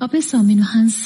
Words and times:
අපේ 0.00 0.20
ස්වාමින් 0.20 0.62
වහන්ස 0.62 0.96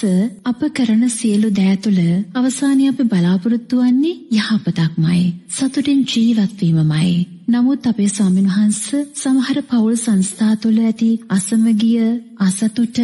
අප 0.44 0.60
කරන 0.68 1.02
සියලු 1.10 1.48
දෑ 1.50 1.74
තුළ 1.76 2.00
අවසානයේ 2.34 2.88
අපි 2.88 3.04
බලාපොරොත්තු 3.04 3.76
වෙන්නේ 3.76 4.20
යහපතක්මයි. 4.32 5.22
සතුටින් 5.48 6.00
ජීවත් 6.04 6.54
වීමමයි. 6.60 7.10
නමුත් 7.48 7.86
අපේ 7.86 8.08
ස්වාමින් 8.08 8.48
වහන්ස 8.48 8.82
සමහර 9.14 9.58
පෞල් 9.64 9.92
සංස්ථා 9.96 10.54
තුළ 10.56 10.78
ඇති 10.80 11.10
අසමගිය 11.28 12.00
අසතුට 12.38 12.98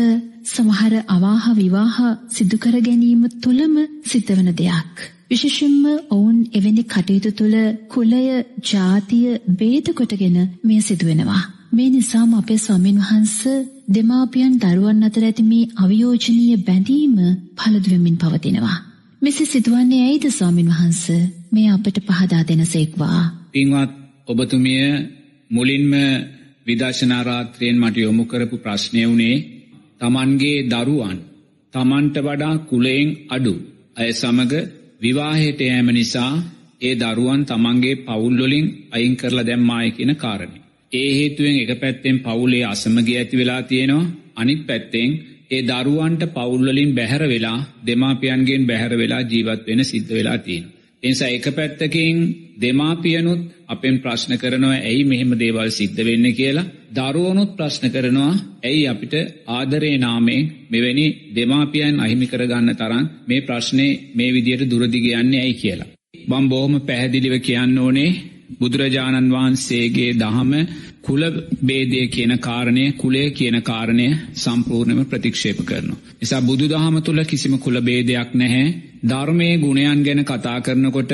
සමහර 0.45 0.95
අවාහ 1.09 1.45
විවාහ 1.55 1.97
සිදු 2.29 2.57
කර 2.57 2.77
ගැනීම 2.81 3.23
තුළම 3.41 3.75
සිද්ධවන 4.05 4.51
දෙයක්. 4.55 4.95
විශේෂයෙන්ම 5.31 5.85
ඔවුන් 6.11 6.39
එවැනි 6.53 6.85
කටයුතු 6.85 7.31
තුළ 7.33 7.57
කුලය, 7.89 8.25
ජාතිය 8.65 9.29
ભેද 9.53 9.87
කොටගෙන 9.93 10.37
මෙය 10.65 10.81
සිදුවෙනවා. 10.81 11.43
මේ 11.73 11.91
නිසාම 11.91 12.31
අපේ 12.35 12.59
ස්වාමින් 12.59 12.99
වහන්සේ 13.01 13.76
දෙමාපියන් 13.89 14.55
දරුවන් 14.59 15.03
අතර 15.03 15.25
ඇති 15.25 15.43
මේ 15.43 15.71
අවියෝජනීය 15.77 16.57
බැඳීම 16.59 17.17
පළදු 17.55 17.89
වෙමින් 17.91 18.17
පවතිනවා. 18.17 18.79
මෙසේ 19.23 19.47
සිදුවන්නේ 19.47 20.03
ඇයිද 20.03 20.27
ස්වාමින් 20.31 20.71
වහන්සේ? 20.71 21.23
මේ 21.53 21.69
අපට 21.71 21.99
පහදා 22.09 22.43
දෙනසේක්වා. 22.43 23.21
පින්වත් 23.53 23.93
ඔබතුමිය 24.29 24.87
මුලින්ම 25.51 25.93
විදර්ශනා 26.67 27.23
රාත්‍රියෙන් 27.23 27.79
මට 27.79 27.97
යොමු 27.99 28.25
කරපු 28.25 28.57
ප්‍රශ්නය 28.59 29.03
වුණේ 29.05 29.37
තමන්ගේ 30.01 30.59
දරුවන් 30.65 31.19
තමන්ට 31.75 32.17
වඩා 32.19 32.55
කුලයෙන් 32.61 33.09
අඩු 33.29 33.55
අය 33.97 34.11
සමග 34.13 34.53
විවාහයට 35.01 35.61
යෑම 35.63 35.89
නිසා 35.93 36.33
ඒ 36.81 36.95
දරුවන් 36.97 37.43
තමන්ගේ 37.45 37.97
පවුල්වලින් 37.99 38.67
අයින් 38.91 39.15
කරලා 39.17 39.47
දැම්මාය 39.47 39.89
කියන 39.91 40.15
කාරණය. 40.17 40.66
ඒ 40.93 41.11
හේතුවෙන් 41.13 41.57
එක 41.61 41.73
පැත්තෙන් 41.81 42.17
පවුලේ 42.21 42.65
අසමගිය 42.65 43.17
ඇති 43.17 43.37
වෙලා 43.37 43.63
තියෙනවා 43.63 44.13
අනිත් 44.37 44.63
පැත්තෙන් 44.67 45.11
ඒ 45.51 45.63
දරුවන්ට 45.63 46.23
පවුල්වලින් 46.29 46.91
බැහැර 46.95 47.25
වෙලා 47.25 47.59
දෙමාපියන්ගෙන් 47.87 48.63
බැහැර 48.67 48.95
වෙලා 48.95 49.23
ජීවත් 49.23 49.63
වෙන 49.67 49.85
සිද්ධ 49.85 50.11
වෙලා 50.11 50.39
තියෙනවා. 50.39 50.75
එනිසා 51.03 51.29
එක 51.29 51.47
පැත්තකින් 51.51 52.19
දෙමාපියනුත් 52.61 53.43
අපෙන් 53.67 53.97
ප්‍රශ්න 53.99 54.33
කරනවා 54.35 54.79
ඇයි 54.81 55.05
මෙහෙම 55.05 55.33
දේවල් 55.35 55.71
සිද්ධ 55.71 56.01
වෙන්න 56.01 56.27
කියලා 56.33 56.71
දරුවනුත් 56.95 57.51
ප්‍රශ්න 57.57 57.87
කරනවා 57.91 58.33
ඇයි 58.65 58.85
අපිට 58.87 59.15
ආදරේ 59.49 59.97
නාමයෙන් 59.97 60.45
මෙවැනි 60.71 61.07
දෙමාපියන් 61.37 62.01
අහිමි 62.01 62.27
කරගන්න 62.27 62.71
තරම් 62.75 63.05
මේ 63.27 63.41
ප්‍රශ්නේ 63.41 63.99
මේ 64.15 64.31
විදියට 64.33 64.71
දුරදිග 64.71 65.07
යන්නේ 65.13 65.43
ඇයි 65.43 65.55
කියලා. 65.55 65.93
මම 66.29 66.45
බොහොම 66.49 66.75
පැහැදිලිව 66.81 67.35
කියන්න 67.41 67.79
ඕනේ 67.79 68.11
බුදුරජාණන් 68.55 69.33
වහන්සේගේ 69.33 70.11
දහම 70.15 70.53
කුල 71.03 71.23
බේදය 71.63 72.01
කියන 72.09 72.33
කාරණය 72.41 72.85
කුලේ 72.95 73.29
කියන 73.31 73.57
කාරණය 73.63 74.07
සම්පූර්ණයම 74.35 75.01
ප්‍රතික්ෂේප 75.05 75.59
කරනවා. 75.63 76.03
නිසා 76.17 76.43
බුදු 76.43 76.65
දහම 76.67 76.97
තුළ 77.01 77.23
කිසිම 77.25 77.55
කුල 77.59 77.77
බේදයක් 77.83 78.31
නැහැ 78.35 78.67
ධර්මය 79.05 79.49
ගුණයන් 79.59 80.01
ගැන 80.03 80.23
කතා 80.25 80.59
කරනකොට 80.61 81.13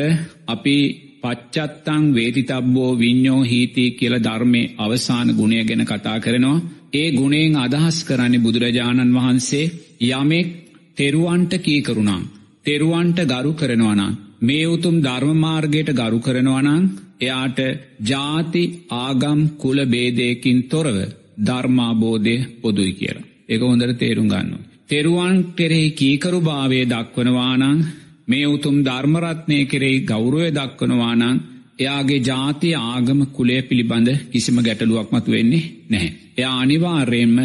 අපි 0.49 0.77
පච්චත්තං 1.23 2.05
වේතිතබ්බෝ 2.13 2.91
විඤ්ඥෝ 2.97 3.41
හීති 3.45 3.85
කියල 3.93 4.15
ධර්මය 4.21 4.63
අවසාන 4.79 5.29
ගුණය 5.33 5.59
ගැන 5.63 5.85
කතා 5.85 6.19
කරනවා. 6.21 6.63
ඒ 6.93 7.09
ගුණයෙන් 7.13 7.55
අදහස් 7.59 7.97
කරන්නේ 8.05 8.41
බුදුරජාණන් 8.41 9.15
වහන්සේ 9.15 9.73
යමෙක් 10.11 10.49
තෙරුවන්ට 10.97 11.53
කීකරුණං. 11.61 12.29
තෙරුවන්ට 12.63 13.19
ගරු 13.27 13.53
කරනවනං. 13.55 14.19
මේ 14.41 14.67
උතුම් 14.67 14.97
ධර්මමාර්ගයට 15.01 15.91
ගරු 15.95 16.19
කරනවනං 16.21 16.85
එයාට 17.23 17.59
ජාති 18.03 18.63
ආගම් 18.99 19.41
කුල 19.57 19.79
බේදයකින් 19.87 20.59
තොරව 20.65 20.97
ධර්මාබෝධය 21.41 22.37
පොදුයි 22.61 22.93
කියලා. 22.95 23.29
එක 23.49 23.61
හොඳට 23.63 23.99
තේරුම් 23.99 24.29
ගන්නවා. 24.29 24.69
තෙරුවන් 24.89 25.37
කෙරෙහි 25.53 25.89
කීකරු 25.93 26.39
භාවය 26.41 26.81
දක්වනවානං 26.87 27.85
මේ 28.27 28.47
උතුම් 28.47 28.77
ධර්මරත්නය 28.81 29.59
කෙරෙහි 29.67 29.99
ගෞරුවය 30.03 30.49
දක්වනවානං 30.51 31.41
එයාගේ 31.79 32.21
ජාතිය 32.23 32.75
ආගම 32.85 33.21
කුලේ 33.29 33.63
පිළිබඳ 33.63 34.09
කිසිම 34.31 34.57
ගැටලුවක් 34.59 35.09
මතු 35.11 35.31
වෙන්නේ 35.31 35.71
නැහැ. 35.89 36.11
එයා 36.39 36.57
අනිවාර්යෙන්ම 36.59 37.39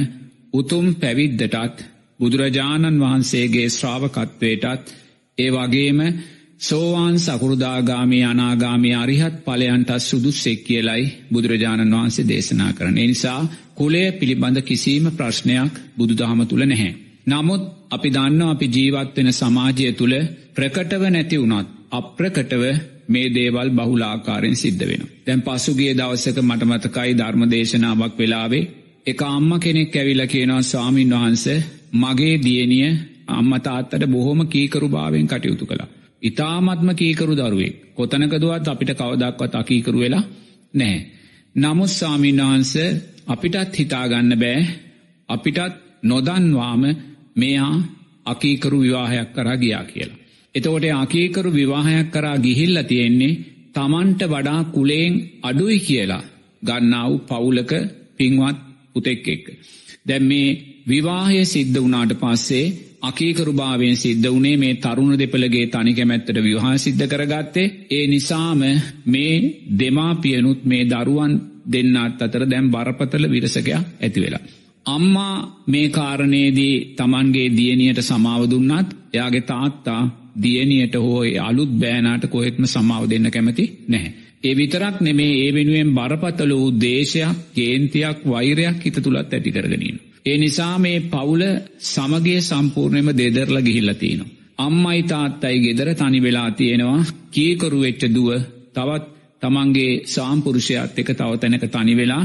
උතුම් 0.53 0.85
පැවිද්දටත් 0.95 1.77
බුදුරජාණන් 2.19 2.99
වහන්සේගේ 2.99 3.67
ශ්‍රාවකත්වයටත් 3.69 4.85
ඒ 5.37 5.49
වගේම 5.51 5.99
සෝවාන් 6.59 7.19
සකෘදාගාමී 7.19 8.23
අනාගාමී 8.23 8.93
අරිහත් 8.93 9.35
පලයන්ට 9.45 9.89
සුදුස්සෙක් 9.99 10.63
කියලයි 10.63 11.03
බුදුරජාණන් 11.33 11.93
වහන්සේ 11.93 12.27
දේශනා 12.27 12.71
කරන. 12.73 12.95
නිසා 12.95 13.41
කුලය 13.75 14.01
පිළිබඳ 14.11 14.57
කිසිීම 14.61 15.05
ප්‍රශ්නයක් 15.11 15.73
බුදුදහම 15.97 16.39
තුළ 16.45 16.63
නැහැ. 16.63 16.93
නමුත් 17.27 17.63
අපි 17.89 18.09
දන්න 18.09 18.41
අපි 18.45 18.67
ජීවත්වෙන 18.67 19.29
සමාජය 19.33 19.91
තුළ 19.91 20.15
ප්‍රකටව 20.55 21.03
නැති 21.07 21.37
වුණත් 21.37 21.67
අප්‍රකටව 21.91 22.63
මේ 23.07 23.27
දේවල් 23.29 23.69
බහුලාකාරයෙන් 23.71 24.55
සිද්ධ 24.55 24.85
වෙන. 24.85 25.03
දැන් 25.25 25.41
පසුගේ 25.41 25.93
දවසක 25.93 26.37
මටමතකයි 26.41 27.11
ධර්මදේශනාවක් 27.13 28.15
වෙලාවේ 28.17 28.69
එක 29.05 29.21
අම්ම 29.25 29.51
කෙනෙක් 29.59 29.95
ඇවිල 29.95 30.23
කියනවා 30.25 30.63
ස්වාමීන් 30.63 31.13
වහන්ස 31.13 31.45
මගේ 31.95 32.35
දියනිය 32.39 32.89
අම්මතාත්තට 33.29 34.03
බොහොම 34.07 34.41
කීකරු 34.47 34.87
භාවෙන් 34.89 35.27
කටයුතු 35.27 35.65
කළා. 35.65 35.89
ඉතාමත්ම 36.21 36.89
කීකරු 36.93 37.33
දරුවෙක් 37.35 37.75
කොතනකදුවත් 37.95 38.67
අපිට 38.67 38.91
කවදක්වත් 38.91 39.53
අකීකරු 39.55 39.99
වෙලා 39.99 40.23
නැහැ. 40.73 41.05
නමුත් 41.55 41.89
ස්වාමීන් 41.89 42.41
වහන්ස 42.41 42.73
අපිටත් 43.27 43.75
හිතාගන්න 43.75 44.31
බෑ 44.35 44.61
අපිටත් 45.29 45.73
නොදන්වාම 46.03 46.83
මෙයා 47.35 47.75
අකීකරු 48.25 48.77
විවාහයක් 48.79 49.29
කරා 49.33 49.57
ගියා 49.57 49.83
කියලා. 49.83 50.21
එතකොට 50.55 50.85
අකීකරු 50.95 51.49
විවාහයක් 51.51 52.07
කරා 52.11 52.37
ගිහිල්ල 52.37 52.77
තියෙන්නේ 52.83 53.39
තමන්ට 53.75 54.21
වඩා 54.25 54.61
කුලේෙන් 54.65 55.13
අඩුයි 55.43 55.79
කියලා 55.79 56.27
ගන්නාව 56.63 57.11
පවුලක 57.27 57.71
පින්වත් 58.17 58.57
පුතෙක් 58.93 59.27
එක්ක. 59.27 59.45
දැම් 60.07 60.23
මේ 60.23 60.57
විවාහය 60.87 61.41
සිද්ධ 61.45 61.79
වනාට 61.79 62.11
පස්සේ 62.13 62.65
අකීකරුභාවෙන් 63.01 63.95
සිද්ධ 63.95 64.27
වනේ 64.27 64.57
මේ 64.57 64.75
තරුණ 64.77 65.13
දෙපළගේ 65.15 65.65
තනිකැමැත්තට 65.67 66.37
විවාහ 66.39 66.75
සිද්ධ 66.77 67.05
කරගත්තේ 67.05 67.71
ඒ 67.89 68.05
නිසාම 68.07 68.61
මේ 69.05 69.33
දෙමාපියනුත් 69.79 70.61
මේ 70.63 70.83
දරුවන් 70.85 71.33
දෙන්නත් 71.65 72.21
අතර 72.21 72.43
දැම් 72.45 72.71
බරපතල 72.71 73.25
විරසකයක් 73.27 73.69
ඇති 73.71 74.19
වෙලා. 74.21 74.43
අම්මා 74.85 75.35
මේ 75.67 75.87
කාරණයේදී 75.89 76.75
තමන්ගේ 76.95 77.49
දියනියට 77.51 78.01
සමාව 78.01 78.43
දුන්නත් 78.45 78.89
එයාගේ 79.13 79.41
තාත්තා 79.43 80.01
දියනියට 80.41 80.95
හෝ 80.97 81.21
අලුත් 81.41 81.71
බෑනාට 81.75 82.25
කොහෙත්ම 82.27 82.63
සමාව 82.65 83.03
දෙන්න 83.09 83.31
කැමති 83.31 83.65
නැහැ. 83.87 84.11
ඒ 84.43 84.55
විතරක් 84.55 84.97
නෙමේ 85.01 85.31
ඒ 85.37 85.53
වෙනුවෙන් 85.53 85.93
බරපතල 85.93 86.51
වූ 86.51 86.75
දේශයක් 86.81 87.37
කේන්තියක් 87.53 88.19
වෛරයක් 88.25 88.77
හිත 88.83 88.97
තුළත් 88.97 89.33
ඇති 89.33 89.51
කරගෙනීම. 89.51 89.97
ඒ 90.27 90.37
නිසා 90.37 90.75
මේ 90.77 90.97
පවුල 91.07 91.43
සමගේ 91.87 92.39
සම්පූර්ණයම 92.41 93.09
දෙදරල 93.13 93.57
ගිහිල්ලතිනවා. 93.61 94.33
අම්මයි 94.57 95.01
තාත්තයි 95.03 95.57
ගෙදර 95.59 95.89
තනි 95.93 96.19
වෙලා 96.21 96.49
තියෙනවා 96.51 97.01
කීකරු 97.31 97.79
වෙච්ච 97.79 98.03
දුව 98.09 98.29
තවත් 98.75 99.03
තමන්ගේ 99.41 99.91
සාම්පුරුෂයත් 100.05 100.95
එක 100.95 101.09
තව 101.11 101.31
තැනක 101.35 101.65
තනි 101.67 101.93
වෙලා 101.95 102.23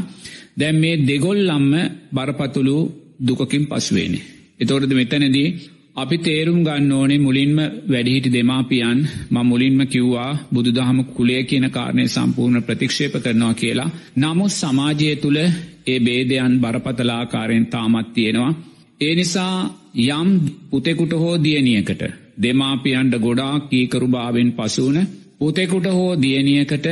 දැන් 0.59 0.77
මේ 0.77 1.03
දෙගොල්ලම්ම 1.03 1.71
බරපතුළු 2.13 2.77
දුකකින් 3.21 3.65
පසුවේනේ. 3.67 4.27
එතෝටද 4.61 4.93
මෙතනදී 4.93 5.49
අපි 5.95 6.17
තේරුම් 6.19 6.61
ගන්න 6.61 6.93
ඕනේ 6.93 7.19
මුලින්ම 7.19 7.57
වැඩිහිටි 7.87 8.31
දෙමාපියන් 8.31 8.99
ම 9.31 9.37
මුලින්ම 9.43 9.81
කිව්වා 9.87 10.31
බුදුදහම 10.55 10.99
කුලේ 11.07 11.43
කියන 11.45 11.67
කාරණය 11.71 12.05
සම්පූර්ණ 12.07 12.63
ප්‍රතික්ෂේප 12.63 13.15
කරනවා 13.17 13.55
කියලා. 13.55 13.91
නමුත් 14.17 14.53
සමාජය 14.53 15.11
තුළ 15.17 15.41
ඒ 15.87 15.99
බේදයන් 16.01 16.55
බරපතලාකාරයෙන් 16.61 17.67
තාමත් 17.67 18.09
තියෙනවා. 18.15 18.53
ඒ 19.01 19.15
නිසා 19.15 19.57
යම් 20.11 20.29
පුතෙකුට 20.71 21.13
හෝ 21.13 21.35
දියනියකට 21.39 22.03
දෙමාපියන්ට 22.43 23.15
ගොඩා 23.19 23.55
කීකරු 23.63 24.09
භාවෙන් 24.09 24.51
පසුවන 24.53 24.99
පුතෙකුට 25.39 25.87
හෝ 25.89 26.13
දියනියකට 26.17 26.87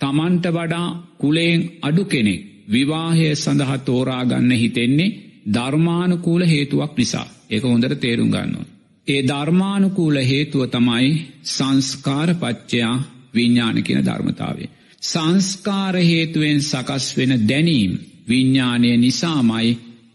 තමන්ට 0.00 0.46
වඩා 0.48 0.88
කුලයෙන් 1.18 1.60
අඩු 1.82 2.04
කෙනෙක් 2.06 2.44
විවාහය 2.68 3.26
සඳහා 3.34 3.78
තෝරාගන්න 3.80 4.50
හිතෙන්නේ 4.52 5.14
ධර්මානුකූල 5.46 6.42
හේතුවක් 6.44 6.92
නිසා. 6.96 7.28
ඒක 7.50 7.64
හොඳට 7.64 8.00
තේරුම් 8.00 8.30
ගන්නවා. 8.30 8.70
ඒ 9.06 9.22
ධර්මානුකූල 9.22 10.16
හේතුව 10.22 10.62
තමයි 10.66 11.10
සංස්කාරපච්චයා 11.46 12.96
විඤ්ඥාන 13.34 13.82
කියන 13.82 14.04
ධර්මතාවේ. 14.04 14.68
සංස්කාර 15.02 15.96
හේතුවෙන් 16.02 16.60
සකස් 16.62 17.06
වෙන 17.16 17.32
දැනීම් 17.48 17.92
විඤ්ඥානය 18.26 18.90
නිසාමයි 18.96 19.70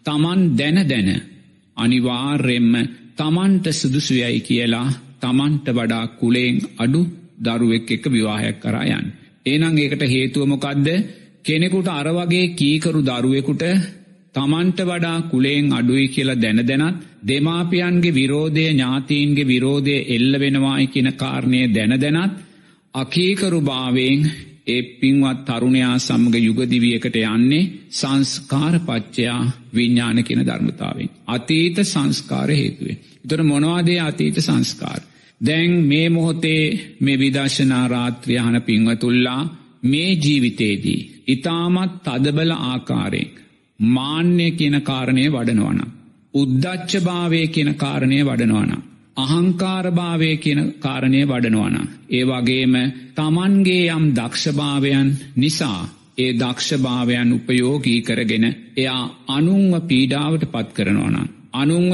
තමන් 0.05 0.41
දැන 0.55 0.79
දැන 0.85 1.09
අනිවාර්යෙන්ම 1.77 2.73
තමන්ට 3.17 3.65
සුදුසුයයි 3.73 4.39
කියලා 4.41 4.87
තමන්ට 5.21 5.67
වඩා 5.71 6.05
කුලයෙන් 6.15 6.57
අඩු 6.77 7.01
දරුවෙක් 7.39 7.89
එක 7.89 8.03
විවාහයක් 8.07 8.57
කරායන්. 8.59 9.05
ඒනං 9.45 9.77
ඒකට 9.77 10.03
හේතුවමොකක්ද 10.05 10.87
කෙනෙකුට 11.43 11.87
අරවගේ 11.89 12.45
කීකරු 12.51 13.01
දරුවෙකුට 13.03 13.63
තමන්ට 14.35 14.79
වඩා 14.81 15.19
කුලයෙන් 15.23 15.73
අඩුයි 15.73 16.07
කියලා 16.07 16.37
දැන 16.37 16.59
දැනත් 16.63 16.99
දෙමාපියන්ගේ 17.23 18.13
විරෝධය 18.13 18.65
ඥාතීන්ගේ 18.67 19.47
විරෝධය 19.47 19.95
එල්ල 20.09 20.33
වෙනවායි 20.39 20.87
කියන 20.87 21.09
කාරණය 21.13 21.61
දැන 21.69 21.93
දැනත් 21.97 22.33
අකීකරු 22.95 23.59
භාවයෙන් 23.61 24.21
ඒ 24.67 24.81
පින්වත් 24.99 25.45
තරුණයා 25.45 25.99
සමග 25.99 26.35
යුගදිවියකට 26.37 27.15
යන්නේ 27.17 27.69
සංස්කාරපච්චයා 27.91 29.51
විඤ්ඥාන 29.75 30.23
කියන 30.23 30.45
ධර්මතාවෙන්. 30.45 31.09
අතීත 31.27 31.77
සංස්කාර 31.83 32.49
හේතුවේ. 32.51 32.97
තොර 33.29 33.43
මොනවාදේ 33.43 33.99
අතීත 33.99 34.37
සංස්කාර. 34.37 35.01
දැන් 35.41 35.71
මේ 35.83 36.09
මොහොතේ 36.09 36.95
මේ 36.99 37.19
විදර්ශනා 37.19 37.87
රාත්‍රියහන 37.87 38.61
පින්වතුල්ලා 38.61 39.41
මේ 39.83 40.11
ජීවිතේදී. 40.15 41.23
ඉතාමත් 41.27 41.93
තදබල 42.03 42.51
ආකාරයෙන්. 42.51 43.31
මාන්‍ය 43.79 44.51
කියන 44.51 44.81
කාරණය 44.81 45.31
වඩනවන. 45.31 45.79
උද්දච්චභාවය 46.33 47.47
කියන 47.47 47.75
කාරණය 47.75 48.25
වඩනවන. 48.25 48.88
අහංකාරභාවය 49.19 50.31
කියන 50.37 50.61
කාරණය 50.79 51.21
වඩනවන. 51.23 51.77
ඒ 52.09 52.23
වගේම 52.25 52.75
තමන්ගේ 53.15 53.85
යම් 53.91 54.05
දක්ෂභාවයන් 54.13 55.09
නිසා 55.35 55.81
ඒ 56.17 56.31
දක්ෂභාවයන් 56.35 57.29
උපයෝගී 57.33 57.99
කරගෙන 58.01 58.45
එයා 58.77 59.03
අනුන්ව 59.29 59.73
පීඩාවට 59.83 60.43
පත් 60.47 60.69
කරනවන. 60.73 61.17
අනුන්ව 61.53 61.93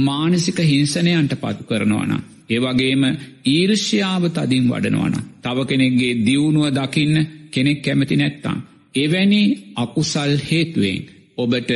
මානසික 0.00 0.58
හිංසනයන්ට 0.62 1.34
පත් 1.36 1.58
කරනවන. 1.64 2.12
ඒවගේම 2.48 3.02
ඊර්ෂ්‍යාව 3.46 4.22
තදින් 4.30 4.64
වඩනවන. 4.66 5.14
තව 5.42 5.58
කෙනෙක්ගේ 5.64 6.20
දියුණුව 6.20 6.66
දකින්න 6.72 7.16
කෙනෙක් 7.50 7.82
කැමති 7.82 8.16
නැත්තං. 8.16 8.58
එවැනි 8.94 9.42
අකුසල් 9.76 10.32
හේතුවෙන් 10.42 11.04
ඔබට 11.36 11.70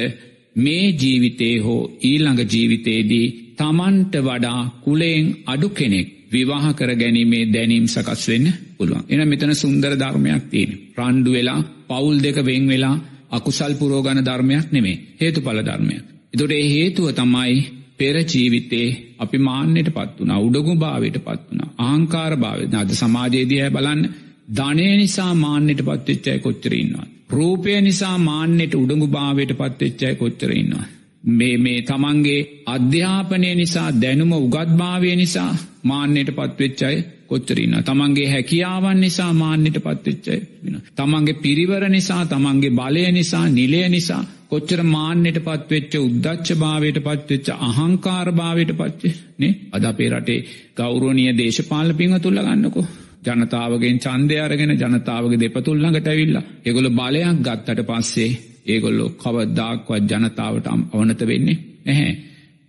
මේ 0.56 0.86
ජීවිතේ 0.92 1.56
හෝ 1.58 1.82
ඊළඟ 2.02 2.40
ජීවිතේදී 2.44 3.26
තමන්ට 3.58 4.14
වඩා 4.20 4.60
කුලයෙන් 4.84 5.26
අඩු 5.46 5.69
කෙනෙක් 5.70 6.08
විවාහ 6.28 6.66
කර 6.72 6.90
ගැනීමේ 6.94 7.44
දැනීම් 7.46 7.87
සකස් 7.87 8.22
වෙන්න 8.28 8.46
පුළුවන්. 8.76 9.05
එන 9.08 9.20
මෙතන 9.25 9.52
සුන්දර 9.55 9.93
ධර්මයක් 9.94 10.44
තියෙන. 10.50 10.70
රණ්ඩු 10.96 11.31
වෙලා 11.32 11.60
පවුල් 11.88 12.16
දෙක 12.19 12.38
වෙන් 12.43 12.64
වෙලා 12.66 12.96
අකුසල් 13.31 13.72
පුරෝගණ 13.75 14.20
ධර්මයක් 14.25 14.66
නෙමේ 14.72 15.00
හේතු 15.16 15.40
පල 15.40 15.60
ධර්මයක්. 15.62 16.05
එතොට 16.34 16.52
ඒ 16.52 16.66
හේතුව 16.69 17.06
තමයි 17.12 17.58
පෙර 17.99 18.16
ජීවිතේ 18.25 18.88
අපි 19.19 19.38
මාන්‍යයට 19.40 19.90
පත් 19.90 20.16
වුණ 20.19 20.34
උඩගු 20.38 20.72
භාවයට 20.76 21.19
පත් 21.19 21.43
වුණ 21.49 21.62
ආංකාර 21.82 22.32
භාව 22.37 22.58
අද 22.76 22.90
සමාජයේදය 22.93 23.56
බලන්න 23.69 24.02
ධනය 24.50 24.87
නිසා 24.96 25.32
මාන්‍යයට 25.37 25.82
පත්වෙච්චයි 25.82 26.38
කොච්චරන්නවා. 26.38 27.06
රූපය 27.31 27.81
නිසා 27.81 28.16
මාන්‍යට 28.20 28.75
උඩඟු 28.75 29.06
භාවයට 29.08 29.52
පත්වෙච්චයි 29.52 30.14
කොච්චරන්නවා. 30.14 30.87
මේ 31.24 31.56
මේ 31.56 31.80
තමන්ගේ 31.82 32.40
අධ්‍යාපනය 32.66 33.54
නිසා 33.54 33.90
දැනුම 33.94 34.32
උගත්භාවය 34.34 35.16
නිසා 35.16 35.52
මාන්‍යයට 35.82 36.30
පත්වෙච්චයි 36.30 36.96
කොච්චරන්න. 37.26 37.74
තමන්ගේ 37.82 38.28
හැකියාවන් 38.28 39.00
නිසා 39.00 39.32
මාන්‍යයට 39.34 39.78
පත්වෙච්චයි 39.78 40.40
වෙන. 40.62 40.82
තමන්ගේ 40.96 41.34
පිරිවර 41.36 41.88
නිසා 41.88 42.22
තමන්ගේ 42.24 42.70
බලය 42.72 43.04
නිසා 43.12 43.46
නිලය 43.48 43.82
නිසා 43.88 44.22
කොච්චර 44.48 44.80
මාන්‍යයට 44.86 45.40
පත්වෙච්ච 45.40 45.94
උද්දච්ච 45.96 46.48
භාවයට 46.54 46.98
පත්වෙච්ච 47.00 47.48
අහංකාර 47.60 48.28
භාවයට 48.32 48.72
පච්චේ 48.72 49.14
නේ 49.38 49.58
අද 49.72 49.84
අපේ 49.84 50.10
රටේ 50.10 50.40
ගෞරෝණිය 50.76 51.32
දේශපාල 51.32 51.90
පිංහ 51.94 52.16
තුල්ල 52.18 52.40
ගන්නකෝ. 52.40 52.86
ජනතාවගෙන් 53.26 53.98
චන්දය 53.98 54.36
අරගෙන 54.38 54.72
ජනතාවගේ 54.74 55.40
දෙපතුල්ලඟට 55.40 56.06
ඇවිල්ලා 56.06 56.44
එගොල 56.64 56.88
බලයක් 56.90 57.40
ගත්තට 57.40 57.82
පස්සේ 57.82 58.30
ඒගොල්ලො 58.68 59.06
කවදදාක්වත් 59.16 60.10
ජනතාවට 60.12 60.66
අවනත 60.68 61.20
වෙන්නේ 61.22 61.58
නැහැ. 61.84 62.12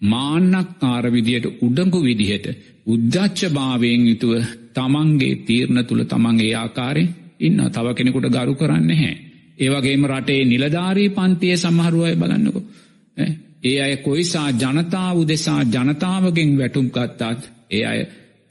මාන්නක් 0.01 0.69
කාරවිදියට 0.79 1.45
උඩඟු 1.61 1.99
විදිහට 2.01 2.47
උද්දච්ච 2.87 3.39
භාවයෙන් 3.51 4.03
යුතුව 4.07 4.33
තමන්ගේ 4.75 5.41
තීරණ 5.43 5.85
තුළ 5.85 6.03
තමන්ගේ 6.05 6.53
ආකාරයෙන් 6.55 7.09
ඉන්න 7.39 7.59
තව 7.69 7.87
කෙනෙකුට 7.93 8.29
ගරු 8.29 8.53
කරන්න 8.55 8.91
හැ. 8.93 9.13
ඒවගේම 9.57 10.05
රටේ 10.07 10.45
නිලධාරී 10.45 11.09
පන්තිය 11.11 11.57
සමහරුවය 11.57 12.15
බලන්නකෝ. 12.15 12.63
ඒ 13.63 13.77
අය 13.81 13.95
කොයිසා 13.97 14.49
ජනතාව 14.53 15.15
උදෙසා 15.17 15.61
ජනතාවගෙන් 15.65 16.51
වැටුම් 16.57 16.87
ගත්තාත් 16.87 17.41
ඒ 17.69 17.83
අය 17.85 17.99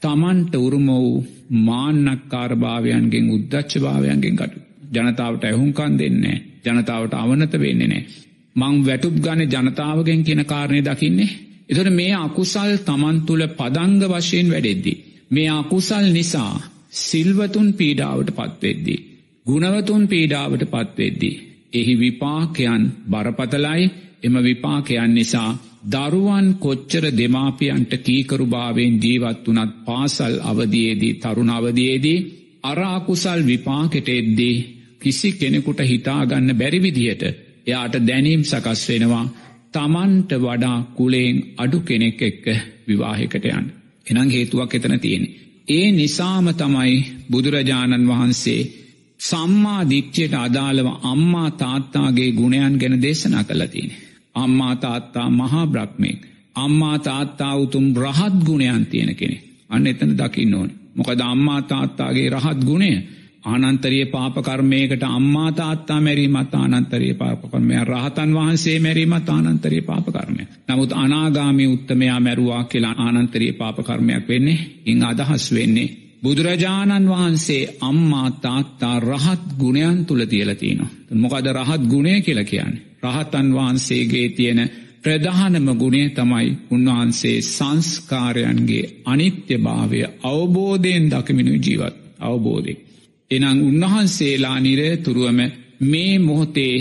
තමන්ට 0.01 0.53
උරුම 0.57 0.87
වූ 0.89 1.25
මාන්නක්කාරභාවයන්ගෙන් 1.59 3.25
උද්දච්ච 3.29 3.71
භාවයන්ගෙන් 3.79 4.35
කටු. 4.35 4.59
ජනතාවට 4.93 5.43
ඇහුන්කන් 5.43 5.99
දෙන්නේ. 5.99 6.37
ජනතාවට 6.65 7.13
අවනත 7.15 7.53
වෙන්නේ 7.55 7.87
නෑ. 7.87 8.03
මං 8.55 8.75
වැටුප් 8.85 9.15
ගන 9.19 9.41
ජනතාවගෙන් 9.45 10.23
කියන 10.23 10.41
කාරණය 10.45 10.81
දකින්නේ. 10.83 11.29
එතොට 11.69 11.91
මේ 11.91 12.13
අකුසල් 12.17 12.73
තමන් 12.79 13.17
තුළ 13.21 13.43
පදංග 13.49 14.01
වශයෙන් 14.11 14.47
වැඩෙද්දි. 14.49 14.93
මේ 15.31 15.49
අකුසල් 15.51 16.05
නිසා 16.11 16.55
සිල්වතුන් 16.99 17.67
පීඩාවට 17.73 18.29
පත්වෙද්දී. 18.33 18.99
ගුණවතුන් 19.45 20.03
පීඩාවට 20.07 20.63
පත්වෙද්දී. 20.67 21.35
එහි 21.73 21.93
විපාකයන් 21.97 22.83
බරපතලයි 23.07 23.83
එම 24.23 24.35
විපාකයන් 24.39 25.13
නිසා 25.13 25.51
දරුවන් 25.85 26.47
කොච්චර 26.55 27.05
දෙමාපියන්ට 27.11 27.93
කීකරු 27.99 28.45
භාවෙන් 28.47 28.95
ජීවත් 28.97 29.45
වනත් 29.47 29.71
පාසල් 29.85 30.35
අවදයේදී 30.43 31.13
තරුණ 31.15 31.49
අවදයේදී 31.49 32.25
අරාකුසල් 32.63 33.41
විපාකෙට 33.43 34.09
එද්දී 34.11 34.57
කිසි 35.01 35.31
කෙනෙකුට 35.33 35.79
හිතාගන්න 35.83 36.55
බැරිවිදිහට 36.55 37.23
එයාට 37.67 37.95
දැනීම් 38.03 38.43
සකස් 38.43 38.81
වෙනවා 38.89 39.25
තමන්ට 39.71 40.31
වඩා 40.37 40.77
කුලයෙන් 40.95 41.37
අඩු 41.57 41.79
කෙනෙක් 41.81 42.21
එක්ක 42.21 42.45
විවාහකට 42.87 43.45
යන්න. 43.47 43.67
එනං 44.07 44.29
හේතුවක් 44.29 44.73
එතන 44.73 44.99
තියෙන. 44.99 45.25
ඒ 45.67 45.87
නිසාම 45.91 46.47
තමයි 46.53 46.95
බුදුරජාණන් 47.31 48.07
වහන්සේ 48.07 48.61
සම්මා 49.19 49.81
දිච්චයට 49.89 50.33
අදාළව 50.35 50.87
අම්මා 51.03 51.49
තාත්තාගේ 51.53 52.31
ගුණයන් 52.31 52.75
ගැන 52.77 53.01
දේශනා 53.01 53.43
කළතියෙන. 53.43 53.91
අම්මා 54.35 54.75
තාත්තා 54.77 55.27
මහා 55.31 55.65
බ්‍රක්්මෙක්. 55.67 56.19
අම්මා 56.55 56.97
තාත්තා 56.99 57.53
උතුම් 57.55 57.85
රහත් 57.97 58.35
ගුණයන් 58.45 58.85
තියෙන 58.85 59.15
කෙනෙ. 59.15 59.37
අන්න 59.69 59.87
එතන 59.87 60.17
දකින්න 60.17 60.53
ඕන. 60.53 60.69
මොකද 60.95 61.19
අම්මා 61.23 61.61
තාත්තාගේ 61.63 62.29
රහත් 62.29 62.59
ගුණය 62.65 62.91
ආනන්තරිය 63.43 64.05
පාපකර්මයකට 64.05 65.03
අම්මා 65.05 65.51
තාත්තා 65.51 66.01
මැරීමත් 66.01 66.53
ආනන්තරිය 66.53 67.13
පාපකර්මය 67.13 67.75
රහතන් 67.83 68.33
වහන්සේ 68.33 68.79
මැරීමත් 68.79 69.29
ආනන්තරිය 69.29 69.81
පාපකර්මය. 69.81 70.43
නමුත් 70.67 70.91
අනාගාමි 70.93 71.67
උත්තමයා 71.67 72.19
මැරුවා 72.19 72.63
කියලා 72.63 72.95
ආනන්තරිය 72.97 73.53
පාපකර්මයක් 73.53 74.27
වෙන්නේ 74.27 74.59
ඉං 74.85 75.03
අදහස් 75.03 75.53
වෙන්නේ. 75.53 75.89
බුදුරජාණන් 76.23 77.09
වහන්සේ 77.09 77.77
අම්මා 77.81 78.31
තාත්තා 78.31 78.99
රහත් 79.01 79.45
ගුණයන් 79.59 80.05
තුළ 80.05 80.25
තියලතිනවා. 80.25 80.89
මොකද 81.13 81.47
රහත් 81.53 81.81
ගුණය 81.87 82.21
කියල 82.21 82.43
කියන්නේ. 82.43 82.81
රහතන් 83.03 83.47
වහන්සේගේ 83.53 84.29
තියෙන 84.29 84.61
ප්‍රධානම 85.03 85.67
ගුණේ 85.77 86.09
තමයි 86.09 86.57
උන්වහන්සේ 86.71 87.41
සංස්කාරයන්ගේ 87.43 88.85
අනිත්‍ය 89.05 89.57
භාවය 89.57 89.99
අවබෝධයෙන් 90.23 91.05
දකිමිනු 91.07 91.53
ජීවත් 91.57 91.95
අවබෝධය. 92.21 92.88
එනං 93.31 93.45
උන්වහන්සේලා 93.61 94.57
නිරය 94.59 94.89
තුරුවම 94.97 95.39
මේ 95.81 96.13
මොහොතේ 96.19 96.75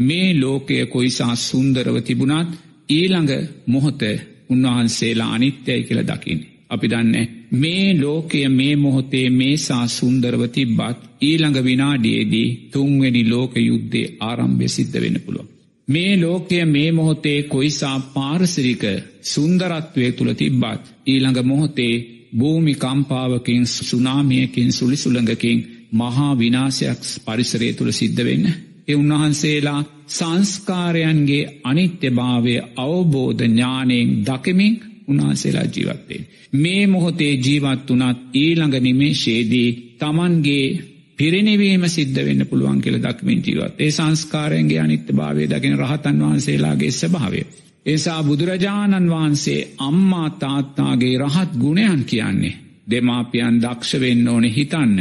මේ 0.00 0.28
ලෝකය 0.34 0.86
කොයිසා 0.86 1.34
සුන්දරව 1.38 1.96
තිබුණත් 2.00 2.50
ඊළඟ 2.88 3.32
මොහොත 3.66 4.02
උන්වහන්සේලා 4.50 5.32
අනිත්‍යයි 5.32 5.82
කියල 5.82 6.00
දකිින්. 6.04 6.40
අපි 6.70 6.86
දන්න 6.88 7.16
මේ 7.54 7.86
ලෝකය 7.94 8.40
මේ 8.50 8.74
මොහොතේ 8.76 9.26
මේසා 9.30 9.84
සුන්දරව 9.88 10.42
තිබ්බත් 10.48 10.98
ඊළඟ 11.20 11.58
විනාඩියේදී 11.60 12.48
තුන්වෙනි 12.72 13.22
ලෝක 13.24 13.54
යුද්ධේ 13.60 14.12
ආරම්භය 14.20 14.68
සිද්ධ 14.68 14.98
වෙන 15.00 15.18
පුළුව. 15.26 15.46
මේ 15.88 16.12
ලෝකය 16.16 16.64
මේ 16.66 16.90
මොහොතේ 16.92 17.38
කොයිසා 17.44 17.96
පාරසිරික 18.14 18.84
සුන්දරත්වය 19.22 20.06
තුළ 20.12 20.32
තිබ්බත් 20.32 20.82
ඊළඟ 21.06 21.40
මොහොතේ 21.44 21.94
භූමි 22.38 22.74
කම්පාවකින් 22.76 23.66
සුනාමියකින් 23.66 24.72
සුළි 24.72 24.96
සුළඟකින් 24.96 25.58
මහා 25.92 26.32
විනාසයක් 26.34 27.00
පරිසරය 27.24 27.72
තුළ 27.72 27.92
සිද්ධ 27.92 28.22
වෙන්න. 28.24 28.46
එ 28.88 28.94
උන්වහන්සේලා 28.94 29.80
සංස්කාරයන්ගේ 30.08 31.50
අනිත්‍ය 31.64 32.08
භාවය 32.10 32.54
අවබෝධ 32.78 33.42
ඥානයෙන් 33.42 34.08
දකමින් 34.24 34.74
උන්වහන්සේලා 35.08 35.66
ජීවත්වේ. 35.66 36.22
මේ 36.54 36.86
මොහොතේ 36.86 37.34
ජීවත් 37.36 37.88
වනත් 37.90 38.18
ඊළඟ 38.34 38.76
නිමේශේදී 38.78 39.70
තමන්ගේ 39.98 40.66
පිරිනිවීම 41.18 41.84
සිද්ධ 41.86 42.20
වෙන්න 42.20 42.46
පුළුවන් 42.46 42.80
කියල 42.80 42.98
දක්මින් 42.98 43.40
ජීවත් 43.40 43.74
ඒ 43.78 43.90
සංස්කාරයන්ගේ 43.90 44.80
අනිත්‍ය 44.80 45.12
භාවය 45.12 45.44
දකින 45.46 45.78
රහතන් 45.78 46.18
වහන්සේලාගේ 46.20 46.92
ස්භාවය. 46.92 47.42
ඒසා 47.86 48.20
බුදුරජාණන් 48.22 49.10
වහන්සේ 49.10 49.60
අම්මා 49.80 50.28
තාත්තාගේ 50.32 51.18
රහත් 51.18 51.50
ගුණයන් 51.60 52.04
කියන්නේ 52.04 52.58
දෙමාපියන් 52.90 53.56
දක්ෂ 53.60 54.00
වෙන්න 54.00 54.28
ඕන 54.28 54.44
හිතන්න. 54.46 54.98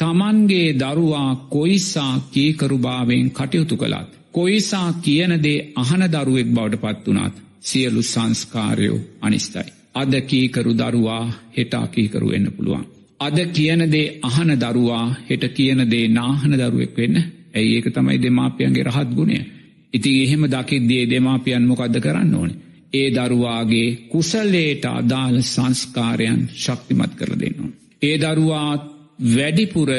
තමන්ගේ 0.00 0.68
දරුවා 0.74 1.46
කොයිසා 1.50 2.14
කීකරුභාවෙන් 2.32 3.30
කටයුතු 3.30 3.76
කළත්. 3.76 4.10
කොයිසා 4.32 4.92
කියනදේ 4.94 5.72
අහන 5.74 6.02
දරුවෙක් 6.12 6.48
බවට 6.48 6.80
පත් 6.80 7.06
වනාත් 7.06 7.36
සියලු 7.60 8.02
සංස්කාරයෝ 8.04 9.00
අනිස්තයි. 9.20 9.68
අද 9.94 10.12
කීකරු 10.22 10.72
දරුවා 10.74 11.24
හෙටා 11.56 11.86
කීකරු 11.86 12.28
වෙන්න 12.28 12.52
පුළුවන්. 12.52 12.84
අද 13.20 13.38
කියනදේ 13.48 14.18
අහන 14.22 14.50
දරුවා 14.54 15.14
හෙට 15.30 15.44
කියනදේ 15.50 16.08
නාහන 16.08 16.52
දරුවෙක් 16.52 16.96
වෙන්න 16.96 17.16
ඇයි 17.54 17.76
ඒක 17.76 17.86
තමයි 17.86 18.22
දෙමාපියන්ගේ 18.22 18.84
රහත් 18.84 19.10
ගුණේ. 19.14 19.44
ඉතින් 19.92 20.22
එහෙම 20.22 20.42
දකිද්දේ 20.46 21.10
දෙමාපියන් 21.10 21.62
මොකක්ද 21.62 21.96
කරන්න 22.00 22.34
ඕනේ. 22.34 22.58
ඒ 22.92 23.08
දරුවාගේ 23.10 23.88
කුසල්ලේට 24.08 24.84
අදාළ 24.90 25.38
සංස්කාරයන් 25.44 26.40
ශක්තිමත් 26.54 27.12
කර 27.14 27.32
දෙන්නවා. 27.40 27.72
ඒ 28.02 28.16
දරුවා 28.18 28.95
වැඩිපුර 29.18 29.90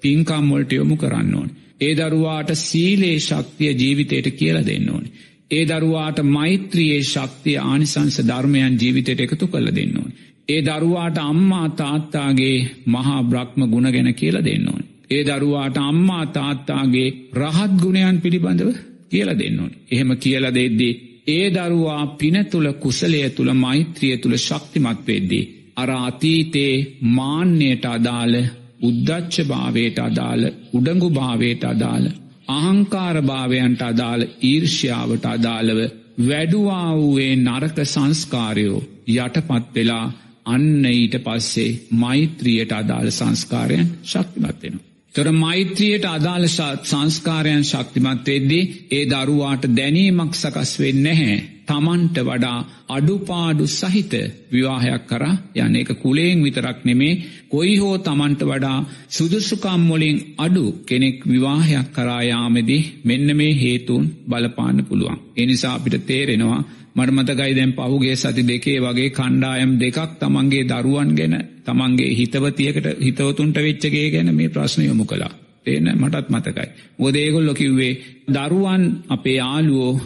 පින්කම්වලට 0.00 0.72
යොමු 0.72 0.96
කරන්න 0.96 1.34
ඕන. 1.34 1.50
ඒ 1.80 1.94
දරුවාට 1.94 2.50
සීලේ 2.56 3.18
ශක්තිය 3.18 3.72
ජීවිතයට 3.74 4.30
කියල 4.32 4.58
දෙන්න 4.62 4.90
ඕන. 4.90 5.04
ඒ 5.50 5.64
දරුවාට 5.66 6.22
මෛත්‍රයේ 6.24 7.02
ශක්තිය 7.04 7.58
ආනිසංස 7.60 8.18
ධර්මයන් 8.20 8.78
ජීවිතයට 8.78 9.20
එකතු 9.20 9.46
කළ 9.46 9.68
දෙන්න 9.70 9.96
ඕන. 9.96 10.12
ඒ 10.48 10.62
දරුවාට 10.62 11.18
අම්මා 11.20 11.68
තාත්තාගේ 11.70 12.56
මහා 12.86 13.22
බ්‍රහ්ම 13.24 13.68
ගුණ 13.68 13.92
ගැන 13.92 14.14
කියල 14.14 14.36
දෙන්න 14.40 14.68
ඕන. 14.68 14.82
ඒ 15.10 15.22
දරුවාට 15.24 15.76
අම්මා 15.78 16.26
තාත්තාගේ 16.28 17.08
රහත් 17.34 17.72
ගුණයන් 17.82 18.20
පිළිබඳව 18.20 18.74
කියල 19.10 19.38
දෙන්න 19.38 19.60
ඕන. 19.60 19.72
එහෙම 19.90 20.16
කියල 20.16 20.44
දෙද්දී. 20.50 20.94
ඒ 21.28 21.46
දරුවා 21.50 22.06
පින 22.16 22.36
තුළ 22.46 22.72
කුසලය 22.74 23.20
තුළ 23.30 23.52
මෛත්‍රිය 23.54 24.16
තුළ 24.16 24.36
ශක්තිමත් 24.38 25.06
වෙද්දී. 25.06 25.44
අර 25.76 25.90
අතීතේ 26.00 26.74
මාන්‍යයට 27.10 27.84
අදාළ 27.86 28.34
උද්දච්ච 28.82 29.34
භාවයට 29.46 29.98
අදාළ 30.00 30.44
උඩඟු 30.74 31.08
භාවයට 31.10 31.64
අදාළ 31.64 32.06
අහංකාර 32.50 33.16
භාවයන්ට 33.22 33.82
අදාළ 33.82 34.22
ඊර්ෂ්‍යාවට 34.42 35.26
අදාළව 35.26 35.80
වැඩුවා 36.20 36.88
වූයේ 36.94 37.36
නරක 37.38 37.78
සංස්කාරයෝ 37.86 38.80
යටපත් 39.08 39.74
වෙලා 39.74 40.06
අන්න 40.46 40.86
ඊට 40.86 41.16
පස්සේ 41.18 41.78
මෛත්‍රියයට 41.94 42.72
අදාළ 42.72 43.10
සංස්කාරයන් 43.10 43.86
ශක්තිමත්වෙනවා. 44.04 44.84
තොර 45.14 45.28
මෛත්‍රියයට 45.34 46.04
අදාළ 46.06 46.46
සංස්කාරයන් 46.84 47.64
ශක්තිමත් 47.64 48.26
වෙද්දී 48.26 48.68
ඒ 48.90 49.04
දරුවාට 49.06 49.64
දැනීමක් 49.76 50.34
සකස් 50.34 50.72
වෙන්න 50.78 51.06
හැ. 51.14 51.36
තමන්ට 51.68 52.16
වඩා 52.20 52.58
අඩුපාඩු 52.88 53.64
සහිත 53.70 54.12
විවාහයක් 54.52 55.02
කර 55.06 55.24
යන 55.56 55.74
එක 55.76 55.90
කුලයෙන් 55.96 56.38
විතරක් 56.40 56.78
නෙමේ 56.84 57.20
කොයි 57.48 57.74
හෝ 57.76 57.96
තමන්ට 58.00 58.42
වඩා 58.42 58.78
සුදුසුකම්මොලින් 59.08 60.18
අඩු 60.38 60.64
කෙනෙක් 60.86 61.18
විවාහයක් 61.24 61.88
කරායාමෙදි 61.92 62.78
මෙන්න 63.04 63.28
මේ 63.36 63.52
හේතුන් 63.54 64.04
බලපාන්න 64.26 64.78
පුළුවන්. 64.84 65.18
එනිසා 65.36 65.74
අපිට 65.74 66.06
තේරෙනවා 66.06 66.60
මටමතකයි 66.94 67.52
දැන් 67.52 67.72
පහුගේ 67.74 68.16
සති 68.16 68.42
දෙකේ 68.44 68.78
වගේ 68.80 69.10
කණ්ඩායම් 69.10 69.70
දෙකක් 69.76 69.98
තමන්ගේ 70.18 70.64
දරුවන් 70.64 71.10
ගැන 71.12 71.34
තමන්ගේ 71.62 72.10
හිතවතියකට 72.12 72.86
හිතවතුන්ට 73.00 73.56
වෙච්චගේ 73.58 74.08
ගැන 74.10 74.28
මේ 74.32 74.48
ප්‍රශ්න 74.48 74.82
යොමු 74.82 75.04
කලා. 75.06 75.32
තේන 75.64 75.86
මටත් 75.94 76.28
මතකයි. 76.28 76.68
ෝදේගොල්ලො 76.98 77.54
කිව්වේ 77.54 77.92
දරුවන් 78.28 78.82
අපේ 79.08 79.40
ආලුවෝ 79.42 80.00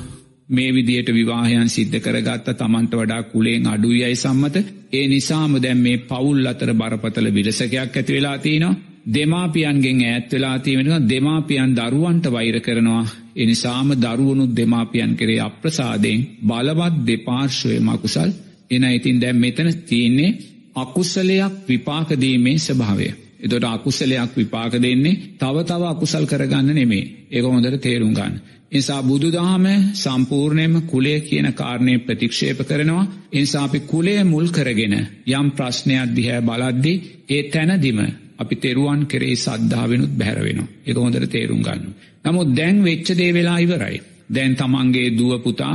මේ 0.49 0.73
විදියට 0.73 1.09
විවාහයන් 1.11 1.69
සිද්ධ 1.69 2.00
කරගත්ත 2.00 2.50
තමන්ට 2.55 2.93
වඩා 2.95 3.23
කුලේෙන් 3.25 3.67
අඩුයයි 3.67 4.17
සම්මත. 4.17 4.57
ඒ 4.93 5.07
නිසාම 5.09 5.57
දැම් 5.59 5.79
මේ 5.79 5.99
පවුල් 6.00 6.47
අතර 6.47 6.71
බරපතල 6.75 7.26
විලසකයක් 7.31 7.75
ඇති 7.75 8.12
වෙලා 8.12 8.38
තියනවා 8.38 8.75
දෙමාපියන්ගෙන් 9.09 10.00
ඈත් 10.03 10.33
වෙලා 10.33 10.59
තියෙන 10.61 11.09
දෙමාපියන් 11.09 11.76
දරුවන්ට 11.76 12.26
වෛර 12.29 12.61
කරනවා. 12.61 13.07
එනිසාම 13.37 13.88
දරුවනුත් 13.97 14.57
දෙමාපියන් 14.57 15.17
කරේ 15.17 15.41
අප්‍රසාදයෙන් 15.41 16.26
බලවත් 16.43 16.95
දෙපාර්ශ්වය 17.07 17.81
මකුසල්. 17.81 18.31
එන 18.71 18.85
ඉතින් 18.91 19.21
දැම් 19.21 19.37
මෙතන 19.37 19.69
තියන්නේ 19.85 20.37
අකුස්සලයක් 20.76 21.55
විපාකදීමේ 21.69 22.59
ස්භාවය. 22.61 23.09
එතොට 23.47 23.67
අකුසලයක් 23.67 24.35
විපාක 24.35 24.75
දෙන්නේ 24.79 25.21
තව 25.37 25.57
තව 25.65 25.83
අකුසල් 25.87 26.25
කරගන්න 26.26 26.69
නෙමේ 26.73 27.05
ඒක 27.31 27.45
හොඳට 27.47 27.81
තේරුම් 27.81 28.12
ගන්න. 28.12 28.35
නිසා 28.73 29.03
බුදුදහම 29.03 29.67
සම්පූර්ණයම 29.95 30.75
කුලය 30.85 31.15
කියන 31.23 31.49
කාරණය 31.55 31.95
ප්‍රතික්ෂේප 32.00 32.61
කරනවා 32.65 33.07
එනිසාපි 33.33 33.79
කුලය 33.83 34.15
මුල් 34.25 34.47
කරගෙන 34.50 34.95
යම් 35.31 35.49
ප්‍රශ්නයක් 35.53 36.15
දිහැ 36.15 36.41
බලද්දි 36.43 36.95
ඒ 37.29 37.43
තැනදිම 37.50 38.00
අපි 38.37 38.55
තෙරුවන් 38.57 39.00
කෙරේ 39.07 39.37
සද්ධාවෙනුත් 39.37 40.12
බැහැරවෙනවා 40.12 40.73
එක 40.85 40.97
හොඳට 40.97 41.29
තේරුම් 41.29 41.62
ගන්න. 41.62 41.95
නමුත් 42.25 42.49
දැන් 42.53 42.76
වෙච්චදේ 42.83 43.33
වෙලා 43.33 43.59
ඉවරයි. 43.59 43.97
දැන් 44.29 44.53
තමන්ගේ 44.55 45.09
දුවපුතා 45.12 45.75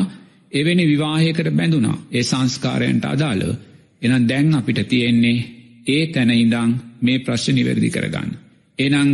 එවැනි 0.51 0.85
විවාහයකට 0.87 1.49
බැඳුනා 1.51 1.97
ඒ 2.11 2.23
සංස්කාරයන්ට 2.23 3.05
අදාළ 3.05 3.43
එනම් 4.01 4.23
දැන් 4.25 4.55
අපිට 4.55 4.79
තියෙන්නේ 4.85 5.37
ඒ 5.87 6.03
තැනයිදං 6.07 6.71
මේ 7.01 7.19
ප්‍රශ්න 7.19 7.55
නිවැරදි 7.55 7.89
කරගන්න. 7.89 8.31
එනං 8.79 9.09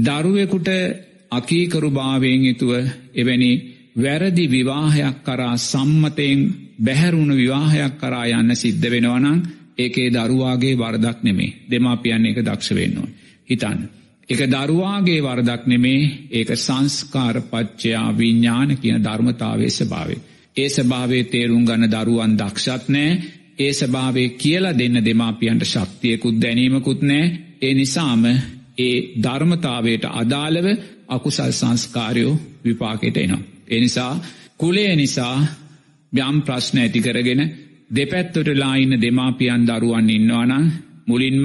දරුවෙකුට 0.00 0.68
අකීකරු 1.30 1.90
භාවයෙන් 1.90 2.44
යුතුව 2.44 2.72
එවැනි 3.14 3.52
වැරදි 3.96 4.44
විවාහයක් 4.48 5.16
කරා 5.22 5.56
සම්මතයෙන් 5.58 6.40
බැහැරුණු 6.78 7.34
විවාහයක් 7.36 7.98
කරා 7.98 8.26
යන්න 8.32 8.56
සිද්ධ 8.56 8.86
වෙනවනං 8.88 9.42
ඒකේ 9.78 10.08
දරුවාගේ 10.10 10.76
වරදක් 10.76 11.18
නෙමේ 11.22 11.56
දෙමාපියන්න 11.70 12.26
එක 12.26 12.38
දක්ෂ 12.40 12.70
වෙන්නවා. 12.72 13.08
හිතන්න. 13.48 13.80
එක 14.28 14.40
දරුවාගේ 14.48 15.20
වරදක් 15.20 15.62
නෙමේ 15.66 16.28
ඒක 16.30 16.50
සංස්කාරපච්චයා 16.56 18.08
විඤ්ඥාන 18.12 18.76
කියන 18.76 18.98
ධර්මතාවේ 19.00 19.70
ස්භාවේ. 19.70 20.20
ඒ 20.56 20.68
ස්භාවේ 20.68 21.24
තේරුම් 21.24 21.64
ගන්න 21.64 21.90
දරුවන් 21.90 22.36
දක්ෂත් 22.36 22.88
නෑ 22.88 23.10
ඒ 23.58 23.72
ස්භාවේ 23.72 24.28
කියලා 24.34 24.78
දෙන්න 24.78 24.96
දෙමාපියන්ට 25.04 25.64
ශක්තියකුත් 25.64 26.36
දැනීමකුත් 26.40 27.02
නෑ 27.02 27.24
ඒ 27.62 27.74
නිසාම 27.74 28.24
ඒ 28.78 28.96
ධර්මතාවයට 29.22 30.04
අදාළව 30.12 30.66
අකුසල් 31.08 31.52
සංස්කාරයෝ 31.52 32.40
විපාකෙට 32.64 33.16
එනවා. 33.16 33.42
එනිසා 33.68 34.12
කුලේ 34.58 34.96
නිසා 34.96 35.36
යම් 36.12 36.36
ප්‍රශ්න 36.42 36.78
ඇති 36.78 37.00
කරගෙන 37.00 37.42
දෙපැත්තොටලා 37.90 38.74
ඉන්න 38.76 38.94
දෙමාපියන් 39.00 39.62
දරුවන් 39.68 40.10
ඉන්නවානං 40.10 40.72
මුලින්ම 41.06 41.44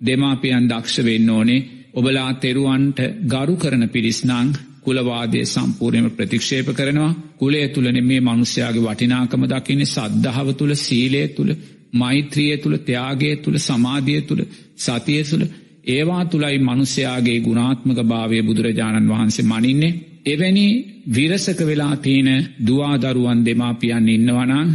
දෙමාපියන් 0.00 0.68
දක්ෂ 0.68 1.04
වෙන්න 1.04 1.30
ඕනේ 1.30 1.66
ඔබලා 1.94 2.30
තෙරුවන්ට 2.34 2.98
ගරු 3.26 3.54
කරන 3.56 3.84
පිරිස්නං 3.88 4.48
කුලවාදය 4.82 5.40
සම්පූර්ණයම 5.46 6.10
ප්‍රතික්ෂේප 6.10 6.68
කරනවා. 6.72 7.18
කුලේ 7.36 7.66
තුළන 7.68 7.98
මේ 8.02 8.20
මනුස්්‍යයාගේ 8.22 8.84
වටිනාකම 8.84 9.42
දකින්නේ 9.46 9.92
සද්ධාව 9.94 10.48
තුළ 10.54 10.74
සීලය 10.76 11.22
තුළ 11.30 11.50
මෛත්‍රිය 11.94 12.56
තුළ 12.56 12.76
ත්‍යයාගේ 12.80 13.34
තුළ 13.36 13.56
සමාධිය 13.60 14.20
තුළ 14.22 14.42
සතිය 14.76 15.22
තුළ 15.24 15.44
ඒවා 15.86 16.24
තුළයි 16.26 16.58
මනුස්්‍යයාගේ 16.60 17.38
ගුණාත්මක 17.40 17.98
භාවය 18.04 18.42
බුදුරජාණන් 18.42 19.10
වහන්සේ 19.10 19.44
මනින්නේ. 19.44 19.98
එවැනි 20.26 20.66
විරසක 21.08 21.60
වෙලා 21.62 21.96
තියෙන 21.96 22.30
දවාදරුවන් 22.60 23.44
දෙමාපියන් 23.44 24.08
ඉන්නවනං 24.08 24.70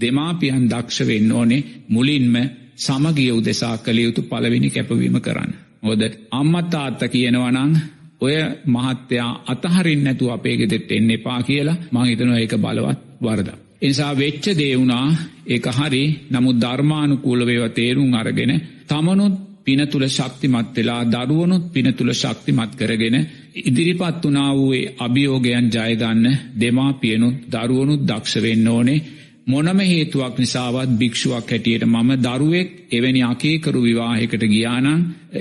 දෙමාපියන් 0.00 0.64
දක්ෂ 0.66 1.06
වෙන්න 1.06 1.32
ඕනේ 1.32 1.66
මුලින්ම 1.88 2.34
සමගිය 2.76 3.30
උදෙසා 3.30 3.76
කළ 3.78 3.98
යුතු 3.98 4.22
පලවෙනි 4.24 4.70
කැපවීම 4.70 5.16
කරන්න. 5.18 5.52
හොද 5.82 6.02
අම්මත් 6.32 6.74
ආත්ත 6.74 7.00
කියනවනං 7.08 7.72
ඔය 8.20 8.34
මහත්තයා 8.66 9.30
අතහරින් 9.46 10.04
නැතු 10.04 10.30
අපේ 10.30 10.56
ගෙතෙත් 10.56 10.92
එන්න 10.92 11.10
එපා 11.10 11.40
කියලා 11.42 11.80
මංහිතන 11.90 12.32
ඒක 12.34 12.54
බලවත් 12.56 12.98
වරද. 13.22 13.48
එනිසා 13.82 14.12
වෙච්ච 14.14 14.44
දේවුණා 14.54 15.06
ඒක 15.46 15.66
හරි. 15.68 16.04
නමුත් 16.30 16.56
ධර්මානුකූලවේව 16.58 17.64
තේරුම් 17.70 18.12
අරගෙන 18.14 18.52
තමනුත් 18.88 19.34
පින 19.64 19.80
තුළ 19.86 20.06
ශක්තිමත් 20.08 20.76
වෙලා 20.76 21.02
දරුවනුත් 21.06 21.64
පින 21.72 21.88
තුළ 21.94 22.12
ශක්තිමත් 22.12 22.72
කරගෙන 22.74 23.16
ඉදිරිපත් 23.60 24.22
වනා 24.22 24.50
වූේ 24.54 24.92
අභියෝගයන් 24.98 25.66
ජයගන්න 25.68 26.26
දෙමාපියනුත් 26.60 27.36
දරුවනුත් 27.48 28.02
දක්ෂ 28.02 28.34
වෙන්න 28.38 28.68
ඕනේ. 28.68 29.04
මොනම 29.50 29.80
හේතුවක් 29.82 30.34
නිසාවත් 30.38 30.90
භික්ෂුවක් 30.94 31.48
හැටියට 31.48 31.84
මම 31.86 32.10
දරුවෙක් 32.18 32.68
එවැනි 32.90 33.22
අකේකරු 33.24 33.80
විවාහකට 33.82 34.44
ගියානං 34.46 34.88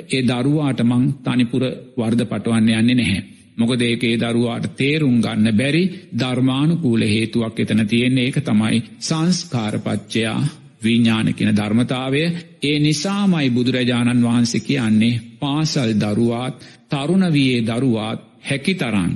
ඒ 0.09 0.21
දරුවාට 0.23 0.79
මං 0.83 1.03
තනිපුර 1.23 1.63
වර්ධ 1.97 2.25
පටවන්න 2.25 2.71
යන්නේ 2.71 2.95
නැහැ. 2.95 3.21
මොකද 3.57 3.81
ඒකේ 3.81 4.15
දරුවාට 4.17 4.65
තේරුම් 4.75 5.17
ගන්න 5.19 5.47
බැරි 5.53 5.83
ධර්මානුකූල 6.13 7.01
හේතුවක් 7.07 7.59
එතන 7.59 7.81
තියෙන්නේ 7.85 8.25
ඒක 8.25 8.37
තමයි 8.41 8.79
සංස්කාරපච්චයා 9.01 10.39
විඤ්ඥාන 10.81 11.33
කියන 11.33 11.55
ධර්මතාවය 11.55 12.21
ඒ 12.63 12.77
නිසාමයි 12.79 13.49
බුදුරජාණන් 13.51 14.23
වහන්සේ 14.23 14.61
කියන්නේ 14.61 15.21
පාසල් 15.39 15.91
දරුවාත් 15.95 16.55
තරුණවයේ 16.89 17.59
දරුවාත් 17.63 18.19
හැකි 18.41 18.73
තරන් 18.75 19.11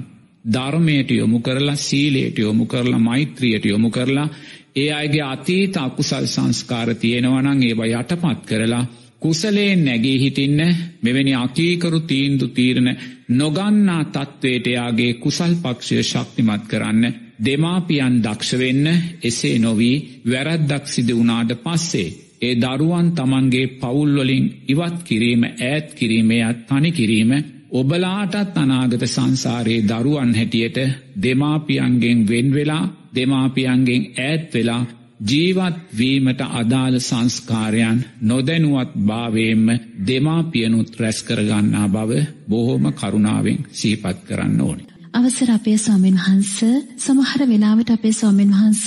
ධර්මයට 0.46 1.12
යොමු 1.12 1.40
කරලා 1.40 1.76
සීලයට 1.78 2.38
යොමු 2.40 2.66
කරලා 2.66 3.00
මෛත්‍රියට 3.00 3.66
යොමු 3.66 3.90
කරලා 3.90 4.28
ඒ 4.76 4.90
අයගේ 4.92 5.26
අතීත 5.26 5.76
අකුසල් 5.78 6.26
සංස්කාර 6.28 6.90
තියෙනවනං 6.96 7.64
ඒවා 7.64 7.90
යටපත් 7.94 8.40
කරලා 8.46 8.86
කුසලයෙන් 9.22 9.82
නැගී 9.82 10.18
හිටින්න 10.20 10.62
මෙවැනි 11.02 11.34
අකීකරු 11.36 12.00
තීන්දු 12.02 12.48
තීරණ 12.50 12.90
නොගන්නා 13.32 14.04
තත්ත්වයට 14.06 14.66
යාගේ 14.68 15.14
කුසල් 15.16 15.54
පක්ෂය 15.58 16.04
ශක්තිමත් 16.04 16.64
කරන්න 16.68 17.04
දෙමාපියන් 17.40 18.16
දක්ෂවෙන්න 18.22 18.88
එසේ 19.24 19.56
නොවී 19.60 19.98
වැරද්දක් 20.26 20.86
සිද 20.88 21.10
වුණාට 21.12 21.52
පස්සේ 21.60 22.10
ඒ 22.42 22.56
දරුවන් 22.58 23.08
තමන්ගේ 23.12 23.72
පවුල්වලින් 23.76 24.46
ඉවත් 24.68 24.98
කිරීම 25.04 25.44
ඈත් 25.46 25.88
කිරීමයත් 25.94 26.60
තනි 26.68 26.92
කිරීම 26.92 27.32
ඔබලාටත් 27.74 28.58
අනාගත 28.58 29.04
සංසාරයේ 29.08 29.88
දරුවන් 29.90 30.36
හැටියට 30.36 30.78
දෙමාපියන්ගෙන් 31.24 32.20
වෙන්වෙලා 32.28 32.86
දෙමාපියන්ගෙන් 33.16 34.04
ඈත් 34.20 34.54
වෙලා 34.54 34.84
ජීවත්වීමට 35.24 36.42
අදාළ 36.52 36.96
සංස්කාරයන් 37.00 38.00
නොදැනුවත් 38.22 38.92
භාවයෙන්ම 39.02 39.68
දෙමාපියනුත් 40.08 41.00
රැස්කරගන්නා 41.00 41.88
බව 41.90 42.12
බොහෝම 42.50 42.86
කරුණාවෙන් 42.94 43.60
සීපත් 43.72 44.18
කරන්න 44.28 44.62
ඕනි. 44.62 44.84
අවසර 45.14 45.52
අපේ 45.52 45.78
ස්වාමීන් 45.78 46.18
වහන්ස 46.18 46.58
සමහර 46.98 47.42
වෙලාවට 47.48 47.90
අපේ 47.90 48.14
ස්වාමීන් 48.14 48.52
වහන්ස 48.52 48.84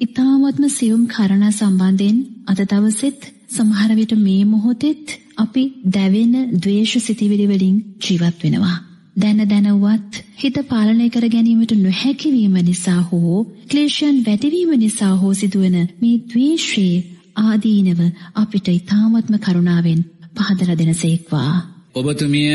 ඉතාමත්ම 0.00 0.64
සියුම් 0.70 1.02
කරණ 1.06 1.52
සම්බන්ධයෙන් 1.52 2.18
අද 2.46 2.60
දවසෙත් 2.64 3.20
සමහර 3.48 3.90
විට 3.94 4.12
මේ 4.18 4.42
මොහොතෙත් 4.46 5.06
අපි 5.36 5.64
දැවෙන 5.92 6.34
ද්වේෂ 6.56 6.92
සිතිවිලි 7.00 7.46
වලින් 7.46 7.76
ජීවත් 8.00 8.38
වෙනවා. 8.42 8.76
දැන 9.16 9.38
දැනවත් 9.44 10.18
හිත 10.36 10.56
පාලනය 10.68 11.06
කර 11.10 11.26
ගැනීමට 11.28 11.72
නොහැකිවීම 11.76 12.56
නිසා 12.62 13.00
හෝ 13.02 13.36
ක්ලේශයන් 13.70 14.18
වැඩිවීම 14.26 14.72
නිසා 14.78 15.14
හෝ 15.16 15.32
සිදුවන 15.34 15.76
මේ 16.00 16.16
ද්වේෂයේ 16.26 17.04
ආදීනව 17.42 18.00
අපිට 18.34 18.68
ඊ타මත්ම 18.68 19.38
කරුණාවෙන් 19.38 20.00
පහදලා 20.36 20.78
දෙනසේක්වා. 20.78 21.54
ඔබතුමිය 21.94 22.52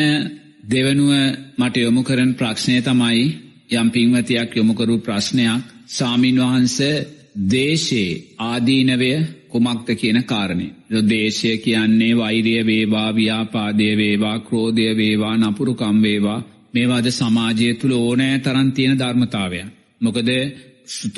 දෙවනුව 0.72 1.12
මට 1.58 1.75
යොමු 1.77 2.01
කරන 2.03 2.32
ප්‍රශ්නය 2.34 2.77
තමයි 2.82 3.24
යම් 3.72 3.88
පින්වතියක් 3.89 4.51
යොමුකරු 4.56 4.96
ප්‍රශ්නයක් 5.00 5.63
සාමීන් 5.89 6.38
වහන්ස 6.39 6.77
දේශයේ 7.50 8.22
ආදීනවය 8.41 9.12
කුමක්ද 9.51 9.89
කියන 9.96 10.20
කාරණය. 10.24 10.67
දේශය 11.05 11.51
කියන්නේ 11.58 12.17
වෛරිය 12.17 12.65
වේවා 12.65 13.10
ව්‍යාපාදය 13.12 13.89
වේවා 13.98 14.38
ක්‍රෝධය 14.39 14.89
වේවා 14.98 15.36
නපුරුකම් 15.38 15.98
වේවා 16.01 16.39
මේවාද 16.74 17.08
සමාජය 17.12 17.70
තුළ 17.74 17.93
ඕනෑ 17.96 18.39
තරන් 18.39 18.70
තියෙන 18.72 19.00
ධර්මතාවය. 19.00 19.62
මොකද 20.01 20.29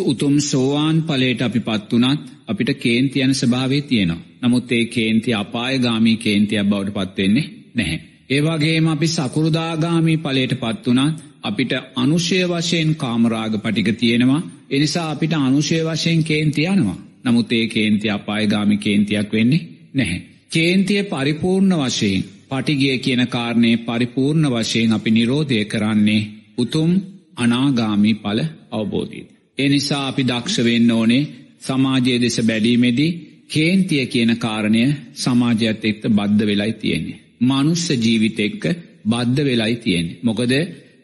උතුම් 0.02 0.36
සෝවාන් 0.42 0.98
පලේට 1.04 1.42
අපි 1.42 1.60
පත් 1.60 1.92
වනත් 1.94 2.22
අපිට 2.48 2.70
කේන්ති 2.76 3.22
යන 3.22 3.34
ස්භාවේ 3.34 3.84
තියෙනවා. 3.84 4.24
නමුත් 4.42 4.72
ඒ 4.72 4.86
කේන්ති 4.88 5.30
අපාය 5.34 5.76
ගාමී 5.80 6.18
කේන්තියක් 6.18 6.66
බවට 6.66 6.96
පත්වෙන්නේ 6.98 7.52
නැහැ. 7.76 8.00
ඒවාගේම 8.30 8.88
අපි 8.88 9.08
සකුරුදාගාමී 9.10 10.18
පලේට 10.18 10.54
පත් 10.56 10.86
වනත් 10.88 11.16
අපිට 11.44 11.72
අනුෂය 11.96 12.40
වශයෙන් 12.46 12.92
කාමරාග 12.96 13.54
පටික 13.58 13.90
තියෙනවා 13.98 14.42
එනිසා 14.70 15.08
අපිට 15.12 15.34
අනුෂය 15.40 15.78
වශයෙන් 15.84 16.24
කේන්ති 16.24 16.66
යනවා. 16.66 17.00
නමුත් 17.24 17.52
ඒ 17.52 17.66
කේන්ති 17.68 18.08
අපාය 18.10 18.46
ගාමි 18.48 18.78
කේන්තියක් 18.78 19.30
වෙන්නේ 19.32 19.66
නැහැ. 19.94 20.22
කේන්තිය 20.52 21.02
පරිපූර්ණ 21.06 21.74
වශයෙන් 21.82 22.24
පටිගිය 22.50 22.98
කියන 22.98 23.24
කාරණය 23.28 23.72
පරිපූර්ණ 23.80 24.46
වශයෙන් 24.52 24.92
අපි 24.92 25.12
නිරෝධය 25.12 25.60
කරන්නේ 25.66 26.30
උතුම් 26.58 26.92
අනාගාමී 27.36 28.16
පල 28.16 28.40
අවබෝධීද. 28.72 29.28
එනිසා 29.58 30.04
අපි 30.08 30.24
දක්ෂවෙන්න 30.24 30.92
ඕනේ 30.92 31.30
සමාජයේ 31.62 32.22
දෙස 32.22 32.38
බැඩීමේදී 32.42 33.12
කේන්තිය 33.50 34.06
කියන 34.06 34.32
කාරණය 34.38 34.84
සමාජයත් 35.16 35.84
එක්ත 35.84 36.04
බද්ධ 36.10 36.44
වෙලයි 36.44 36.74
තියෙන්නේ. 36.74 37.22
මනුස්ස 37.42 37.86
ජීවිත 37.96 38.40
එක්ක 38.40 38.64
බද්ධ 39.06 39.40
වෙලයි 39.42 39.76
තියෙන්නේ. 39.76 40.20
මොකද 40.22 40.54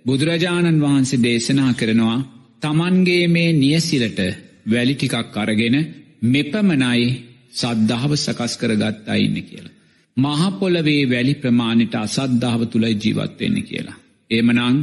බුදුරජාණන් 0.05 0.81
වහන්සේ 0.81 1.23
දේශනා 1.23 1.71
කරනවා 1.73 2.19
තමන්ගේ 2.61 3.25
මේ 3.27 3.51
නියසිලට 3.53 4.19
වැලි 4.65 4.93
ටිකක් 4.95 5.37
අරගෙන 5.37 5.75
මෙපමණයි 6.21 7.09
සද්ධාව 7.53 8.13
සකස් 8.15 8.53
කරගත්තා 8.57 9.17
ඉන්න 9.17 9.37
කියලා. 9.41 9.77
මහපොලවේ 10.17 11.03
වැලි 11.05 11.33
ප්‍රමාණිට 11.35 11.95
අසද්ධාව 11.97 12.61
තුළයි 12.65 12.95
ජීවත්වෙන්න 12.95 13.57
කියලා. 13.63 13.97
එමනං 14.31 14.77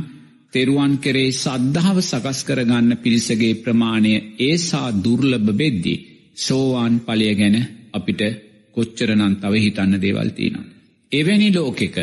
තෙරුවන් 0.52 0.94
කරේ 0.98 1.30
සද්ධාව 1.34 1.98
සකස් 2.02 2.40
කරගන්න 2.44 2.90
පිරිසගේ 2.96 3.54
ප්‍රමාණය 3.56 4.12
ඒසා 4.40 4.88
දුර්ලභ 4.98 5.50
බෙද්දී 5.52 6.04
සෝවාන් 6.36 6.94
පලය 7.00 7.30
ගැන 7.34 7.56
අපිට 7.92 8.22
කොච්චරනන් 8.76 9.34
තව 9.36 9.54
හිතන්න 9.56 9.92
දේවල්තිීනම්. 9.96 10.64
එවැනි 11.12 11.48
ලෝකෙක 11.52 11.96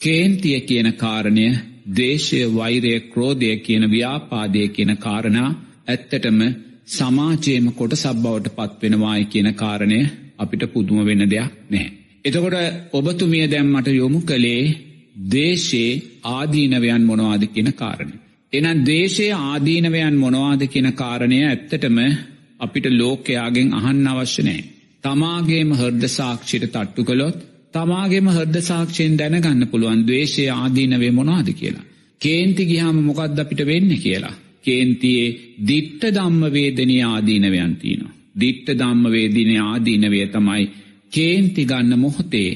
කේන්තිය 0.00 0.58
කියන 0.62 0.88
කාරණය 0.94 1.46
දේශය 1.92 2.40
වෛරය 2.50 2.92
ක්‍රෝධය 3.02 3.52
කියන 3.58 3.84
ව්‍යාපාදය 3.88 4.62
කියන 4.68 4.92
කාරණා 4.96 5.50
ඇත්තටම 5.86 6.40
සමාජයම 6.88 7.66
කොට 7.72 7.92
සබ්බවට 7.94 8.54
පත්වෙනවායි 8.56 9.24
කියන 9.24 9.48
කාරණය 9.54 10.00
අපිට 10.38 10.64
පුදුම 10.72 10.98
වෙන 11.04 11.22
දෙයක් 11.26 11.52
නෑ. 11.70 11.86
එතකොට 12.24 12.56
ඔබතුමිය 12.92 13.46
දැම්මට 13.46 13.88
යොමු 13.92 14.20
කළේ 14.22 14.64
දේශයේ 15.28 16.02
ආදීනවයන් 16.30 17.02
මොනවාද 17.02 17.44
කියන 17.46 17.70
කාරණය. 17.74 18.14
එනම් 18.52 18.84
දේශයේ 18.84 19.38
ආදීනවයන් 19.44 20.16
මොනවාද 20.16 20.62
කියන 20.66 20.88
කාරණය 20.94 21.38
ඇත්තටම 21.42 21.98
අපිට 22.60 22.86
ලෝකයාගෙන් 22.92 23.74
අහන්න 23.74 24.06
අවශ්‍යනෑ. 24.08 24.62
තමාගේම 25.04 25.70
හර්ද 25.72 26.04
සාක්ෂිට 26.10 26.66
තට්ටු 26.66 27.04
කළොත් 27.04 27.38
තමාගේම 27.74 28.28
හර්ද 28.28 28.56
සාක්ෂයෙන් 28.62 29.14
දැනගන්න 29.16 29.66
පුළුවන් 29.66 30.02
දවේශය 30.02 30.44
ආදීනවේ 30.52 31.12
මොනාද 31.12 31.48
කියලා. 31.52 31.88
කේන්ති 32.20 32.64
ගිහාම 32.66 32.98
මොකක්ද 33.00 33.38
අපිට 33.38 33.62
වෙන්න 33.66 33.92
කියලා. 33.98 34.34
කේන්තියේ 34.64 35.28
දිට්ට 35.68 36.02
දම්ම 36.10 36.42
වේදනය 36.52 36.96
ආදීනවයන්තිනවා. 37.04 38.12
දිට්ට 38.40 38.68
දම්ම 38.74 39.04
වේදිනය 39.10 39.56
ආදීනවය 39.60 40.20
තමයි 40.28 40.64
කේන්ති 41.12 41.62
ගන්න 41.64 41.98
මොහොතේ 41.98 42.50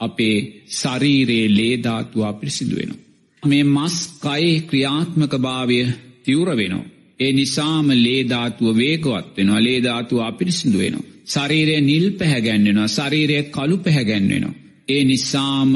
අපේ 0.00 0.36
ශරීරයේ 0.72 1.46
ලේධාතුවා 1.50 2.32
පිරිසිදු 2.34 2.74
වෙනවා. 2.76 3.00
මේ 3.42 3.64
මස් 3.66 3.96
කයේ 4.20 4.56
ක්‍රියාත්මක 4.62 5.32
භාවය 5.38 5.78
තිවර 6.24 6.48
වෙනවා. 6.56 6.90
ඒ 7.20 7.32
නිසාම 7.32 7.88
ලේධාතුව 7.98 8.76
වේගවත් 8.76 9.26
වෙනවා 9.36 9.60
ලේධාතුව 9.60 10.18
අපිරිසිදු 10.20 10.78
වෙනවා. 10.78 11.08
ශරීරය 11.26 11.76
නිල් 11.82 12.06
පැහැගැන්වෙනවා 12.12 12.88
ශරීරය 12.88 13.36
කළු 13.50 13.76
පැහැගැන්වෙනවා. 13.78 14.58
ඒ 14.88 15.02
නිසාම 15.04 15.72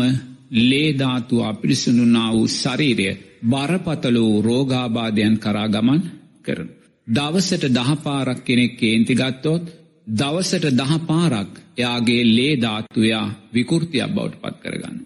ලේධාතුව 0.61 1.41
අපිරිසුනුනා 1.43 2.31
වූ 2.33 2.49
ශරීරය 2.51 3.09
බරපතලෝ 3.45 4.43
රෝගාබාධයන් 4.43 5.37
කරා 5.39 5.69
ගමන් 5.69 6.01
කරන. 6.43 6.69
දවසට 7.07 7.65
දහපාරක් 7.71 8.41
කෙනෙක් 8.43 8.73
කේන්ති 8.75 9.15
ගත්තොත් 9.15 9.65
දවසට 10.13 10.67
දහපාරක් 10.75 11.53
එයාගේ 11.77 12.23
ලේධාත්තුවයා 12.29 13.27
විකෘතියක් 13.53 14.11
බවට 14.11 14.41
පත් 14.43 14.57
කරගන්න. 14.63 14.99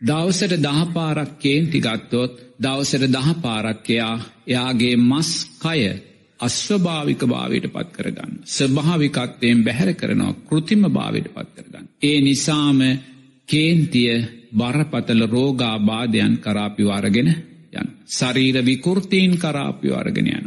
දවසට 0.00 0.54
දහපාරක් 0.60 1.30
කේන්ති 1.38 1.80
ගත්තොත් 1.80 2.32
දවසට 2.58 3.04
දහපාරක්කයා 3.10 4.14
එයාගේ 4.46 4.96
මස් 4.98 5.30
කය 5.58 5.80
අස්වභාවික 6.40 7.20
භාවයට 7.24 7.66
පත් 7.68 7.88
කරගන්න. 7.92 8.32
ස්භාවිකත්වයෙන් 8.46 9.64
බැහැර 9.64 9.94
කරනවා 9.94 10.38
කෘතිම 10.44 10.82
භාවයට 10.90 11.28
පත් 11.28 11.48
කරගන්න. 11.56 11.86
ඒ 12.02 12.20
නිසාම 12.20 12.80
කේන්තිය 13.48 14.14
බරපතල 14.56 15.22
රෝගාබාධයන් 15.26 16.38
කරාපිවාරගෙන 16.38 17.28
යන. 17.72 17.88
ශරීර 18.08 18.56
විකෘතීන් 18.62 19.38
කරාපිවාරගෙන 19.38 20.28
යන. 20.28 20.46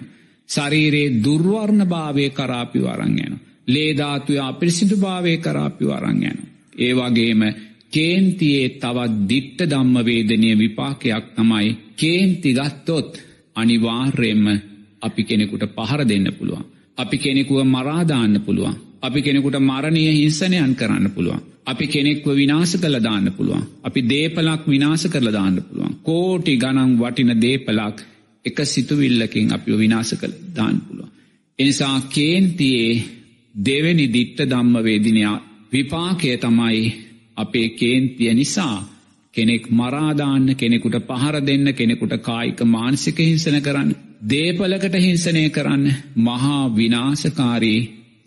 ශරීරයේ 0.50 1.24
දුර්වර්ණ 1.24 1.88
භාවය 1.88 2.30
කරාපිවාරං 2.32 3.18
යන. 3.18 3.40
ලේධාතුය 3.68 4.40
අපිරිසිදු 4.40 4.96
භාවය 4.98 5.38
කරාපිවාරං 5.40 6.24
යන. 6.24 6.40
ඒ 6.78 6.94
වගේම 6.94 7.42
කේන්තියේ 7.90 8.70
තවත් 8.72 9.30
දිට්ට 9.30 9.60
දම්මවේදනය 9.66 10.52
විපාකයක් 10.58 11.26
තමයි 11.36 11.78
කේන්ති 11.96 12.54
ගත්තොත් 12.54 13.22
අනිවාර්යෙන්ම 13.56 14.46
අපි 15.02 15.24
කෙනෙකුට 15.24 15.64
පහර 15.68 16.02
දෙන්න 16.04 16.28
පුළුවන්. 16.34 16.66
අපි 16.98 17.18
කෙනෙකුව 17.18 17.64
මරාදාන්න 17.66 18.42
පුළුවන්. 18.42 18.89
අපි 19.04 19.22
කෙනෙකුට 19.22 19.58
මරණය 19.62 20.04
හිංසනයන් 20.12 20.76
කරන්න 20.76 21.12
පුළුවන්. 21.12 21.42
අපි 21.66 21.86
කෙනෙක්ව 21.88 22.28
විනාස 22.34 22.72
කළ 22.76 22.98
දාන්න 23.00 23.28
පුළුවන්. 23.32 23.64
අපි 23.84 24.02
දේපලක් 24.04 24.64
විනාස 24.68 25.04
කරල 25.08 25.32
දාන්න 25.32 25.58
පුළුවන්. 25.60 25.94
කෝටි 26.04 26.58
ගනන් 26.58 26.92
වටින 26.98 27.34
දේපලක් 27.38 27.98
එක 28.46 28.58
සිතුවිල්ලකින් 28.66 29.54
අපි 29.54 29.72
විනාස 29.74 30.12
කළ 30.14 30.36
දාන්න 30.56 30.82
පුළුවන්. 30.82 31.12
එනිසා 31.60 31.96
කේන්තියේ 32.10 33.04
දෙවැනි 33.56 34.06
දිට්ට 34.10 34.40
දම්මවේදිනයා 34.46 35.36
විපාකය 35.72 36.38
තමයි 36.38 36.94
අපේ 37.38 37.70
කේන්තිය 37.72 38.34
නිසා 38.34 38.78
කෙනෙක් 39.34 39.66
මරාදාන්න 39.72 40.46
කෙනෙකුට 40.56 40.96
පහර 41.08 41.36
දෙන්න 41.42 41.68
කෙනෙකුට 41.74 42.14
කායික 42.20 42.62
මානසික 42.68 43.18
හිංසන 43.20 43.58
කරන්න 43.62 43.92
දේපලකට 44.26 44.96
හිංසනය 44.98 45.44
කරන්න 45.50 45.86
මහා 46.18 46.64
විනාශකාරී 46.76 47.82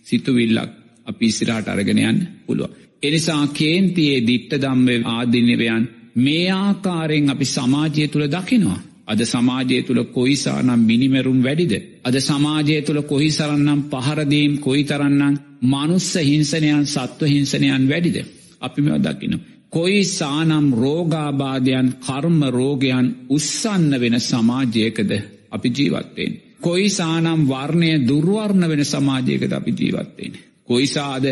සිතුවිල්ලක් 0.07 0.71
අපි 1.07 1.27
ඉසිරහට 1.27 1.69
අරගෙන 1.69 2.01
යන්න 2.01 2.21
පුළුව. 2.47 2.71
එනිසා 3.03 3.43
කේන්තියේ 3.53 4.27
දිට්ට 4.27 4.53
දම්ව 4.57 4.89
ආදිනවයන් 5.07 5.85
මේ 6.17 6.49
ආකාරයෙන් 6.53 7.31
අපි 7.31 7.47
සමාජය 7.47 8.09
තුළ 8.09 8.27
දකිනවා. 8.29 8.81
අද 9.07 9.21
සමාජය 9.25 9.79
තුළ 9.83 10.03
කොයිසා 10.09 10.59
නම් 10.63 10.81
මිනිමැරුම් 10.81 11.41
වැඩිද. 11.43 11.73
අද 12.05 12.17
සමාජය 12.21 12.77
තුළ 12.83 13.01
කොහි 13.03 13.31
සරන්නම් 13.31 13.81
පහරදීම් 13.91 14.53
කොයි 14.59 14.85
තරන්නම් 14.85 15.35
මනුස්ස 15.65 16.13
හිංසනයන් 16.21 16.87
සත්ව 16.87 17.21
හිංසනයන් 17.27 17.85
වැඩිද. 17.89 18.19
අපි 18.61 18.81
මෙ 18.83 18.99
දකින. 18.99 19.35
කොයි 19.73 20.01
සානම් 20.11 20.67
රෝගාබාධයන් 20.75 21.89
කර්ම 22.01 22.39
රෝගයන් 22.51 23.07
උත්සන්න 23.31 23.93
වෙන 24.01 24.17
සමාජයකද 24.21 25.11
අපි 25.51 25.69
ජීවත්තයෙන්. 25.69 26.33
කොයි 26.63 26.89
සානම් 26.91 27.41
වර්ණය 27.47 27.91
දුර්වර්ණ 28.03 28.69
වෙන 28.69 28.85
සමාජයකද 28.87 29.53
අපි 29.53 29.73
ජීවත්තයෙන්. 29.73 30.33
කොයිසාද 30.65 31.25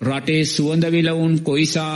රටේ 0.00 0.44
සුවඳවිලවුන් 0.46 1.34
කොයිසා 1.40 1.94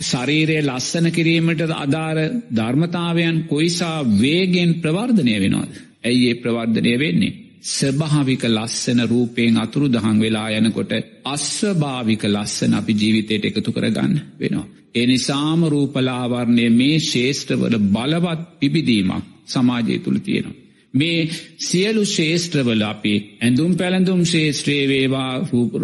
ශරීරය 0.00 0.58
ලස්සන 0.60 1.06
කිරීමට 1.10 1.60
අදාර 1.76 2.18
ධර්මතාවයන් 2.52 3.36
කොයිසා 3.44 3.98
වේගෙන් 4.14 4.70
ප්‍රවර්ධනය 4.76 5.36
වෙනවාද. 5.38 5.72
ඇයි 6.04 6.28
ඒ 6.28 6.34
ප්‍රවර්ධනය 6.36 6.94
වෙන්නේ. 6.98 7.36
ස්භාවික 7.68 8.42
ලස්සන 8.46 9.00
රූපයෙන් 9.04 9.56
අතුරු 9.56 9.86
දහන් 9.88 10.20
වෙලා 10.20 10.48
යනකොට 10.52 10.92
අස්වභාවික 11.26 12.22
ලස්සන 12.26 12.74
අපි 12.74 12.92
ජීවිතයට 12.94 13.44
එකතු 13.46 13.72
කරගන්න 13.72 14.14
වෙනවා. 14.36 14.66
එනිසාම 14.94 15.60
රූපලාවර්ණය 15.66 16.70
මේ 16.70 16.98
ශේෂත්‍රවල 17.02 17.76
බලවත් 17.88 18.40
පිබිදීමක් 18.60 19.24
සමාජය 19.46 19.98
තුළ 19.98 20.18
තියෙනවා. 20.20 20.67
මේ 20.94 21.28
සියලු 21.58 22.04
ශේෂත්‍රවල 22.06 22.82
අපි 22.82 23.14
ඇඳුම් 23.40 23.76
පැළඳුම් 23.76 24.22
ශේෂත්‍රේ 24.24 24.88
වේවා 24.88 25.32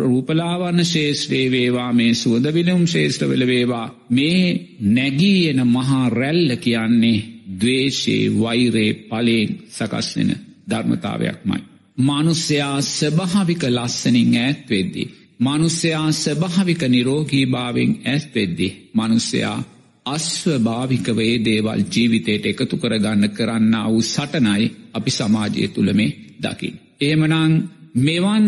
රූපලාවන්න 0.01 0.85
ශේෂත්‍රේ 0.85 1.51
වේවා 1.51 1.93
මේ 1.93 2.14
සුවදවිලුම් 2.14 2.87
ශේෂ්ත්‍රවල 2.87 3.47
වේවා 3.47 3.87
මේ 4.11 4.79
නැගී 4.81 5.49
එන 5.49 5.67
මහා 5.67 6.09
රැල්ල 6.11 6.57
කියන්නේ 6.57 7.25
දවේශයේ 7.55 8.33
වෛරේ 8.40 8.90
පලයෙන් 9.03 9.51
සකස්වෙන 9.69 10.31
ධර්මතාවයක්මයි. 10.71 11.61
මනුස්්‍යයා 11.99 12.81
ස්භාවික 12.83 13.62
ලස්සනින් 13.67 14.33
ඇත්වෙද්දී. 14.37 15.12
මනුස්්‍යයා 15.40 16.12
ස්භාවික 16.14 16.83
නිරෝගී 16.85 17.47
භාවෙන් 17.47 17.93
ඇත්වෙද්දි. 18.05 18.69
මනුස්්‍යයා 18.95 19.64
අස්වභාවිකවේ 20.07 21.35
දේවල් 21.45 21.83
ජීවිතයට 21.93 22.47
එකතු 22.47 22.77
කරගන්න 22.77 23.29
කරන්න 23.31 23.75
වූ 23.85 24.03
සටනයි 24.05 24.67
අපි 24.95 25.11
සමාජය 25.11 25.69
තුළ 25.69 25.91
මේ 25.93 26.17
දකිින්. 26.41 26.77
ඒමනං 27.01 27.53
මෙවන් 27.97 28.47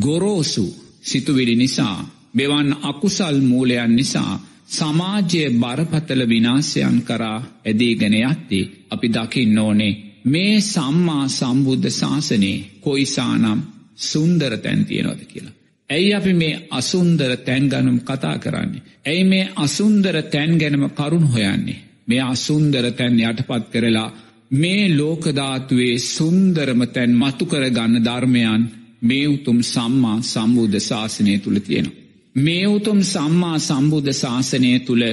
ගොරෝසු 0.00 0.66
සිතුවිලි 1.02 1.56
නිසා 1.56 1.98
මෙවන් 2.34 2.68
අකුසල් 2.82 3.36
මූලයන් 3.42 3.96
නිසා 3.96 4.32
සමාජයේ 4.68 5.50
බරපතල 5.52 6.22
විනාසයන් 6.28 6.98
කරා 7.02 7.38
ඇදීගෙන 7.64 8.14
යත්ති 8.22 8.60
අපි 8.90 9.08
දකින්න 9.08 9.58
ඕනේ 9.58 9.92
මේ 10.24 10.60
සම්මා 10.62 11.24
සම්බුද්ධ 11.30 11.90
ශාසනයේ 11.90 12.66
කොයිසානම් 12.80 13.60
සුන්දර 14.02 14.52
තැන් 14.58 14.84
තියෙනවද 14.84 15.22
කියලා. 15.24 15.54
ඇයි 15.90 16.14
අපි 16.14 16.32
මේ 16.32 16.54
අසුන්දර 16.70 17.32
තැන් 17.38 17.64
ගනුම් 17.68 17.98
කතා 18.00 18.38
කරන්නේ. 18.38 18.82
ඇයි 19.06 19.24
මේ 19.24 19.44
අසුන්දර 19.56 20.16
තැන් 20.24 20.58
ගැනම 20.58 20.84
කරුණ 20.90 21.26
හොයන්නේ. 21.26 21.82
මේ 22.08 22.22
අසුන්දර 22.24 22.86
තැන් 22.92 23.20
යටපත් 23.22 23.64
කරලා 23.72 24.08
මේ 24.50 24.96
ලෝකධාතුවේ 24.96 25.98
සුන්දරම 25.98 26.80
තැන් 26.86 27.12
මතුකර 27.12 27.64
ගන්න 27.70 28.04
ධර්මයන් 28.04 28.62
මේ 29.02 29.26
උතුම් 29.28 29.58
සම්මා 29.64 30.18
සම්බුද්ධ 30.22 30.78
ශාසනය 30.80 31.38
තුළ 31.38 31.58
තියෙන. 31.58 31.88
මේ 32.36 32.66
උතුම් 32.68 33.00
සම්මා 33.04 33.58
සම්බුද්ධ 33.58 34.12
ශාසනය 34.12 34.78
තුළ 34.80 35.04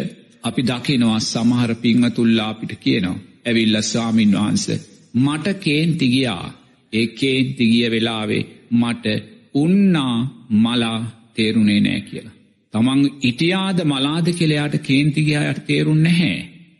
අපි 0.43 0.61
දකිනවා 0.61 1.19
සමහර 1.21 1.71
පිංහතුල්ලා 1.75 2.49
අපිට 2.49 2.73
කියනවා. 2.75 3.23
ඇවිල්ල 3.45 3.81
ස්වාමීන් 3.83 4.31
වහන්ස. 4.33 4.65
මට 5.15 5.47
කේන්තිගියා 5.59 6.53
ඒ 6.93 7.07
කේන්තිගිය 7.09 7.91
වෙලාවේ 7.91 8.43
මට 8.71 9.05
උන්නා 9.55 10.17
මලා 10.55 10.99
තේරුණේ 11.33 11.79
නෑ 11.79 12.01
කියලා. 12.01 12.37
තමන් 12.73 13.01
ඉටියාද 13.21 13.79
මලාද 13.83 14.27
කෙළයාට 14.31 14.75
කේන්තිගයායට 14.79 15.65
තේරුන් 15.65 16.03
නැහැ. 16.03 16.39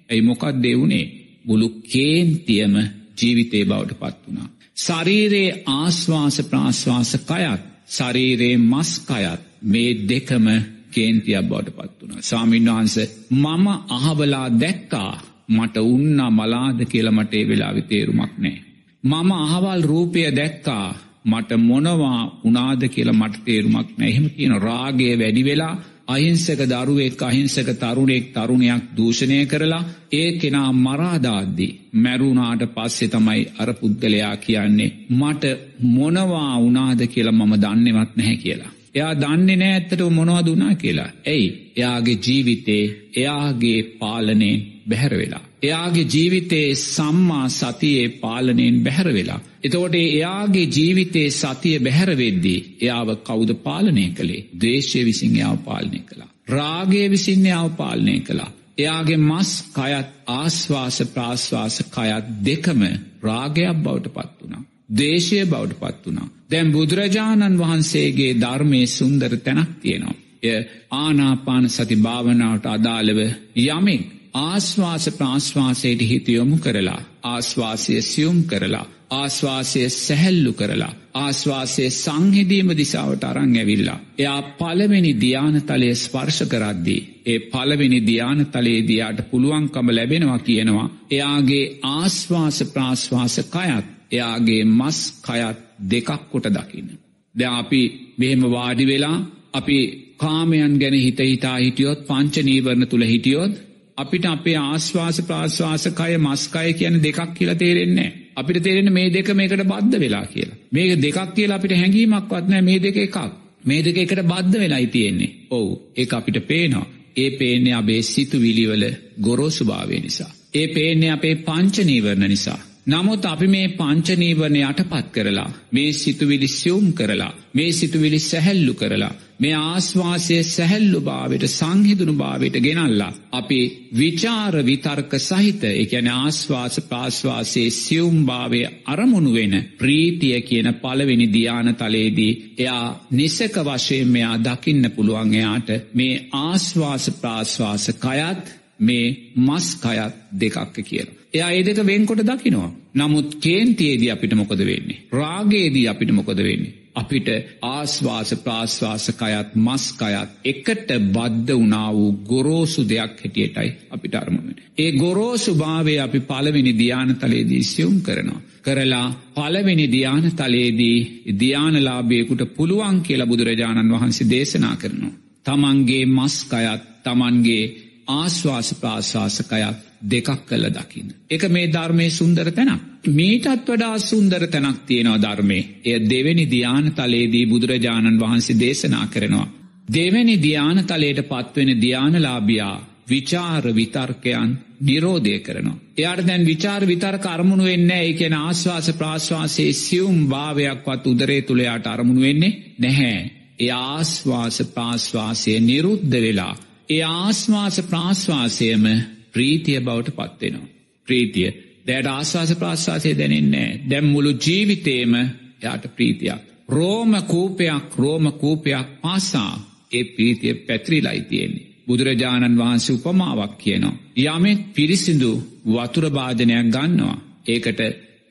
ඇයි 0.10 0.22
මොකක් 0.22 0.44
දෙවුණේ 0.64 1.23
බුලු 1.46 1.68
කේන්තියම 1.86 2.76
ජීවිතේ 3.18 3.66
බවට 3.66 4.00
පත් 4.00 4.18
වුණා. 4.26 4.48
ශරීරයේ 4.78 5.64
ආශ්වාස 5.70 6.38
ප්‍රාශ්වාස 6.44 7.12
කයත් 7.22 7.62
ශරීරයේ 7.90 8.58
මස්කයත් 8.66 9.42
මේ 9.64 9.92
දෙකම 10.10 10.48
කේන්තියක් 10.92 11.44
බවට 11.44 11.76
පත් 11.78 11.92
වුණ. 12.02 12.22
සාමීන් 12.22 12.66
වහන්ස 12.68 12.96
මම 13.32 13.68
අහබලා 13.90 14.48
දැක්කා 14.60 15.14
මට 15.50 15.78
උන්න 15.86 16.20
මලාද 16.32 16.80
කියලමටේ 16.86 17.48
වෙලා 17.48 17.74
විතේරුමක් 17.74 18.34
නෑ. 18.38 18.58
මම 19.04 19.32
අහවල් 19.34 19.82
රූපය 19.84 20.22
දැක්කා 20.32 20.88
මට 21.26 21.50
මොනවා 21.60 22.20
උනාද 22.44 22.82
කියලා 22.88 23.14
මට 23.14 23.46
තේරුමක් 23.46 23.90
නැහෙම 23.98 24.30
කියන 24.30 24.54
රාගය 24.60 25.10
වැඩි 25.20 25.44
වෙලා 25.46 25.76
අහිංසක 26.08 26.62
දරුවෙක් 26.66 27.22
අහිංසක 27.22 27.70
තරුණෙක් 27.76 28.26
තරුණයක් 28.34 28.84
දූෂණය 28.94 29.46
කරලා 29.46 29.84
ඒ 30.12 30.30
කෙනා 30.34 30.72
මරාදාද්දි 30.76 31.68
මැරුණාට 31.96 32.64
පස්සෙ 32.68 33.08
තමයි 33.08 33.42
අර 33.58 33.70
පුද්ගලයා 33.74 34.36
කියන්නේ 34.38 34.96
මට 35.12 35.44
මොනවා 35.90 36.58
උනාද 36.60 37.02
කියලා 37.08 37.32
මම 37.34 37.54
දන්නෙවත් 37.58 38.12
නැහැ 38.16 38.38
කියලා. 38.38 38.72
එයා 38.96 39.14
දන්නේ 39.16 39.56
නෑ 39.56 39.72
ඇත්තට 39.72 40.02
මොනවද 40.10 40.48
වුණා 40.48 40.76
කියලා. 40.76 41.10
ඇයි 41.26 41.48
එයාගේ 41.76 42.18
ජීවිතේ 42.18 42.84
එයාගේ 43.16 43.80
පාලනයෙන් 44.00 44.60
බැහැර 44.88 45.16
වෙලා. 45.18 45.44
එයාගේ 45.64 46.08
ජීවිතයේ 46.08 46.76
සම්මා 46.78 47.48
සතියේ 47.52 48.08
පාලනයෙන් 48.18 48.78
බැහැර 48.84 49.10
වෙලා. 49.14 49.40
එතකොට 49.64 49.96
එයාගේ 49.98 50.66
ජීවිතයේ 50.70 51.30
සතිය 51.32 51.78
බැහැරවෙද්දී 51.80 52.60
එයාව 52.82 53.10
කෞුද 53.24 53.52
පාලනය 53.60 54.06
කළේ 54.12 54.42
දේශය 54.62 55.06
විසින් 55.06 55.36
යාව 55.36 55.58
පාලනය 55.60 56.02
කළා. 56.02 56.30
රාගය 56.50 57.04
විසින් 57.10 57.46
යාව 57.46 57.70
පාලනය 57.72 58.20
කළා. 58.20 58.52
එයාගේ 58.78 59.20
මස් 59.22 59.52
කයත් 59.74 60.10
ආශ්වාස 60.32 60.98
ප්‍රාශ්වාස 61.14 61.76
කයත් 61.88 62.26
දෙකම 62.42 62.82
රාගයක් 63.22 63.78
බවට 63.78 64.14
පත් 64.14 64.32
වුණා. 64.40 64.64
දේශය 64.94 65.46
බවට 65.46 65.80
පත් 65.80 66.06
වුණා. 66.06 66.28
දැම් 66.52 66.68
බුදුරජාණන් 66.72 67.60
වහන්සේගේ 67.60 68.34
ධර්මය 68.36 68.82
සුන්දර 68.90 69.32
තැනක් 69.38 69.72
තියෙනවා. 69.82 70.20
එය 70.44 70.60
ආනාපාන 70.94 71.66
සති 71.70 71.96
භාවනාවට 71.98 72.66
අදාළව 72.68 73.20
යමෙක් 73.58 74.04
ආශ්වාස 74.34 75.06
ප්‍රාශ්වාසයට 75.12 76.02
හිතයොමු 76.04 76.58
කරලා 76.58 77.02
ආශ්වාසය 77.24 77.96
සියුම් 78.04 78.38
කරලා 78.44 78.86
ආශ්වාසය 79.12 79.82
සැහැල්ලු 79.96 80.54
කරලා 80.54 80.94
ආශ්වාසය 81.16 81.84
සංහිදීම 81.96 82.70
දිසාවට 82.74 83.24
අරං 83.24 83.52
ඇවිල්ලා. 83.56 84.00
එයා 84.18 84.42
පළවෙනි 84.54 85.12
ධ්‍යානතලය 85.16 85.90
ස්පර්ශ 85.96 86.42
කරද්දී. 86.46 87.02
ඒ 87.26 87.40
පළවෙනි 87.48 88.00
ධ්‍යානතලයේදයාට 88.02 89.20
පුළුවන්කම 89.30 89.88
ලැබෙනවා 89.90 90.40
කියනවා. 90.40 90.88
එයාගේ 91.12 91.66
ආශ්වාස 91.90 92.58
ප්‍රාශ්වාස 92.74 93.36
කයත් 93.48 93.86
එයාගේ 94.12 94.62
මස් 94.72 95.00
කයත් 95.22 95.60
දෙකක් 95.90 96.10
කොට 96.32 96.48
දකින්න. 96.50 96.90
ද 97.36 97.42
අපි 97.52 97.82
මෙහෙම 98.18 98.42
වාඩි 98.52 98.86
වෙලා 98.86 99.18
අපි 99.54 99.78
කාමයන් 100.18 100.74
ගැන 100.80 100.96
හිත 100.96 101.20
හිතා 101.24 101.58
හිටියොත් 101.58 102.00
පංච 102.08 102.36
නීවරණ 102.42 102.88
තුළ 102.88 103.06
හිටියොත් 103.06 103.54
අපිට 103.98 104.26
අපේ 104.26 104.56
ආශ්වාස 104.58 105.18
ප්‍රාශ්වාස 105.22 105.86
කය 105.92 106.18
මස්කය 106.18 106.74
කියන 106.74 106.96
දෙකක් 107.04 107.20
කියලා 107.34 107.56
තේරෙන්නේ. 107.56 108.10
අපිට 108.36 108.64
තේරෙන 108.64 108.90
මේ 108.94 109.10
දෙක 109.10 109.30
මේකට 109.34 109.64
බද්ධ 109.64 110.00
වෙලා 110.00 110.26
කියලා. 110.26 110.58
මේක 110.72 110.92
දෙකක් 111.02 111.34
කියලා 111.36 111.58
අපිට 111.58 111.74
හැඟීමක් 111.74 112.30
වත්නෑ 112.32 112.62
මේ 112.62 112.80
දෙක 112.80 112.98
එකක්. 112.98 113.18
මේ 113.64 113.82
දෙක 113.82 113.98
එකට 113.98 114.22
බද්ධ 114.24 114.60
වෙලායි 114.60 114.88
තියෙන්නේ. 114.88 115.32
ඔවු 115.50 115.72
ඒ 115.98 116.08
අපිට 116.12 116.40
පේනවා. 116.48 116.86
ඒ 117.18 117.30
පේන්නේ 117.32 117.74
අපේ 117.74 118.02
සිතු 118.04 118.38
විලිවල 118.42 118.86
ගොරෝසුභාවය 119.22 120.00
නිසා. 120.00 120.32
ඒ 120.54 120.68
පේන්නේ 120.68 121.12
අපේ 121.12 121.36
පංචනීවරණ 121.42 122.30
නිසා. 122.30 122.60
නමුත් 122.88 123.26
අපි 123.26 123.48
මේ 123.48 123.68
පංචනීවරණ 123.72 124.58
යටපත් 124.62 125.06
කරලා 125.12 125.50
මේ 125.72 125.92
සිතුවිලි 125.94 126.48
සියුම් 126.50 126.88
කරලා 126.94 127.34
මේ 127.54 127.72
සිතුවිලි 127.72 128.20
සැහැල්ලු 128.22 128.74
කරලා 128.74 129.14
මේ 129.44 129.54
ආශ්වාසය 129.60 130.36
සැහැල්ලු 130.48 131.00
භාවට 131.02 131.46
සංහිදුණු 131.50 132.14
භාවට 132.14 132.56
ගෙනල්ලා 132.60 133.12
අපි 133.32 133.60
විචාර 133.94 134.56
විතර්ක 134.62 135.14
සහිත 135.20 135.64
එකැන 135.74 136.10
ආශ්වාස 136.14 136.76
පාශ්වාසයේ 136.90 137.70
සියුම් 137.74 138.18
භාවය 138.26 138.62
අරමුණු 138.88 139.32
වෙන 139.34 139.56
ප්‍රීතිය 139.78 140.38
කියන 140.42 140.70
පළවෙනි 140.76 141.28
ධ්‍යාන 141.30 141.70
තලේදී 141.76 142.34
එයා 142.58 142.86
නිසක 143.12 143.58
වශයෙන් 143.62 144.10
මෙයා 144.10 144.36
දකින්න 144.42 144.92
පුළුවන් 144.92 145.34
එයාට 145.36 145.74
මේ 145.94 146.14
ආශ්වාස 146.42 147.08
ප්‍රාශ්වාස 147.18 147.88
කයත් 148.00 148.54
මේ 148.82 149.08
මස් 149.40 149.68
කයත් 149.78 150.14
දෙකක්ක 150.36 150.78
කියලා. 150.84 151.18
එයා 151.34 151.52
ඒ 151.52 151.64
දෙක 151.64 151.84
වෙන්කොට 151.84 152.24
දකිනවා. 152.24 152.72
නමුත් 152.96 153.30
කේන්තියේදී 153.38 154.12
අපිට 154.12 154.34
මොකද 154.36 154.62
වෙන්නේ. 154.62 155.04
රාගයේදී 155.14 155.86
අපිට 155.88 156.12
මොකද 156.12 156.40
වෙන්නේ. 156.40 156.74
අපිට 156.96 157.28
ආස්වාස 157.64 158.32
ප්‍රාශ්වාසකයත් 158.38 159.56
මස්කයත් 159.58 160.30
එකට 160.46 160.90
බද්ධ 161.10 161.52
වනා 161.56 161.90
වූ 161.94 162.12
ගොරෝසු 162.24 162.82
දෙයක් 162.84 163.14
හැටියටයි 163.18 163.70
අපිට 163.90 164.16
අරමුණට. 164.16 164.60
ඒ 164.78 164.92
ගොරෝසු 164.94 165.56
භාවය 165.56 165.96
අපි 166.00 166.20
පළවෙනි 166.22 166.74
ධ්‍යාන 166.74 167.16
තලේදී 167.16 167.64
සියුම් 167.66 167.98
කරනවා. 168.02 168.42
කරලා 168.62 169.08
පළවෙනි 169.36 169.88
ධ්‍යාන 169.88 170.26
තලේදී 170.34 170.98
ධ්‍යානලාභයකුට 171.40 172.44
පුළුවන් 172.56 173.02
කියලා 173.02 173.28
බුදුරජාණන් 173.28 173.94
වහන්සේ 173.94 174.30
දේශනා 174.30 174.76
කරනවා. 174.76 175.14
තමන්ගේ 175.46 176.06
මස්කයත් 176.08 176.84
තමන්ගේ 177.04 177.66
ආශ්වාස 178.08 178.70
ප්‍රාශ්වාසකයත් 178.76 179.78
දෙකක් 180.04 180.30
කළ 180.46 180.70
දකින්න. 180.70 181.10
එක 181.30 181.44
මේ 181.50 181.68
ධර්මය 181.70 182.08
සුන්දර 182.12 182.52
තැනක්. 182.52 182.82
මීටත් 183.10 183.68
වඩා 183.68 183.98
සුන්දර 184.02 184.48
තැනක් 184.48 184.80
තියෙනවා 184.86 185.20
ධර්මය. 185.20 185.60
එය 185.84 186.00
දෙවැනි 186.06 186.46
ධ්‍යාන 186.48 186.88
තලේදී 186.92 187.46
බුදුරජාණන් 187.46 188.20
වහන්සේ 188.20 188.60
දේශනා 188.60 189.06
කරනවා. 189.08 189.52
දෙවැනි 189.90 190.36
ධ්‍යාන 190.38 190.84
තලයට 190.86 191.22
පත්වෙන 191.24 191.70
ධ්‍යානලාභියා 191.78 192.78
විචාර 193.08 193.64
විතර්කයන් 193.72 194.52
නිරෝධය 194.82 195.40
කරනවා. 195.40 195.82
එයාට 195.98 196.28
දැන් 196.28 196.46
විචාර 196.46 196.82
විතර්ක 196.84 197.26
අරමුණු 197.28 197.64
වෙන්න 197.64 197.92
ඒකෙන 197.92 198.34
ආශ්වාස 198.36 198.88
ප්‍රාශ්වාසයේ 198.92 199.74
සියුම් 199.76 200.28
භාවයක්වත් 200.28 201.08
උදරේ 201.08 201.42
තුළයාට 201.42 201.88
අරමුණු 201.88 202.22
වෙන්නේ 202.22 202.58
නැහැ. 202.80 203.32
ඒ 203.60 203.72
ආශ්වාස 203.72 204.58
ප්‍රාශ්වාසය 204.74 205.60
නිරුද්ධ 205.62 206.22
වෙලා. 206.22 206.56
ඒ 206.90 207.04
ආශ්වාස 207.04 207.78
ප්‍රාශ්වාසයම 207.84 208.86
ප්‍රීතිය 209.32 209.80
බවට 209.80 210.10
පත්වෙනවා. 210.12 210.72
ප්‍රීතිය 211.08 211.50
දැට 211.88 212.08
ආශවාස 212.08 212.52
ප්‍රාශ්වාසය 212.56 213.12
දැනෙන්නේ 213.18 213.70
දැම් 213.90 214.06
මුළු 214.06 214.32
ජීවිතේම 214.38 215.14
යාට 215.62 215.86
ප්‍රීතියක්. 215.96 216.42
රෝම 216.70 217.12
කූපයක් 217.24 217.98
රෝම 217.98 218.26
කූපයක් 218.34 218.88
පාසා 219.02 219.54
ඒ 219.92 220.04
ප්‍රීතිය 220.06 220.54
පැත්‍රිලයි 220.58 221.22
තියෙන්නේ. 221.22 221.68
බුදුරජාණන් 221.88 222.58
වහන්සේ 222.58 222.96
උපමාවක් 222.96 223.54
කියනවා. 223.58 224.00
යමෙක් 224.18 224.60
පිරිසිදු 224.74 225.32
වතුරභාජනයක් 225.68 226.68
ගන්නවා. 226.68 227.18
ඒකට 227.48 227.80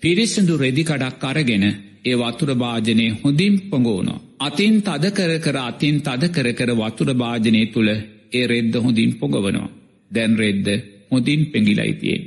පිරිසිදු 0.03 0.55
රෙදිකඩක් 0.57 1.25
අරගෙන 1.25 1.65
ඒ 2.05 2.17
වතුරභාජනය 2.17 3.07
හොඳින් 3.21 3.55
පොඟෝනො. 3.63 4.15
අතින් 4.41 4.75
තද 4.83 5.05
කර 5.11 5.33
කර 5.39 5.57
අතින් 5.61 5.97
තද 6.01 6.23
කර 6.29 6.49
කර 6.53 6.71
වතුරභාජනය 6.77 7.63
තුළ 7.67 7.91
ඒ 8.33 8.47
රෙද්ද 8.47 8.75
හොඳින් 8.77 9.13
පොගවනවා. 9.15 9.71
දැන් 10.11 10.33
රෙද්ද 10.37 10.69
හොඳින් 11.11 11.43
පෙඟිලයි 11.47 11.95
තියෙන්. 11.95 12.23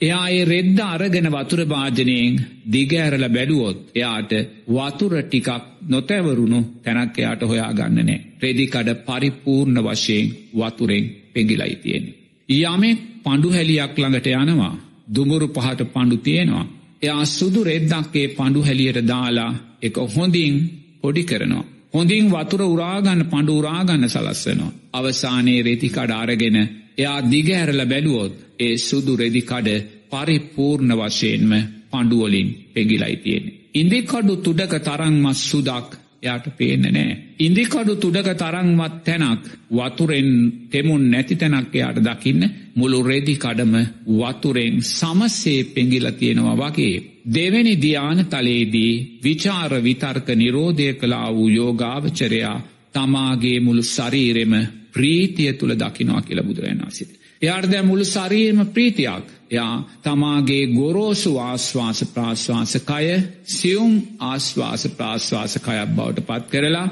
එයා 0.00 0.26
ඒ 0.28 0.44
රෙද්ද 0.44 0.78
අරගෙන 0.84 1.28
වතුර 1.30 1.60
භාජනයෙන් 1.66 2.34
දිගඇරල 2.72 3.24
බැඩුවොත් 3.28 3.78
එයාට 3.94 4.32
වතුර 4.68 5.14
ටිකක් 5.18 5.48
නොතැවරුණු 5.88 6.60
තැනක් 6.84 7.18
එයාට 7.18 7.42
හොයා 7.42 7.72
ගන්නනෑ. 7.72 8.18
රෙදිකඩ 8.40 8.88
පරිපූර්ණ 9.06 9.78
වශයෙන් 9.86 10.26
වතුරෙන් 10.54 11.04
පෙඟිලයි 11.32 11.76
තියෙන්නේ. 11.76 12.18
යමෙක් 12.48 12.98
පණ්ඩු 13.24 13.48
හැලියක් 13.50 13.92
ළඟට 13.96 14.28
යනවා 14.34 14.74
දුමුරු 15.08 15.48
පහට 15.48 15.80
පණ්ඩු 15.86 16.16
තියෙනවා. 16.18 16.66
එයා 17.02 17.24
සුදු 17.28 17.60
රෙද්දක්ගේ 17.64 18.26
පණ්ඩු 18.28 18.60
හැලියට 18.62 19.00
දාලා 19.06 19.52
එක 19.82 19.96
හොඳින් 20.08 20.54
පොඩි 21.02 21.22
කරනවා. 21.24 21.64
හොඳින් 21.94 22.24
වතුර 22.28 22.62
උරාගන්න 22.64 23.22
පණ්ඩු 23.24 23.52
උරාගන්න 23.58 24.08
සලස්සනවා. 24.08 24.72
අවසානයේ 24.94 25.62
රෙතිකඩ 25.62 26.12
අරගෙන 26.12 26.58
එයා 26.98 27.18
දිගහැරල 27.26 27.82
බැලුවොත් 27.86 28.34
ඒ 28.58 28.74
සුදු 28.78 29.16
රෙදිකඩ 29.16 29.68
පරිපූර්ණ 30.10 30.92
වශයෙන්ම 30.98 31.52
පණ්ඩුවලින් 31.90 32.48
පෙගිලයි 32.68 33.16
තියෙන. 33.16 33.44
ඉන්දිකඩු 33.74 34.34
තුඩක 34.38 34.74
තරංමත් 34.80 35.36
සුදක් 35.40 35.90
යාට 36.22 36.46
පේන්න 36.52 36.82
නෑ. 36.88 37.12
ඉන්දිකඩු 37.38 37.94
තුඩක 37.96 38.28
තරංමත් 38.34 38.96
තැනක් 39.04 39.44
වතුරෙන් 39.70 40.30
තෙමුන් 40.70 41.04
නැති 41.10 41.36
තැනක් 41.36 41.74
එයාට 41.74 42.00
දකින්න 42.00 42.42
මුළු 42.74 42.98
රෙදිකඩම 43.02 43.74
වතුරෙන් 44.14 44.82
සමස්සේ 44.88 45.64
පෙගිල 45.66 46.10
තියෙනවා 46.12 46.56
වගේ. 46.58 46.96
දෙවැනි 47.26 47.74
ධ්‍යාන 47.76 48.20
තලේදී 48.26 49.20
විචාර 49.22 49.72
විතර්ක 49.80 50.28
නිරෝධය 50.34 50.88
කලා 50.94 51.28
වූ 51.30 51.48
යෝගාවචරයා 51.50 52.58
තමාගේ 52.92 53.58
මුළු 53.60 53.82
ශරීරෙම 53.84 54.54
ප්‍රීතිය 54.92 55.52
තුළ 55.52 55.74
දකිනවා 55.74 56.22
කියලා 56.22 56.46
බුදුරන් 56.46 56.82
වසිත. 56.86 57.10
එයාට 57.42 57.70
දැ 57.70 57.82
මුළු 57.82 58.04
සරීම 58.06 58.58
ප්‍රීතියක් 58.68 59.26
යා 59.50 59.74
තමාගේ 60.02 60.64
ගොරෝසු 60.70 61.32
ආශ්වාස 61.40 62.00
ප්‍රාශ්වාසකය 62.06 63.14
සියුම් 63.50 63.94
ආශ්වාස 64.22 64.82
ප්‍රාශ්වාසකයක් 64.90 65.66
බවට 65.90 66.26
පත් 66.26 66.50
කරලා 66.52 66.88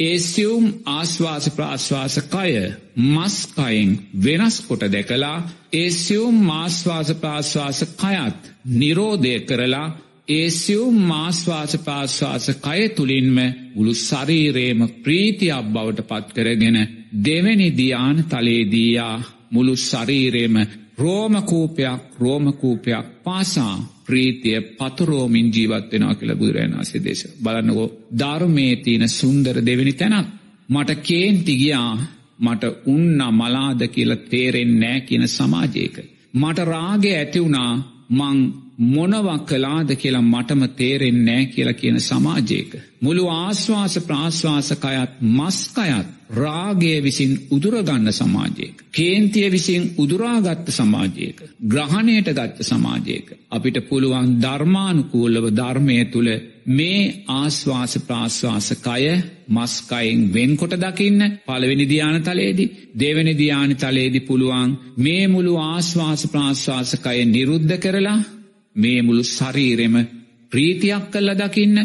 ඒ 0.00 0.18
සියුම් 0.24 0.66
ආශ්වාස 0.88 1.46
ප්‍රාශ්වාසකය 1.50 2.52
මස්කයින් 3.06 3.90
වෙනස් 4.24 4.56
කොට 4.60 4.84
දැකලා 4.88 5.38
ඒ 5.74 5.88
සියුම් 5.96 6.36
මාශ්වාස 6.44 7.10
ප්‍රාශ්වාසකයත් 7.14 8.40
නිරෝධය 8.72 9.34
කරලා 9.42 9.88
ඒ 10.30 10.48
සියුම් 10.52 10.96
මාශ්වාස 11.04 11.72
පාශ්වාස 11.78 12.46
කය 12.58 12.82
තුළින්ම 12.88 13.38
මුළු 13.74 13.92
ශරීරේම 13.98 14.80
ප්‍රීතියක් 15.02 15.66
බවට 15.66 16.08
පත්කරගෙන 16.08 16.78
දෙවැනි 17.24 17.68
දියාන 17.76 18.24
තලේදීයා 18.24 19.22
මුළු 19.50 19.76
ශරීරේම 19.78 20.56
රෝමකූපයක් 20.98 22.02
රෝමකූපයක් 22.18 23.06
පාසා 23.24 23.74
ප්‍රීතිය 24.06 24.60
පතුරෝමින් 24.78 25.48
ජීවත්වෙනවා 25.48 26.14
කියල 26.14 26.34
බුදුරන් 26.34 26.76
වසේ 26.78 27.04
දේශ 27.04 27.24
බලන්නකෝ 27.42 27.88
ධර්මේ 28.18 28.74
තියෙන 28.76 29.08
සුන්දර 29.10 29.56
දෙවැනි 29.66 29.94
තැනක් 29.94 30.28
මට 30.68 30.90
කේන්තිගියා 31.02 31.92
මට 32.38 32.64
උන්න 32.86 33.20
මලාද 33.32 33.80
කියල 33.88 34.12
තේරෙන් 34.26 34.72
නෑ 34.80 35.00
කියන 35.00 35.28
සමාජයක. 35.28 35.96
මට 36.34 36.58
රාගය 36.64 37.10
ඇතිවුණා 37.12 37.72
මං 38.10 38.38
මොනවක් 38.80 39.42
කලාද 39.46 39.90
කියලා 39.94 40.22
මටම 40.24 40.62
තේරෙන් 40.74 41.18
නෑ 41.24 41.46
කියලා 41.46 41.74
කියන 41.74 42.00
සමාජයක. 42.00 42.70
මුළු 43.00 43.26
ආශ්වාස 43.30 43.94
ප්‍රාශ්වාසකයත් 44.00 45.12
මස්කයත් 45.30 46.06
රාගය 46.32 46.92
විසින් 47.00 47.32
උදුරගන්න 47.50 48.12
සමාජයක. 48.12 48.76
කේන්තිය 48.90 49.50
විසින් 49.50 49.82
උදුරාගත්ත 49.98 50.70
සමාජයක. 50.70 51.38
ග්‍රහණයට 51.66 52.30
ගත්ත 52.30 52.58
සමාජයක. 52.62 53.26
අපිට 53.50 53.76
පුළුවන් 53.88 54.32
ධර්මානුකූලව 54.38 55.44
ධර්මය 55.52 55.98
තුළ 56.06 56.30
මේ 56.68 57.02
ආශ්වාස 57.30 57.98
ප්‍රාශ්වාසකය 58.00 59.12
මස්කයින් 59.50 60.20
වෙන්කොට 60.32 60.74
දකින්න 60.78 61.22
පළවෙනි 61.46 61.86
ධ්‍යාන 61.86 62.18
තලේදි 62.22 62.70
දෙවැනි 62.96 63.34
ධ්‍යාන 63.34 63.72
තලේදි 63.76 64.20
පුළුවන් 64.22 64.76
මේ 64.98 65.24
මුළු 65.28 65.54
ආශ්වාස 65.62 66.22
ප්‍රාශ්වාසකය 66.26 67.18
නිරුද්ධ 67.26 67.78
කරලා 67.78 68.20
මේ 68.80 69.00
මුළු 69.02 69.24
ශරීරෙම 69.26 69.96
ප්‍රීතියක් 70.52 71.04
කල්ල 71.12 71.30
දකින්න 71.36 71.78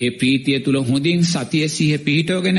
ඒ 0.00 0.10
ප්‍රීතිය 0.12 0.58
තුළ 0.60 0.78
හොඳින් 0.80 1.22
සතිය 1.24 1.66
සිහ 1.68 1.92
පිහිටෝගෙන 1.98 2.58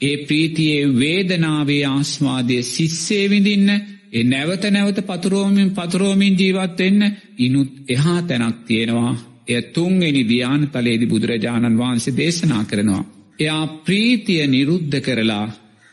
ඒ 0.00 0.16
ප්‍රීතියේ 0.18 0.92
වේදනාවේ 0.94 1.84
ආස්වාදය 1.86 2.56
සිස්සේ 2.64 3.24
විඳින්න 3.28 3.68
ඒ 4.12 4.24
නැවත 4.24 4.64
නැවත 4.66 4.98
පතුරෝමින් 5.06 5.70
පතුරෝමින් 5.70 6.38
ජීවත්වෙන්න 6.38 7.02
ඉනුත් 7.38 7.70
එහා 7.88 8.20
තැනක් 8.22 8.56
තියෙනවා 8.66 9.14
එය 9.48 9.62
තුන්වෙනි 9.68 10.22
ධ්‍යාන 10.24 10.62
තලේදි 10.68 11.06
බුදුරජාණන් 11.06 11.78
වහන්සේ 11.78 12.16
දේශනා 12.16 12.64
කරනවා. 12.64 13.04
එයා 13.38 13.64
ප්‍රීතිය 13.78 14.46
නිරුද්ධ 14.46 14.98
කරලා 15.00 15.46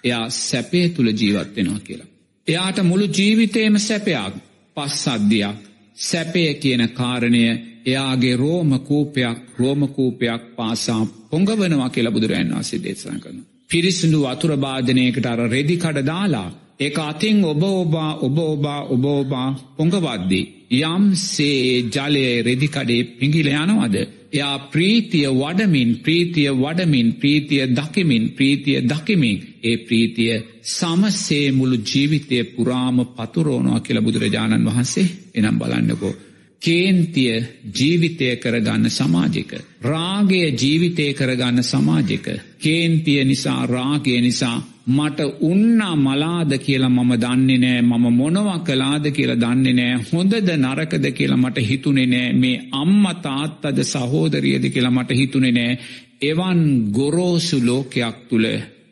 එයා 0.04 0.26
සැපේ 0.30 0.88
තුළ 0.90 1.10
ජීවත්වෙනවා 1.12 1.80
කියලා. 1.80 2.10
එයාට 2.48 2.78
මුළු 2.84 3.08
ජීවිතේම 3.10 3.76
සැපයක් 3.80 4.34
පස් 4.78 5.08
අද්‍යයක් 5.08 5.67
සැපය 5.98 6.54
කියන 6.54 6.84
කාරණය 6.90 7.44
එයාගේ 7.86 8.36
රෝමකූපයක් 8.36 9.38
රෝමකූපයක් 9.60 10.44
පාසා 10.56 11.02
පොඟවනවා 11.30 11.90
කියලා 11.90 12.12
බුදුරන් 12.12 12.54
වසේ 12.60 12.84
දේශන 12.84 13.20
කරන. 13.20 13.38
පිරිසිදු 13.70 14.20
වතුරභාජනයකට 14.24 15.26
අර 15.26 15.40
රෙදිකඩ 15.50 16.00
දාලා 16.06 16.50
ඒ 16.80 16.92
අතින් 17.02 17.38
ඔබ 17.44 17.63
ඔබා 17.63 18.12
ඔබ 18.18 18.38
ඔබා 18.46 18.82
ඔබ 18.86 19.06
ඔබා 19.06 19.48
පොඟවද්දී. 19.78 20.46
යම් 20.84 21.04
සේ 21.16 21.82
ජලය 21.86 22.26
රෙදිකඩේ 22.44 23.08
පිඟිල 23.18 23.50
යනවද. 23.54 23.96
එයා 24.34 24.58
ප්‍රීතිය 24.68 25.28
වඩමින් 25.32 25.92
ප්‍රීතිය 25.98 26.50
වඩමින් 26.54 27.10
ප්‍රීතිය 27.13 27.63
දකිමින් 27.70 28.24
ප්‍රීතිය 28.30 28.78
දකිමින් 28.84 29.38
ඒ 29.63 29.78
ප්‍රීතිය 29.78 30.34
සමස්සේ 30.70 31.48
මුළු 31.52 31.78
ජීවිතය 31.84 32.38
පුරාම 32.46 32.98
පතුරෝනවා 33.08 33.80
කියල 33.80 34.00
බුදුරජාණන් 34.02 34.68
වහන්සේ 34.68 35.08
එනම් 35.36 35.60
බලන්නකෝ. 35.60 36.13
කේන්තිය 36.62 37.43
ජීවිතය 37.72 38.36
කරගන්න 38.38 38.89
සමාජික. 38.91 39.52
රාගය 39.84 40.41
ජීවිතය 40.54 41.13
කරගන්න 41.13 41.63
සමාජික. 41.63 42.28
කේන්තිය 42.58 43.24
නිසා 43.24 43.65
රාගය 43.67 44.22
නිසා 44.22 44.58
මට 44.88 45.20
උන්නා 45.41 45.96
මලාද 45.98 46.52
කියලා 46.60 46.89
මම 46.89 47.12
දන්නේ 47.15 47.58
නෑ 47.58 47.82
මම 47.82 48.06
මොනවා 48.13 48.60
කලාද 48.62 49.12
කියලා 49.12 49.38
දන්නේ 49.38 49.74
නෑ 49.74 50.00
හොඳද 50.08 50.50
නරකද 50.56 51.06
කියලා 51.12 51.38
මට 51.38 51.58
හිතුනේ 51.62 52.06
නෑ 52.06 52.34
මේ 52.36 52.56
අම්ම 52.74 53.04
තාත්තද 53.22 53.84
සහෝදරියද 53.84 54.70
කියලා 54.70 54.91
මට 54.91 55.12
හිතුනේ 55.13 55.52
නෑ 55.52 55.78
එවන් 56.24 56.63
ගොරෝසු 56.91 57.60
ලෝකයක් 57.62 58.17
තුළ 58.30 58.48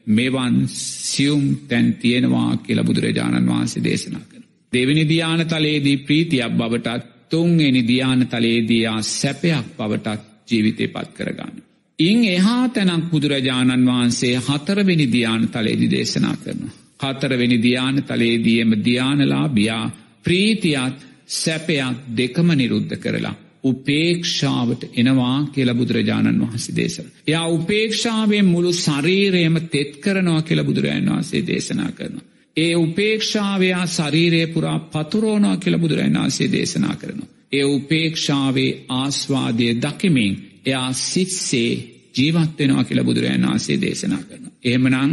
මෙවන් 0.09 0.67
සියුම් 0.69 1.43
තැන් 1.67 1.93
තියෙනවා 1.95 2.57
කියල 2.57 2.83
බුදුරජාණන් 2.83 3.47
වහන්සේ 3.47 3.83
දේශනා 3.83 4.21
කර. 4.21 4.41
දෙවනි 4.73 5.09
දියාන 5.09 5.47
තලයේදී 5.47 5.97
ප්‍රීතියක් 5.99 6.53
බවටත් 6.53 7.14
තුන්වෙනි 7.31 7.81
දියාන 7.83 8.27
තලයේදයා 8.27 9.01
සැපයක් 9.01 9.67
බවටත් 9.77 10.21
ජීවිතය 10.47 10.87
පත් 10.87 11.13
කරගන්න. 11.13 11.61
ඉං 11.99 12.19
එහා 12.27 12.69
තැනක් 12.69 13.05
බුදුරජාණන් 13.11 13.87
වහන්සේ 13.87 14.35
හතරවෙනි 14.39 15.07
දියාන 15.07 15.47
තලේදි 15.49 15.87
දේශනා 15.89 16.35
කරනවා. 16.37 16.73
හතරවෙනි 17.03 17.57
දියාන 17.59 18.03
තලේදියම 18.03 18.71
දියානලා 18.81 19.47
බියා 19.49 19.85
ප්‍රීතියත් 20.23 20.97
සැපයක් 21.27 21.97
දෙකම 22.17 22.47
නිරුද්ධ 22.53 22.97
කරලා. 22.97 23.35
උපේක්ෂාවට 23.63 24.81
එනවා 24.93 25.37
කියල 25.47 25.73
බුදුරජාණන් 25.73 26.41
වහන්සේ 26.41 26.75
දේශන. 26.75 27.07
යා 27.27 27.47
උපේක්ෂාවෙන් 27.49 28.45
මුළු 28.45 28.71
ශරීරයම 28.75 29.55
තෙත් 29.67 29.91
කරනවා 29.97 30.41
කියල 30.41 30.63
බුදුරජාණන් 30.63 31.11
වහන්සේ 31.11 31.41
දේශනා 31.43 31.91
කරනවා. 31.91 32.34
ඒ 32.57 32.75
උපේක්ෂාවයා 32.75 33.85
ශරීරය 33.87 34.47
පුරා 34.47 34.79
පතුරෝනවා 34.87 35.57
කියල 35.57 35.77
බුදුරජාණන් 35.77 36.19
වහන්සේ 36.19 36.51
දේශනා 36.51 36.95
කරනවා. 36.95 37.29
ඒ 37.51 37.65
උපේක්ෂාවේ 37.67 38.71
ආස්වාදය 38.91 39.67
දකිමින් 39.77 40.33
එයා 40.65 40.93
සිත්සේ 40.93 41.71
ජීවත්වෙනවා 42.15 42.83
කියල 42.83 43.03
බුදුරජාණන් 43.03 43.47
වහන්සේ 43.47 43.81
දේශනා 43.81 44.23
කරනවා. 44.23 44.53
එහෙමනං 44.63 45.11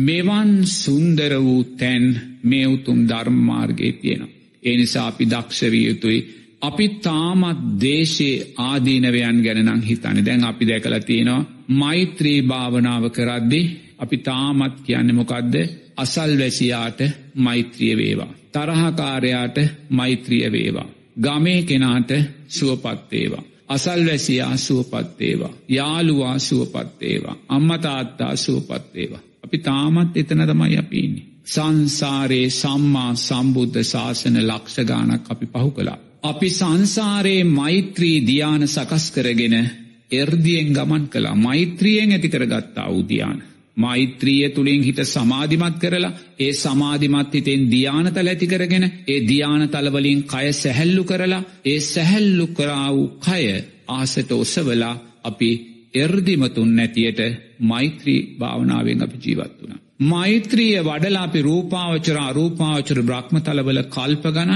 මෙවන් 0.00 0.52
සුන්දර 0.74 1.32
වූ 1.40 1.64
තැන් 1.74 2.06
මේ 2.42 2.66
උතුම් 2.66 2.98
ධර්මාර්ගයේ 3.08 3.92
තියෙනවා. 3.94 4.34
ඒ 4.62 4.76
නිසා 4.76 5.06
අපි 5.06 5.24
දක්ෂවිය 5.26 5.84
යුතුයි 5.86 6.20
අපි 6.62 6.86
තාමත් 7.00 7.60
දේශයේ 7.80 8.46
ආදීනවයන් 8.60 9.38
ගැනනම් 9.42 9.80
හිතන 9.80 10.18
දැන් 10.24 10.44
අපි 10.44 10.64
දැකල 10.66 10.98
තියෙනවා 11.00 11.46
මෛත්‍රී 11.72 12.40
භාවනාව 12.42 13.04
කරද්දි 13.10 13.60
අපි 13.98 14.16
තාමත් 14.20 14.76
කියන්න 14.82 15.14
මොකක්ද 15.14 15.54
අසල් 15.96 16.38
වැසියාට 16.38 17.00
මෛත්‍රිය 17.36 17.96
වේවා. 17.96 18.32
තරහකාරයාට 18.52 19.56
මෛත්‍රිය 19.90 20.52
වේවා. 20.52 20.88
ගමේ 21.22 21.62
කෙනාට 21.62 22.10
සුවපත්තේවා. 22.48 23.42
අසල් 23.68 24.06
වැසියා 24.06 24.56
සුවපත්තේවා. 24.58 25.52
යාළුවා 25.68 26.38
සුවපත්තේවා. 26.38 27.36
අම්මතාත්තා 27.48 28.36
සුවපත්තේවා. 28.36 29.20
අපි 29.44 29.58
තාමත් 29.58 30.16
එතන 30.16 30.46
තමයි 30.46 30.78
අපින්නේ. 30.78 31.26
සංසාරයේ 31.44 32.50
සම්මා 32.52 33.14
සම්බුද්ධ 33.16 33.82
ශාසන 33.82 34.36
ලක්ෂගානක් 34.42 35.30
අපි 35.30 35.46
පහු 35.46 35.70
කලා. 35.70 35.98
අපි 36.22 36.50
සංසාරයේ 36.50 37.44
මෛත්‍රී 37.46 38.26
දියාන 38.26 38.68
සකස් 38.68 39.10
කරගෙන 39.10 39.56
එර්දියෙන් 40.12 40.72
ගමන් 40.72 41.08
කලා 41.08 41.34
මෛත්‍රියෙන් 41.36 42.12
ඇති 42.12 42.28
කරගත්තා 42.28 42.88
උදියාන. 42.90 43.42
මෛත්‍රිය 43.76 44.48
තුළින් 44.50 44.82
හිට 44.82 45.00
සමාධිමත් 45.06 45.76
කරලා 45.78 46.16
ඒ 46.38 46.52
සමාධිමත් 46.54 47.32
හිතෙන් 47.32 47.62
දියානතල 47.70 48.28
ඇති 48.28 48.46
කරගෙන 48.46 48.84
ඒ 48.84 49.20
දියානතලවලින් 49.28 50.20
කය 50.24 50.46
සැහැල්ලු 50.54 51.04
කරලා 51.04 51.42
ඒ 51.64 51.78
සැහැල්ලු 51.82 52.46
කරා 52.48 52.88
වූ 52.90 53.08
කය 53.20 53.44
ආසට 53.90 54.30
ඔසවලා 54.34 54.94
අපි 55.24 55.50
එර්දිමතුන් 55.94 56.70
නැතියට 56.76 57.20
මෛත්‍රී 57.60 58.20
භාවනාවෙන් 58.38 59.02
අපි 59.02 59.18
ජීවත් 59.18 59.54
වුණ. 59.60 59.80
මෛත්‍රිය 60.04 60.78
වඩලාපි 60.80 61.40
රූපාවචර 61.42 62.18
අරූපාවචර 62.20 62.98
බ්‍රහ්මතලවල 63.02 63.80
කල්ප 63.86 64.24
ගන 64.30 64.52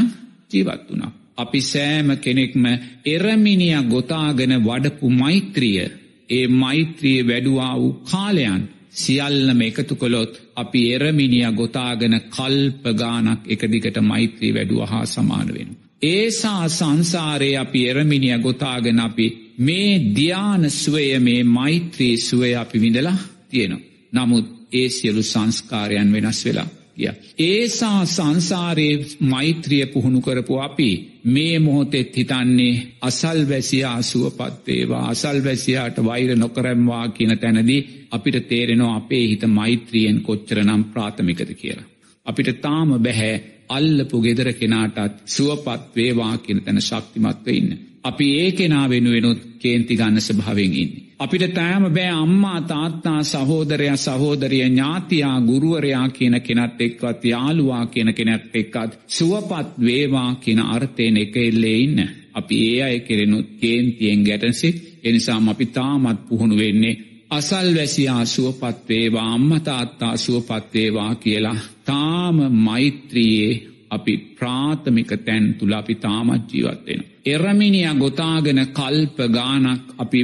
ජීවත් 0.50 0.82
වුණා. 0.88 1.12
අපි 1.36 1.60
සෑම 1.62 2.08
කෙනෙක්ම 2.18 2.64
එරමිනිිය 3.06 3.82
ගොතාගෙන 3.84 4.54
වඩපු 4.60 5.06
මෛත්‍රිය 5.12 5.86
ඒ 6.28 6.46
මෛත්‍රිය 6.56 7.20
වැඩුවා 7.22 7.74
වූ 7.76 7.92
කාලයන් 8.04 8.62
සියල්ලම 8.98 9.60
එකතු 9.62 9.94
කොළොත් 9.94 10.32
අපි 10.56 10.80
එරමිනිිය 10.92 11.50
ගොතාගෙන 11.52 12.14
කල්පගානක් 12.28 13.40
එකදිකට 13.46 14.00
මෛත්‍රී 14.02 14.54
වැඩුව 14.54 14.80
හා 14.86 15.04
සමානවෙන. 15.06 15.68
ඒසා 16.04 16.68
සංසාරයේ 16.70 17.58
අපි 17.58 17.80
එරමිනිිය 17.88 18.38
ගොතාගෙන 18.38 19.00
අපි 19.00 19.26
මේ 19.58 19.92
ධ්‍යාන 20.16 20.70
සුවය 20.72 21.06
මේ 21.20 21.42
මෛත්‍රී 21.50 22.16
සුවය 22.18 22.50
අපි 22.54 22.80
විඳලා 22.80 23.18
තියෙනවා. 23.50 23.86
නමුත් 24.12 24.46
ඒ 24.72 24.88
සියලු 24.88 25.22
සංස්කාරයන් 25.24 26.12
වෙනස් 26.12 26.40
වෙලා 26.44 26.68
කිය. 26.98 27.12
ඒසා 27.40 28.04
සංසාරයේ 28.06 29.06
මෛත්‍රිය 29.22 29.86
පුහුණු 29.86 30.20
කරපු 30.20 30.58
අපි 30.58 30.90
මේ 31.26 31.58
මොහොතෙත් 31.58 32.16
හිතන්නේ 32.16 32.72
අසල් 33.00 33.40
වැසියා 33.48 33.98
සුවපත්තේවා 34.02 35.04
අසල් 35.08 35.38
වැසියාට 35.44 36.04
වෛර 36.04 36.30
නොකරම්වා 36.36 37.08
කියන 37.08 37.38
තැනදී 37.38 37.80
අපිට 38.10 38.48
තේරෙනවා 38.48 38.96
අපේ 38.96 39.24
හිත 39.28 39.44
මෛත්‍රියෙන් 39.50 40.20
කොච්චර 40.20 40.58
නම් 40.64 40.84
ප්‍රාථමිකද 40.86 41.54
කියලා. 41.54 41.88
අපිට 42.26 42.60
තාම 42.60 42.90
බැහැ 43.00 43.34
අල්ලපු 43.68 44.16
ගෙදර 44.20 44.52
කෙනාටත් 44.52 45.14
සුවපත් 45.26 45.96
වේවා 45.96 46.34
කියන 46.38 46.60
තැන 46.62 46.80
ශක්තිමත්ව 46.80 47.48
ඉන්න. 47.50 47.70
අපි 48.08 48.26
ඒ 48.36 48.50
කෙනා 48.52 48.86
වෙනුවෙනුත් 48.86 49.40
කේන්ති 49.58 49.96
ගන්න 49.96 50.20
ස්භාවෙන් 50.20 50.74
ඉන්නේ. 50.74 51.04
අපිට 51.18 51.54
තෑම 51.54 51.84
බෑ 51.88 52.10
අම්මා 52.16 52.60
තාත්තා 52.62 53.20
සහෝදරය 53.24 53.88
සහෝදරය 53.96 54.58
ඥාතියා 54.60 55.40
ගුරුවරයා 55.40 56.08
කියන 56.10 56.36
කෙනත් 56.40 56.80
එක්වත් 56.80 57.24
යාළුවා 57.24 57.84
කියන 57.86 58.14
කෙනැත් 58.14 58.44
එක්කත් 58.54 58.92
සුවපත් 59.08 59.68
වේවා 59.80 60.30
කියන 60.36 60.60
අර්ථයෙන් 60.66 61.16
එක 61.16 61.36
එල්ලේ 61.38 61.78
ඉන්න. 61.78 61.98
අපි 62.34 62.56
ඒ 62.68 62.82
අය 62.82 62.98
කෙරෙනුත් 63.00 63.48
කේන්තියෙන් 63.60 64.20
ගැටසි 64.22 64.68
එනිසාම 65.04 65.48
අපි 65.48 65.66
තාමත් 65.68 66.20
පුහුණු 66.28 66.56
වෙන්නේ 66.56 66.94
අසල් 67.30 67.68
වැසියා 67.74 68.24
සුවපත්වේවා 68.26 69.32
අම්මතාත්තා 69.32 70.16
සුවපත්වේවා 70.16 71.14
කියලා 71.14 71.56
තාම 71.84 72.36
මෛත්‍රියයේ 72.58 73.67
අපි 73.90 74.14
ප්‍රාථමික 74.38 75.10
තැන් 75.18 75.44
තුළ 75.54 75.72
අපි 75.72 75.94
තාමත් 75.96 76.52
ජීවත්වෙන. 76.52 77.00
එරමිනිිය 77.26 77.92
ගොතාගෙන 77.94 78.60
කල්ප 78.68 79.16
ගානක් 79.30 79.84
අපි 79.98 80.20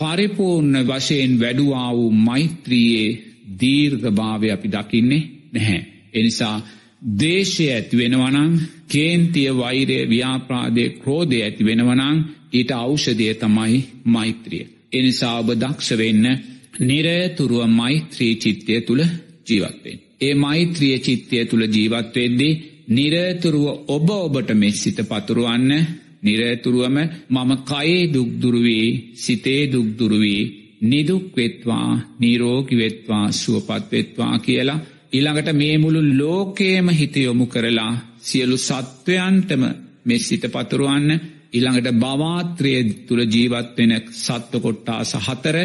පරිපූර්ණ 0.00 0.76
වශයෙන් 0.82 1.32
වැඩුවා 1.40 1.90
වූ 1.92 2.10
මෛත්‍රියයේ 2.20 3.18
දීර්ඝභාවය 3.60 4.48
අපි 4.50 4.68
දකින්නේ 4.68 5.28
නැහැ. 5.52 5.80
එනිසා 6.14 6.56
දේශය 7.18 7.66
ඇති 7.70 7.96
වෙනවනං 7.96 8.52
කේන්තිය 8.88 9.50
වෛරය 9.52 9.98
ව්‍යාප්‍රාදය 10.08 10.84
ක්‍රෝධය 11.02 11.38
ඇති 11.42 11.62
වෙනවනං 11.64 12.18
ඊට 12.52 12.70
ඖෂධය 12.72 13.34
තමයි 13.34 13.78
මෛත්‍රිය. 14.06 14.64
එනිසා 14.92 15.38
ඔබ 15.38 15.48
දක්ෂ 15.54 15.98
වෙන්න 15.98 16.26
නිරතුරුව 16.80 17.66
මෛත්‍රී 17.70 18.34
චිත්තය 18.36 18.80
තුළ 18.80 19.02
ජීවත්වෙන්. 19.46 19.98
ඒ 20.20 20.34
මෛත්‍රිය 20.36 20.98
චිත්තය 20.98 21.44
තුළ 21.44 21.64
ජීවත්වෙද්දී 21.68 22.52
නිරතුරුව 22.86 23.66
ඔබ 23.88 24.08
ඔබට 24.10 24.50
මෙ 24.52 24.70
සිත 24.72 24.98
පතුරුවන්න. 25.02 25.70
නිරතුරුවම 26.22 26.96
මම 27.30 27.50
කයේ 27.62 28.08
දුක්දුරුවී 28.08 29.14
සිතේ 29.14 29.62
දුක්දුරුවී 29.66 30.42
නිදුක්වෙත්වා 30.82 31.90
නීරෝගිවෙත්වා 32.18 33.32
සුවපත්වෙත්වා 33.32 34.38
කියලා 34.38 34.84
ඉළඟට 35.12 35.48
මේ 35.52 35.76
මුළු 35.78 36.00
ලෝකේම 36.12 36.88
හිතයොමු 36.90 37.46
කරලා 37.46 37.92
සියලු 38.20 38.56
සත්වයන්ටම 38.58 39.62
මෙ 40.04 40.16
සිත 40.18 40.44
පතුරුවන්න. 40.44 41.10
ඉළඟට 41.52 41.88
බවාත්‍රය 41.94 42.72
තුළ 43.06 43.22
ජීවත්වෙන 43.24 43.92
සත්ව 44.16 44.60
කොට්ටා 44.60 45.00
සහතර 45.04 45.56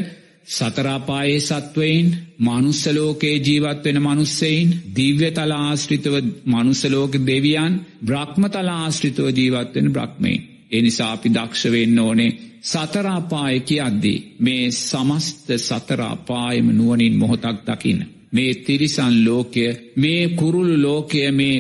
සතරාපායේ 0.48 1.40
සත්වයින් 1.42 2.08
මනුස්සලෝකේ 2.40 3.36
ජීවත්වෙන 3.38 4.02
මනුස්සයින් 4.02 4.70
දිව්‍ය 4.96 5.32
තලාශ්‍රිතව 5.32 6.14
මනුසලෝක 6.46 7.14
දෙවියන් 7.26 7.74
බ්‍රහ්ම 8.06 8.44
තලාශ්‍රිතව 8.48 9.26
ජීවත්වෙන 9.32 9.94
බ්‍රහ්මයින්. 9.94 10.42
එනිසා 10.72 11.12
අපි 11.12 11.30
දක්ෂවෙන්න 11.30 12.00
ඕනේ 12.00 12.32
සතරාපාය 12.64 13.60
කියද්දී 13.62 14.36
මේ 14.40 14.72
සමස්ත 14.74 15.48
සතරාපායම 15.60 16.68
නුවනින් 16.70 17.16
මොහොතක් 17.16 17.60
දකින්න. 17.68 18.02
මේ 18.32 18.54
තිරිසන් 18.56 19.16
ලෝකය 19.26 19.66
මේ 19.96 20.24
කුරුළු 20.30 20.82
ලෝකය 20.82 21.32
මේ 21.32 21.58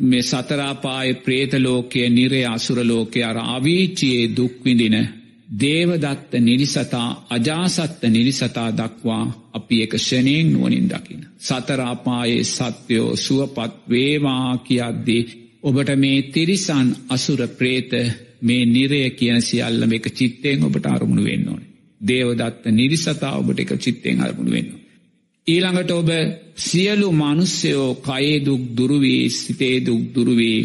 මේ 0.00 0.22
සතරාපාය 0.22 1.14
ප්‍රේතලෝකය 1.16 2.00
නිරේ 2.10 2.46
අසුරලෝකය 2.46 3.20
අර 3.22 3.38
අවීචයේ 3.48 4.32
දුක්විඳින 4.36 4.96
දේවදත්ත 5.48 6.32
නිරිසතා 6.40 7.26
අජාසත්ත 7.30 8.02
නිරිසතා 8.06 8.68
දක්වා 8.72 9.24
අපි 9.52 9.82
එක 9.82 9.94
ෂණයෙන් 9.96 10.52
නුවනින් 10.52 10.88
දකින. 10.88 11.26
සතරාපායේ 11.38 12.44
සත්‍යයෝ 12.46 13.16
සුවපත් 13.16 13.72
වේවා 13.88 14.58
කියද්දී 14.58 15.22
ඔබට 15.62 15.90
මේ 15.96 16.22
තිරිසන් 16.24 16.88
අසුර 17.08 17.40
ප්‍රේත 17.48 17.92
මේ 18.40 18.64
නිරය 18.66 19.10
කියන 19.10 19.42
සියල්ලම 19.42 19.92
එක 19.92 20.06
චිත්තයෙන් 20.10 20.64
ඔබට 20.64 20.86
අරමුණු 20.86 21.24
වෙන්න 21.24 21.48
ඕනේ. 21.48 21.70
දේවදත්ත 22.00 22.64
නිරිසතා 22.70 23.38
ඔබට 23.38 23.60
එක 23.60 23.70
චිත්තයෙන් 23.78 24.20
අරමුණු 24.20 24.52
වෙන්න. 24.52 24.72
ඊළඟට 25.46 25.90
ඔබ 25.90 26.08
සියලු 26.58 27.08
මනුස්්‍යයෝ 27.12 27.90
කයේදුක් 28.00 28.62
දුරුවී 28.76 29.30
සිතේදුක් 29.32 30.02
දුරුවී 30.14 30.60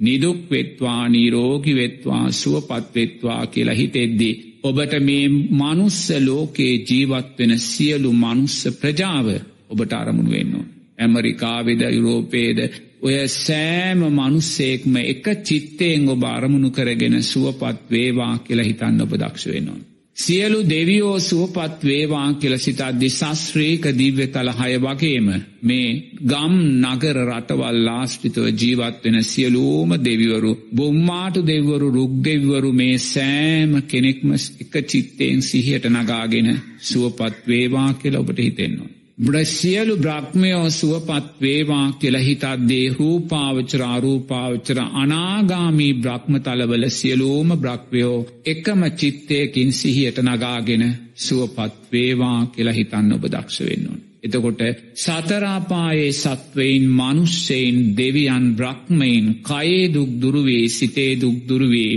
නිදුක් 0.00 0.50
වෙත්වා 0.50 1.08
නීරෝගි 1.08 1.74
වෙත්වා 1.74 2.24
සුවපත් 2.32 2.94
වෙත්වා 2.94 3.46
කියලා 3.46 3.74
හිතෙද්දී 3.74 4.34
ඔබට 4.62 4.92
මේ 5.00 5.28
මනුස්ස 5.28 6.00
ලෝකයේ 6.20 6.84
ජීවත් 6.84 7.38
වෙන 7.38 7.58
සියලු 7.60 8.12
මනුස්ස 8.14 8.58
ප්‍රජාව 8.80 9.28
ඔබට 9.70 9.92
අරමුණු 9.92 10.30
වෙන්න. 10.30 10.54
ඇමරිකාවෙද 10.98 11.82
යුරෝපේද 11.88 12.58
ඔය 13.02 13.16
සෑම 13.28 14.00
මනුස්සේක්ම 14.10 14.96
එක 15.04 15.26
චිත්තයෙන් 15.42 16.08
ඔබ 16.08 16.22
අරමුණු 16.26 16.70
කරගෙන 16.70 17.22
සුවපත් 17.22 17.90
වේවා 17.90 18.34
කියලා 18.38 18.64
හිතන්න 18.64 19.02
ඔබ 19.02 19.12
දක්ෂ 19.14 19.46
වෙනවා. 19.46 19.95
සියලු 20.16 20.58
දෙවියෝ 20.64 21.18
සුවපත් 21.20 21.84
වේවා 21.84 22.28
කියල 22.34 22.54
සිතද්දි 22.58 23.08
ශස්ත්‍රීක 23.10 23.88
දිව්‍ය 23.92 24.26
තල 24.28 24.48
හය 24.52 24.78
වගේම 24.78 25.26
මේ 25.62 25.90
ගම් 26.22 26.54
නගර 26.84 27.18
රටවල් 27.24 27.80
ලාස්ටිතව 27.84 28.46
ජීවත් 28.54 29.04
වෙන 29.04 29.18
සියලූම 29.24 29.90
දෙවිවරු 30.00 30.52
බොම්මාටු 30.74 31.46
දෙවරු 31.46 31.90
රුක් 31.90 32.14
දෙවරු 32.22 32.72
මේ 32.72 32.98
සෑම 33.04 33.72
කෙනෙක්ම 33.84 34.32
එක 34.62 34.74
චිත්තයෙන් 34.86 35.42
සිහියට 35.42 35.90
නගාගෙන 35.90 36.48
සුවපත් 36.82 37.34
වේවා 37.46 37.90
කියලා 37.94 38.20
ඔබට 38.20 38.40
හිතෙන්නවා. 38.40 38.95
බ්‍රසියලු 39.18 39.94
බ්‍රහ්මයෝ 39.96 40.70
සුවපත් 40.70 41.28
වේවා 41.40 41.86
කියල 41.92 42.16
හිතද්දේ 42.18 42.88
රූපාවචර 42.90 43.82
අරූපාවචර 43.86 44.78
අනාගාමී 44.94 45.94
බ්‍රහ්මතලවල 45.96 46.84
සියලූම 46.90 47.54
බ්‍රක්්වයෝ 47.56 48.18
එකම 48.46 48.82
චිත්තයකින් 48.94 49.72
සිහියට 49.72 50.18
නගාගෙන 50.20 50.84
සුවපත් 51.18 51.74
වේවා 51.92 52.40
කියල 52.48 52.70
හිතන්න 52.72 53.10
ඔබ 53.12 53.24
දක්ෂ 53.26 53.58
වෙන්නුවන්. 53.62 53.98
එතකොට 54.22 54.60
සතරාපායේ 54.96 56.12
සත්වයින් 56.14 56.86
මනුස්සයෙන් 56.92 57.76
දෙවියන් 57.96 58.46
බ්‍රහ්මයින් 58.54 59.26
කයේ 59.42 59.92
දුක් 59.94 60.10
දුරුවේ 60.20 60.64
සිතේ 60.70 61.12
දුක් 61.20 61.38
දුරුවේ 61.48 61.92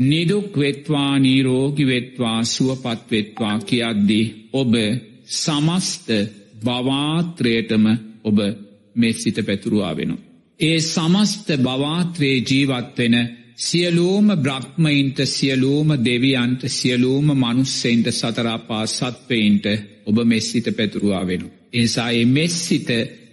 නිදුක් 0.00 0.52
වෙත්වා 0.58 1.12
නීරෝගි 1.20 1.84
වෙත්වා 1.86 2.38
සුවපත් 2.46 3.10
වෙත්වා 3.10 3.56
කියද්දී 3.60 4.32
ඔබ 4.54 4.72
සමස්ත 5.34 6.08
බවාත්‍රයටම 6.64 7.86
ඔබ 8.24 8.38
මේ 8.94 9.12
සිත 9.14 9.38
පැතුරුවා 9.42 9.96
වෙන. 9.96 10.12
ඒ 10.60 10.78
සමස්ත 10.82 11.48
බවාත්‍රයේ 11.58 12.38
ජීවත්වෙන 12.42 13.16
සියලූම 13.58 14.26
බ්‍රහ්මයින්ට 14.38 15.18
සියලූම 15.26 15.88
දෙවියන්ට 16.00 16.62
සියලූම 16.68 17.26
මනුස්සෙන්ට 17.34 18.06
සතරාපා 18.12 18.86
සත්වයින්ට 18.88 19.66
ඔබ 20.06 20.16
මෙස්සිත 20.24 20.66
පැතුරුවා 20.76 21.26
වෙන. 21.26 21.42
එනිසා 21.72 22.10
ඒ 22.10 22.24
මෙස්සිත 22.26 22.88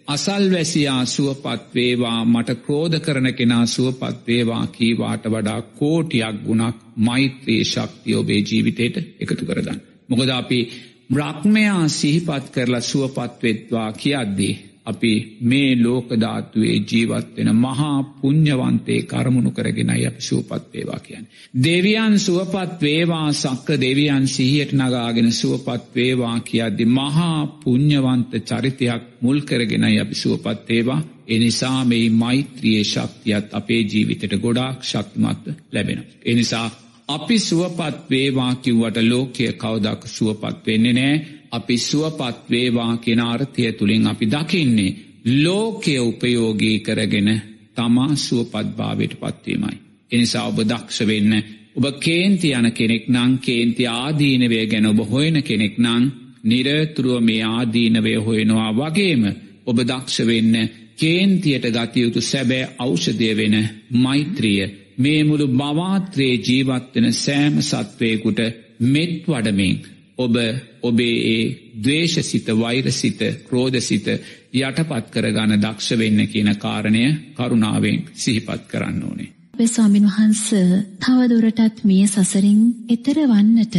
අසල්වැසියා 0.07 1.05
සුවපත් 1.07 1.75
වේවා 1.75 2.25
මට 2.25 2.55
ක්‍රෝධ 2.61 2.99
කරන 2.99 3.33
කෙනා 3.33 3.65
සුවපත් 3.67 4.27
වේවා 4.27 4.65
කීවාට 4.67 5.25
වඩා 5.25 5.61
කෝටියක් 5.61 6.37
ගුණක් 6.45 6.75
මෛත්‍රයේ 6.97 7.63
ශක්තිය 7.63 8.15
ඔබේ 8.15 8.41
ජීවිතයට 8.41 8.97
එකතු 9.19 9.45
කරගන්න. 9.45 9.81
මොකද 10.09 10.29
අපි 10.31 10.59
බ්‍රහ්මයා 11.11 11.87
සිහිපත් 11.89 12.45
කරලා 12.51 12.81
සුවපත්වෙත්වා 12.81 13.91
කියද්දී. 13.93 14.53
අපි 14.85 15.37
මේ 15.41 15.71
ලෝකධාත්තුවේ 15.77 16.77
ජීවත්වෙන 16.83 17.55
මහා 17.55 18.03
පුං්ඥවන්තේ 18.21 19.01
කරමුණු 19.03 19.51
කරගෙනයි 19.51 20.07
අප 20.07 20.19
සුවපත් 20.19 20.73
වේවා 20.73 20.99
කියන්න. 20.99 21.27
දෙවියන් 21.63 22.19
සුවපත් 22.19 22.81
වේවා 22.81 23.33
සක්ක 23.33 23.67
දෙවියන් 23.81 24.27
සිහියට 24.27 24.73
නගාගෙන 24.73 25.31
සුවපත් 25.31 25.95
වේවා 25.95 26.39
කියද්දි 26.41 26.85
මහා 26.87 27.47
පුං්ඥවන්ත 27.63 28.31
චරිතයක් 28.43 29.03
මුල් 29.21 29.39
කරගෙනයි 29.41 29.99
අපි 29.99 30.15
සුවපත් 30.15 30.69
වේවා 30.69 31.01
එනිසා 31.27 31.85
මේ 31.85 32.09
මෛත්‍රියයේ 32.11 32.83
ශක්තියත් 32.85 33.53
අපේ 33.53 33.81
ජීවිතට 33.83 34.33
ගොඩාක් 34.37 34.79
ශක්තිමත්ව 34.83 35.53
ලැබෙන. 35.71 35.99
එනිසා 36.25 36.67
අපි 37.07 37.39
සුවපත් 37.39 38.09
වේවා 38.09 38.55
කිව්වට 38.55 38.97
ලෝකය 39.03 39.53
කවදක් 39.53 40.01
සුවපත් 40.07 40.65
වෙන්නේ 40.67 40.93
නෑ 40.93 41.15
අපි 41.51 41.77
සුවපත් 41.79 42.49
වේවා 42.49 42.97
කෙනාර්ථය 42.97 43.71
තුළින් 43.71 44.07
අපි 44.07 44.25
දකින්නේ 44.27 44.95
ලෝකය 45.37 45.99
උපයෝගී 45.99 46.79
කරගෙන 46.79 47.41
තමා 47.75 48.15
සුවපත් 48.17 48.67
භාවයට 48.77 49.13
පත්වීමයි. 49.15 49.77
එනිසා 50.11 50.47
ඔබ 50.47 50.59
දක්ෂ 50.61 51.07
වෙන්න 51.07 51.33
ඔබ 51.75 51.85
කේන්ති 51.99 52.49
යන 52.51 52.71
කෙනෙක් 52.71 53.05
නං 53.07 53.37
කේන්ති 53.39 53.87
ආදීනවය 53.87 54.65
ගැන 54.65 54.85
ඔබ 54.85 54.99
හොයන 55.05 55.43
කෙනෙක් 55.43 55.77
නං 55.77 56.03
නිරතුරුව 56.43 57.21
මේ 57.21 57.43
ආදීනවය 57.45 58.15
හොයනවා 58.17 58.71
වගේම 58.73 59.23
ඔබ 59.65 59.77
දක්ෂ 59.81 60.25
වෙන්න 60.25 60.55
කේන්තියට 60.97 61.65
ගතයුතු 61.69 62.21
සැබෑ 62.21 62.69
ඖෂදය 62.77 63.29
වෙන 63.35 63.55
මෛත්‍රිය 63.93 64.80
මේ 65.01 65.23
මුළු 65.23 65.47
බවාත්‍රයේ 65.53 66.37
ජීවත්වෙන 66.39 67.13
සෑම 67.15 67.55
සත්වයකුට 67.61 68.39
මෙත් 68.87 69.27
වඩමින් 69.27 69.75
ඔබ 70.17 70.35
ඔබේ 70.83 71.15
ඒ 71.27 71.43
දවේශසිත 71.77 72.47
වෛරසිත 72.55 73.21
ක්‍රෝධසිත 73.47 74.07
යටපත් 74.53 75.11
කරගන 75.11 75.53
දක්ෂ 75.57 75.97
වෙන්න 75.97 76.21
කියන 76.27 76.51
කාරණය 76.57 77.03
කරුණාවෙන් 77.35 77.99
සිහිපත් 78.15 78.63
කරන්න 78.67 79.03
ඕනේ. 79.03 79.29
අපේ 79.53 79.67
ස්වාමින් 79.69 80.07
වහන්ස 80.07 80.45
තවදුරටත් 80.99 81.83
මේ 81.83 82.07
සසරින් 82.07 82.61
එතර 82.89 83.17
වන්නට 83.25 83.77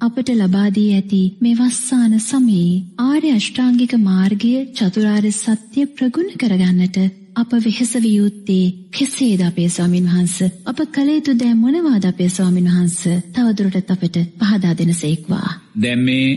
අපට 0.00 0.28
ලබාදී 0.32 0.88
ඇති 0.92 1.22
මේ 1.40 1.56
වස්සාන 1.56 2.14
සමයේ 2.20 2.82
ආර්ය 3.00 3.30
අෂ්ටාංගික 3.32 3.92
මාර්ගය 4.00 4.54
චතුරාර්ය 4.72 5.32
සත්‍ය 5.34 5.86
ප්‍රගුණ 5.88 6.34
කරගන්නට 6.36 6.98
අප 7.36 7.52
වෙහෙස 7.56 7.92
විය 7.96 8.16
යුත්තේ 8.16 8.72
කෙසේද 8.90 9.40
අපේ 9.40 9.68
ස්වාමින් 9.68 10.06
වහන්ස? 10.06 10.36
අප 10.64 10.78
කළ 10.88 11.08
යුතු 11.10 11.32
දෑ 11.34 11.54
මොනවාද 11.54 12.04
අපේ 12.04 12.28
ස්වාමින් 12.28 12.68
වහන්ස? 12.68 12.98
තවදුරටත් 13.32 13.90
අපට 13.90 14.16
පහදා 14.40 14.74
දෙනසේක්වා. 14.74 15.48
දැන් 15.82 16.00
මේ 16.00 16.28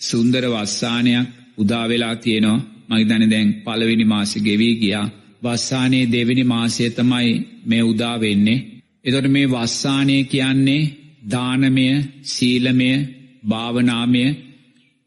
සුන්දර 0.00 0.44
වස්සානයක් 0.46 1.26
උදා 1.58 1.84
වෙලා 1.88 2.16
තියෙනවා. 2.16 2.64
මම 2.88 2.96
හිතන්නේ 2.96 3.30
දැන් 3.30 3.48
පළවෙනි 3.64 4.04
මාසෙ 4.04 4.38
ගෙවී 4.40 4.74
ගියා. 4.76 5.06
වස්සානයේ 5.42 6.10
දෙවෙනි 6.12 6.44
මාසය 6.44 6.90
තමයි 6.90 7.30
මේ 7.66 7.82
උදා 7.82 8.16
වෙන්නේ. 8.20 8.64
එතකොට 9.04 9.28
මේ 9.28 9.46
වස්සානය 9.48 10.16
කියන්නේ 10.24 10.90
දානමය 11.30 11.86
සීලමය 12.24 12.90
භාවනාමය 13.48 14.24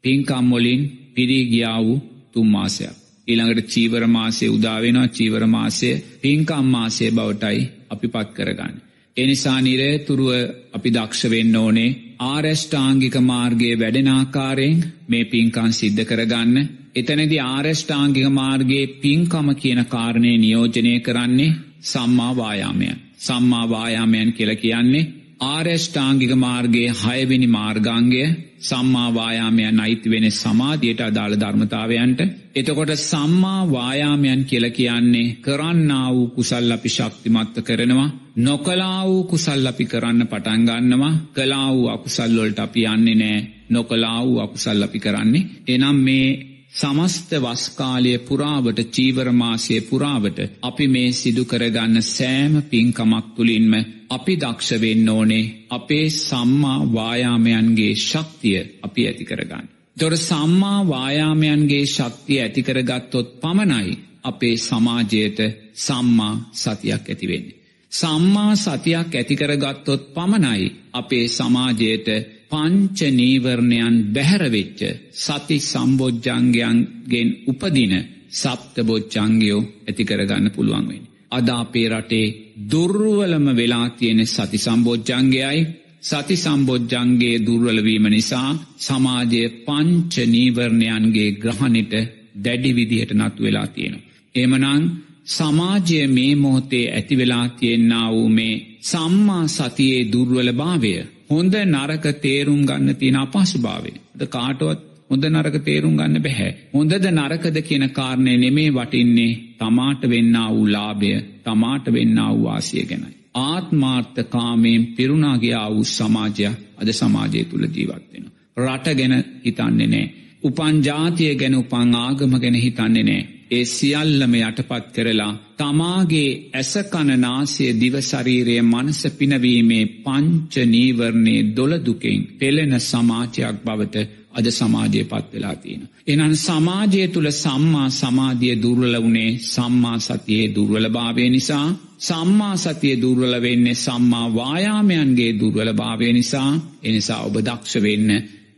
පින්කම් 0.04 0.46
වලින් 0.52 0.82
පිරී 1.14 1.44
ගියා 1.46 1.78
වූ 1.84 1.98
තුන් 2.32 2.48
මාසයක්. 2.48 3.07
ඊළඟට 3.28 3.68
චීවර 3.68 4.04
මාසය 4.08 4.46
උදාවෙනවා 4.48 5.08
චීවර 5.10 5.44
මාසය 5.48 5.90
පින්කම් 6.18 6.66
මාසය 6.66 7.10
බවටයි 7.10 7.60
අපි 7.90 8.08
පත් 8.08 8.28
කරගන්න. 8.32 8.74
එනිසා 9.16 9.58
නිරේතුරුව 9.60 10.30
අපි 10.72 10.90
දක්ෂ 10.90 11.30
වෙන්න 11.30 11.56
ඕනේ 11.56 11.96
ආරෙෂ්ඨාංගික 12.24 13.16
මාර්ගයේ 13.22 13.74
වැඩෙනාකාරයෙන් 13.76 14.78
මේ 15.06 15.24
පින්කන් 15.26 15.72
සිද්ධ 15.72 16.02
කරගන්න 16.04 16.56
එතනදි 16.94 17.38
ආරෙෂ්ඨාංගික 17.46 18.28
මාර්ගයේ 18.32 18.86
පින්කම 18.98 19.48
කියන 19.54 19.80
කාරණය 19.86 20.32
නියෝජනය 20.36 20.94
කරන්නේ 21.00 21.56
සම්මාවායාමයන්. 21.82 22.96
සම්මාවායාමයන් 23.18 24.32
කියල 24.32 24.52
කියන්නේ 24.56 25.08
ආරෙෂ්ඨාංගික 25.40 26.32
මාර්ගයේ 26.36 26.92
හයවෙනි 26.96 27.48
මාර්ගාංගය 27.48 28.22
සම්මාවායාමයන් 28.60 29.80
අයිති 29.80 30.10
වෙන 30.10 30.26
සමාධියට 30.32 31.00
අදාළ 31.00 31.34
ධර්මතාවයන්ට. 31.34 32.20
එතකොට 32.54 32.92
සම්මා 33.02 33.62
වායාමයන් 33.68 34.44
කියල 34.44 34.66
කියන්නේ 34.70 35.36
කරන්නා 35.36 36.08
වූ 36.08 36.26
කුසල් 36.28 36.70
අපි 36.70 36.88
ශක්තිමත්ත 36.88 37.56
කරනවා. 37.62 38.10
නොකලා 38.38 39.00
වූ 39.04 39.22
කුසල් 39.24 39.66
අපි 39.66 39.84
කරන්න 39.84 40.26
පටන්ගන්නවා 40.26 41.14
කලා 41.30 41.68
වූ 41.68 41.88
අකුසල්ලොල්ට 41.88 42.58
අපි 42.58 42.86
යන්නේ 42.86 43.14
නෑ. 43.14 43.46
නොකලා 43.70 44.24
වූ 44.24 44.40
අකුසල් 44.40 44.82
අපි 44.82 44.98
කරන්නේ. 44.98 45.48
එනම් 45.68 45.96
මේ 45.98 46.47
සමස්ත 46.72 47.30
වස්කාලය 47.34 48.18
පුරාවට 48.20 48.80
චීවරමාසය 48.88 49.80
පුරාවට 49.80 50.38
අපි 50.62 50.86
මේ 50.88 51.12
සිදු 51.12 51.44
කරගන්න 51.44 52.02
සෑම 52.04 52.52
පින්කමක් 52.64 53.26
තුළින්ම 53.36 53.72
අපි 54.10 54.34
දක්ෂ 54.36 54.80
වෙන්න 54.80 55.08
ඕනේ 55.08 55.66
අපේ 55.70 56.06
සම්මා 56.10 56.80
වායාමයන්ගේ 56.92 57.94
ශක්තිය 58.00 58.60
අපි 58.82 59.06
ඇති 59.06 59.24
කරගන්න. 59.24 59.66
තොර 59.96 60.16
සම්මා 60.18 60.80
වායාමයන්ගේ 60.88 61.84
ශක්තිය 61.86 62.40
ඇතිකරගත්තොත් 62.40 63.28
පමණයි 63.40 63.98
අපේ 64.24 64.56
සමාජයට 64.58 65.38
සම්මා 65.76 66.34
සතියක් 66.54 67.04
ඇතිවෙන්නේ. 67.08 67.58
සම්මා 67.92 68.52
සතියක් 68.56 69.14
ඇතිකරගත්තොත් 69.14 70.02
පමණයි 70.14 70.72
අපේ 70.92 71.26
සමාජයට 71.28 72.08
පංච 72.50 72.98
නීවරණයන් 73.12 73.96
බැහැරවෙච්ච 74.14 74.80
සති 75.16 75.58
සම්බෝජ්ජංගයන්ගෙන් 75.62 77.28
උපදින 77.46 77.94
සප්ත 78.32 78.76
බොච්චංගයෝ 78.82 79.60
ඇතිකරගන්න 79.86 80.46
පුළුවන්වෙන්. 80.50 81.02
අද 81.30 81.48
අපේ 81.54 81.88
රටේ 81.90 82.34
දුර්වලම 82.70 83.46
වෙලා 83.56 83.88
තියෙන 83.90 84.20
සති 84.26 84.58
සම්බෝජ්ජංගයයි 84.58 85.60
සති 86.00 86.36
සම්බෝජ්ජන්ගේ 86.36 87.36
දුර්වලවීම 87.38 88.06
නිසා 88.06 88.50
සමාජය 88.78 89.42
පංච 89.66 90.14
නීවරණයන්ගේ 90.26 91.30
ග්‍රහණිට 91.34 91.92
දැඩි 92.36 92.70
විදිහට 92.72 93.12
නතු 93.14 93.42
වෙලා 93.42 93.66
තියෙනවා. 93.66 94.06
එමනං 94.34 94.82
සමාජය 95.26 96.06
මේ 96.08 96.34
මොහොතේ 96.34 96.86
ඇතිවෙලා 96.90 97.46
තියෙන්න්නා 97.50 98.08
වූ 98.12 98.28
මේ 98.30 98.54
සම්මා 98.82 99.44
සතියේ 99.48 100.08
දුර්වල 100.12 100.50
භාවය 100.52 100.92
හොඳ 101.30 101.54
නරක 101.54 102.06
තේරුම් 102.18 102.60
ගන්න 102.64 102.96
තියෙන 102.96 103.16
අපහසුභාවය. 103.16 103.92
ද 104.14 104.22
කාටුවත් 104.28 104.80
හොඳ 105.10 105.24
නරක 105.26 105.56
තේරුම් 105.60 105.94
ගන්න 105.96 106.22
බැහැ. 106.22 106.50
හොඳද 106.72 107.06
නරකද 107.10 107.56
කියන 107.62 107.84
කාරණය 107.90 108.34
නෙමේ 108.36 108.70
වටින්නේ 108.70 109.38
තමාට 109.58 110.02
වෙන්න 110.04 110.36
වූ 110.46 110.66
ලාභය 110.66 111.12
තමාට 111.44 111.86
වෙන්න 111.88 112.18
වූ 112.20 112.44
වාසිය 112.44 112.84
ගැනයි. 112.84 113.16
ආත්මාර්ථ 113.42 114.20
කාමයෙන් 114.26 114.86
පිරුණාගේ 114.88 115.64
වූ 115.66 115.84
සමාජයක් 115.86 116.56
අද 116.76 116.88
සමාජය 116.92 117.44
තුළ 117.44 117.66
ජීවත්වෙන. 117.68 118.24
රට 118.58 118.86
ගැන 118.94 119.14
හිතන්නේ 119.44 119.88
නෑ. 119.88 120.06
උපන් 120.42 120.76
ජාතිය 120.82 121.34
ගැන 121.34 121.54
උපන් 121.54 121.94
ආගම 121.96 122.32
ගැන 122.36 122.56
හිතන්නේ 122.56 123.04
නෑ. 123.04 123.22
ඒ 123.50 123.64
සියල්ලම 123.66 124.34
යටපත් 124.38 124.86
කරලා 124.94 125.32
තමාගේ 125.58 126.30
ඇසකණනාසය 126.52 127.66
දිවශරීරය 127.74 128.56
මනස 128.64 129.00
පිනවීමේ 129.12 129.90
පංච 130.04 130.54
නීවරණේ 130.66 131.40
දොළදුකෙන් 131.50 132.20
පෙළෙන 132.38 132.74
සමාජයක් 132.82 133.58
බවට 133.64 133.96
අද 134.32 134.46
සමාජය 134.50 135.02
පත් 135.04 135.26
වෙලා 135.32 135.56
තියෙන. 135.56 135.82
එනන් 136.06 136.34
සමාජය 136.38 137.02
තුළ 137.08 137.30
සම්මා 137.34 137.88
සමාධිය 137.92 138.56
දුර්වල 138.56 138.94
වුණේ 138.96 139.30
සම්මා 139.46 139.98
සතියේ 140.00 140.54
දුර්වල 140.54 140.86
භාවය 140.88 141.24
නිසා 141.28 141.68
සම්මා 142.00 142.56
සතිය 142.56 142.96
දුර්වල 142.96 143.34
වෙන්නේ 143.40 143.74
සම්මා 143.76 144.26
වායාමයන්ගේ 144.30 145.32
දුර්වල 145.32 145.70
භාවය 145.74 146.12
නිසා 146.12 146.50
එනිසා 146.82 147.20
ඔබ 147.22 147.36
දක්ෂ 147.38 147.82
වෙන්න 147.82 148.10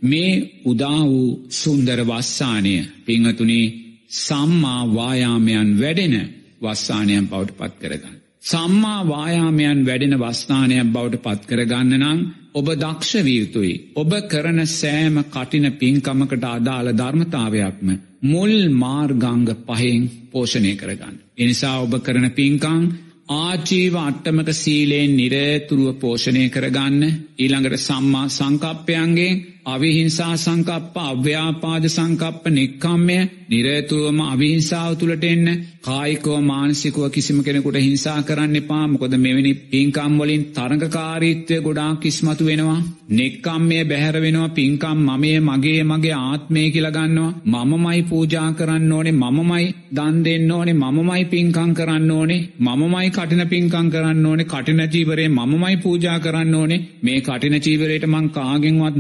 මේ 0.03 0.33
උදා 0.65 1.01
වූ 1.03 1.29
සුන්දර 1.53 2.01
වස්සානය 2.03 2.75
පිංහතුනේ 3.05 3.67
සම්මා 4.11 4.83
වායාමයන් 4.91 5.71
වැඩෙන 5.79 6.15
වස්සානයන් 6.63 7.29
බවට 7.29 7.57
පත් 7.57 7.75
කරගන්න. 7.81 8.21
සම්මා 8.43 9.01
වායාමයන් 9.07 9.81
වැඩෙන 9.87 10.15
වස්ථානයක් 10.17 10.93
බවට 10.93 11.23
පත් 11.23 11.43
කරගන්න 11.47 11.93
නම් 11.97 12.21
ඔබ 12.55 12.69
දක්ෂ 12.75 13.13
වියුතුයි. 13.23 13.75
ඔබ 13.95 14.13
කරන 14.29 14.61
සෑම 14.69 15.19
කටින 15.27 15.67
පින්කමකට 15.75 16.47
අදාළ 16.47 16.89
ධර්මතාවයක්ම 16.93 17.91
මුල් 18.23 18.55
මාර්ගංග 18.75 19.47
පහෙන් 19.69 20.03
පෝෂණය 20.31 20.73
කරගන්න. 20.75 21.21
එනිසා 21.39 21.77
ඔබ 21.79 21.95
කරන 22.01 22.27
පින්කං 22.33 22.83
ආජීව 23.37 23.95
අට්ටමක 23.99 24.51
සීලයෙන් 24.55 25.13
නිරේතුරුව 25.15 25.99
පෝෂණය 25.99 26.45
කරගන්න 26.49 27.03
ඊළඟට 27.39 27.81
සම්මා 27.81 28.27
සංකප්පයන්ගේ 28.31 29.39
අවිහිංසා 29.67 30.35
සංකප්ප 30.37 30.97
අව්‍යාපාද 31.03 31.85
සංකප්ප 31.89 32.45
නික්කම්මය 32.51 33.19
නිරේතුරුවම 33.51 34.21
අවිහිංසාව 34.25 34.93
තුළට 34.95 35.25
එන්න. 35.25 35.49
කායිකෝ 35.81 36.39
මානසිකව 36.43 36.99
කිසිම 37.11 37.39
කෙනෙකුට 37.43 37.77
හිංසා 37.79 38.19
කරන්න 38.23 38.57
එපා. 38.57 38.85
මොකොද 38.87 39.15
මෙවැනි 39.17 39.53
පින්කම් 39.71 40.13
වලින් 40.19 40.43
තරඟකාරීත්වය 40.57 41.57
ගොඩාක් 41.61 42.01
කිස්මතු 42.01 42.45
වෙනවා. 42.45 42.79
නෙක්කම්මය 43.11 43.79
බැහැර 43.85 44.17
වෙනවා. 44.17 44.51
පින්කම් 44.51 44.99
මමය 45.09 45.33
මගේ 45.41 45.83
මගේ 45.83 46.17
ආත්මය 46.21 46.63
කියලගන්නවා 46.71 47.65
මමමයි 47.65 48.03
පූජා 48.03 48.49
කරන්න 48.53 48.93
ඕනේ. 48.93 49.15
මමමයි 49.15 49.67
දන් 49.93 50.17
දෙන්න 50.25 50.51
ඕනේ. 50.51 50.77
මමමයි 50.77 51.25
පින්කං 51.27 51.73
කරන්න 51.75 52.11
ඕනේ. 52.11 52.41
මමමයි 52.61 53.11
කටින 53.11 53.45
පින්කං 53.49 53.91
කරන්න 53.91 54.27
ඕනේ. 54.27 54.45
කටින 54.45 54.83
ජීවරේ 54.89 55.29
මමමයි 55.31 55.77
පූජා 55.79 56.19
කරන්න 56.21 56.55
ඕනේ. 56.55 56.81
මේ 57.03 57.21
කටින 57.21 57.59
චීවරයට 57.61 58.07
මං 58.07 58.31
කාගෙන්වත් 58.31 58.97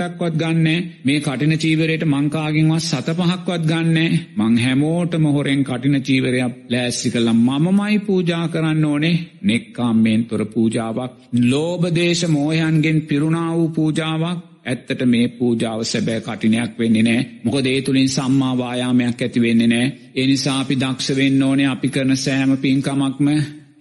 නූල්පටක්වත් 0.00 0.34
ගන්න. 0.34 0.90
මේ 1.04 1.20
කටින 1.20 1.54
චීවරයට 1.54 2.04
මංකාගෙන්වත් 2.04 2.82
සත 2.82 3.08
පහක්වත් 3.10 3.62
ගන්න. 3.62 3.98
මං 4.36 4.58
හැමෝටම 4.58 5.24
හොරෙන් 5.26 5.64
කටින 5.64 5.96
චීවරයක් 6.00 6.54
ලෑස්සි 6.68 7.10
කළම් 7.10 7.40
මමමයි 7.48 7.98
පූජා 8.00 8.48
කරන්න 8.48 8.84
ඕනේ. 8.84 9.16
නෙක්කාම්මෙන් 9.42 10.24
තොර 10.24 10.44
පූජාවක්. 10.46 11.12
ලෝබදේශ 11.42 12.24
මෝයන්ගෙන් 12.28 13.00
පිරුණා 13.02 13.50
වූ 13.56 13.68
පූජාවක්. 13.70 14.38
ඇත්තට 14.64 15.02
මේ 15.06 15.28
පූජාව 15.30 15.80
සැබෑ 15.84 16.20
කටිනයක් 16.20 16.78
වෙන්නේ 16.78 17.02
නෑ. 17.02 17.26
මොක 17.44 17.64
දේ 17.64 17.78
තුළින් 17.82 18.08
සම්මාවායාමයක් 18.08 19.22
ඇති 19.22 19.40
වෙන්නේ 19.40 19.68
නෑ. 19.68 19.92
එනිසාපි 20.16 20.74
දක්ෂ 20.76 21.16
වෙන්න 21.16 21.42
ඕනේ. 21.42 21.66
අපි 21.66 21.88
කරන 21.88 22.16
සෑම 22.16 22.56
පින්කමක්ම 22.56 23.28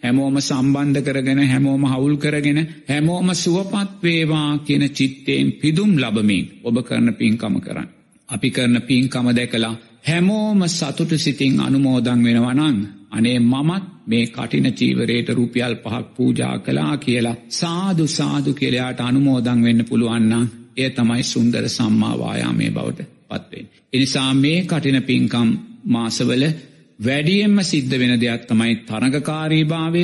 හැමෝම 0.04 0.38
සම්බන්ධ 0.40 1.02
කරගෙන 1.04 1.42
හැමෝම 1.46 1.84
හවුල් 1.86 2.16
කරගෙන 2.18 2.60
හැමෝම 2.88 3.30
සුවපත් 3.36 3.90
වේවා 4.04 4.50
කියන 4.60 4.84
චිත්තයෙන් 4.92 5.48
පිදුම් 5.54 5.92
ලබමින් 5.98 6.46
ඔබ 6.64 6.76
කරන 6.84 7.08
පින්කම 7.14 7.56
කරන්න. 7.60 7.90
අපි 8.30 8.50
කරන 8.52 8.76
පින්කම 8.84 9.28
දැකලා 9.32 9.76
හැමෝම 10.04 10.62
සතුට 10.70 11.12
සිතින් 11.18 11.60
අනුමෝදං 11.60 12.24
වෙනවනං 12.26 12.78
අනේ 13.10 13.40
මමත් 13.42 13.86
මේ 14.06 14.26
කටින 14.28 14.68
චීවරයට 14.74 15.30
රුපියල් 15.32 15.76
පහක් 15.76 16.06
පූජා 16.16 16.56
කලා 16.60 16.94
කියලා 16.98 17.38
සාදු 17.52 18.06
සාදු 18.10 18.52
කියලයාට 18.54 19.00
අනුමෝදං 19.02 19.64
වෙන්න 19.64 19.82
පුළුවන්නම් 19.86 20.50
එය 20.78 20.90
තමයි 20.92 21.24
සුන්දර 21.26 21.66
සම්මාවායාමේ 21.70 22.72
බවට 22.72 23.10
පත්වෙන්. 23.30 23.66
එනිසා 23.94 24.34
මේ 24.36 24.60
කටින 24.64 25.00
පින්කම් 25.04 25.50
මාසවල 25.86 26.44
වැඩියෙන්ම 27.00 27.60
සිද්ධ 27.64 27.94
වෙන 27.94 28.20
දෙයක් 28.20 28.42
තමයි 28.48 28.74
තරගකාරී 28.88 29.66
භාවය. 29.66 30.04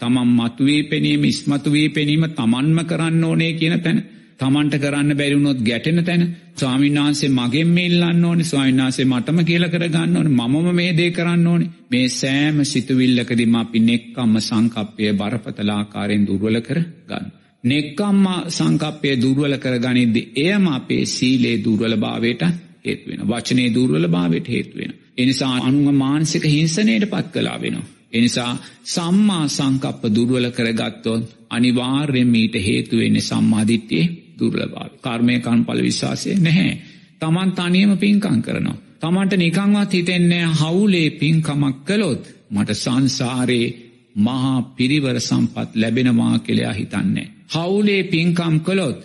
තමන් 0.00 0.28
මතුවී 0.36 0.82
පෙනීම 0.84 1.24
ඉස්මතු 1.24 1.72
වී 1.72 1.88
පෙනීම 1.90 2.24
තමන්ම 2.30 2.78
කරන්න 2.84 3.24
ඕනේ 3.24 3.52
කියන 3.54 3.74
තැන. 3.80 3.98
තමන්ට 4.38 4.74
කරන්න 4.76 5.16
බැරිවුණොත් 5.16 5.60
ගැටෙන 5.60 5.98
තැන. 6.04 6.22
ස්වාමින්නාන්සේ 6.56 7.30
මගෙන් 7.30 7.70
මෙල්ලන්න 7.70 8.24
ඕනි 8.24 8.44
ස්වාමින්නාසේ 8.44 9.06
මටම 9.06 9.40
කියල 9.44 9.64
කරගන්න 9.68 10.16
ඕන 10.16 10.30
මම 10.30 10.68
මේ 10.72 10.92
දේ 10.92 11.10
කරන්න 11.10 11.46
ඕනි. 11.46 11.66
මේ 11.90 12.06
සෑම 12.10 12.62
සිතුවිල්ලකදිම 12.64 13.54
අපි 13.54 13.78
නෙක්කම්ම 13.80 14.38
සංකප්පය 14.40 15.10
බරපතලාකාරයෙන් 15.14 16.26
දුර්වල 16.26 16.60
කර 16.60 16.80
ගන්න. 17.08 17.26
නෙක්කම්ම 17.64 18.24
සංකප්පය 18.50 19.16
දුර්වල 19.16 19.58
කර 19.58 19.74
ගනිද්දි 19.80 20.22
එයම 20.36 20.64
අපේ 20.68 21.02
සීලේ 21.08 21.56
දුර්වල 21.58 21.94
භාවයට 21.96 22.48
හේතුවෙන 22.84 23.28
වචනේ 23.28 23.68
දුර්වල 23.70 24.06
භාවයට 24.08 24.48
හේතුවෙන. 24.48 24.92
එනිසා 25.18 25.54
අනුව 25.58 25.88
මානසික 25.94 26.44
හිංසනයට 26.46 27.04
පත් 27.06 27.26
කලා 27.34 27.58
වෙනවා. 27.60 27.86
එනිසා 28.12 28.52
සම්මා 28.84 29.44
සංකප්ප 29.48 30.02
දුර්වල 30.14 30.46
කරගත්තොත් 30.50 31.24
අනිවාර්යෙන් 31.50 32.28
මීට 32.28 32.54
හේතුවෙන්නේ 32.58 33.20
සම්මාධිත්‍යයේ 33.22 34.12
දුර්ලභාව. 34.38 34.90
කර්මය 34.98 35.34
කන්පල 35.38 35.80
විශ්වාසය 35.82 36.34
නැහැ. 36.36 36.72
තමන් 37.20 37.50
තනියම 37.52 37.92
පින්කං 37.96 38.40
කරනවා. 38.42 38.78
තමන්ට 39.00 39.34
නිකංවත් 39.36 39.92
හිතෙන්නේ 39.92 40.44
හවුලේ 40.54 41.10
පින්කමක් 41.12 41.76
කළොත් 41.84 42.22
මට 42.50 42.70
සංසාරයේ 42.74 43.74
මහා 44.16 44.62
පිරිවර 44.76 45.16
සම්පත් 45.20 45.70
ලැබෙනවා 45.74 46.38
කෙළයා 46.38 46.72
හිතන්නේ. 46.72 47.28
හවුලේ 47.48 48.02
පින්කම් 48.04 48.54
කළොත් 48.60 48.98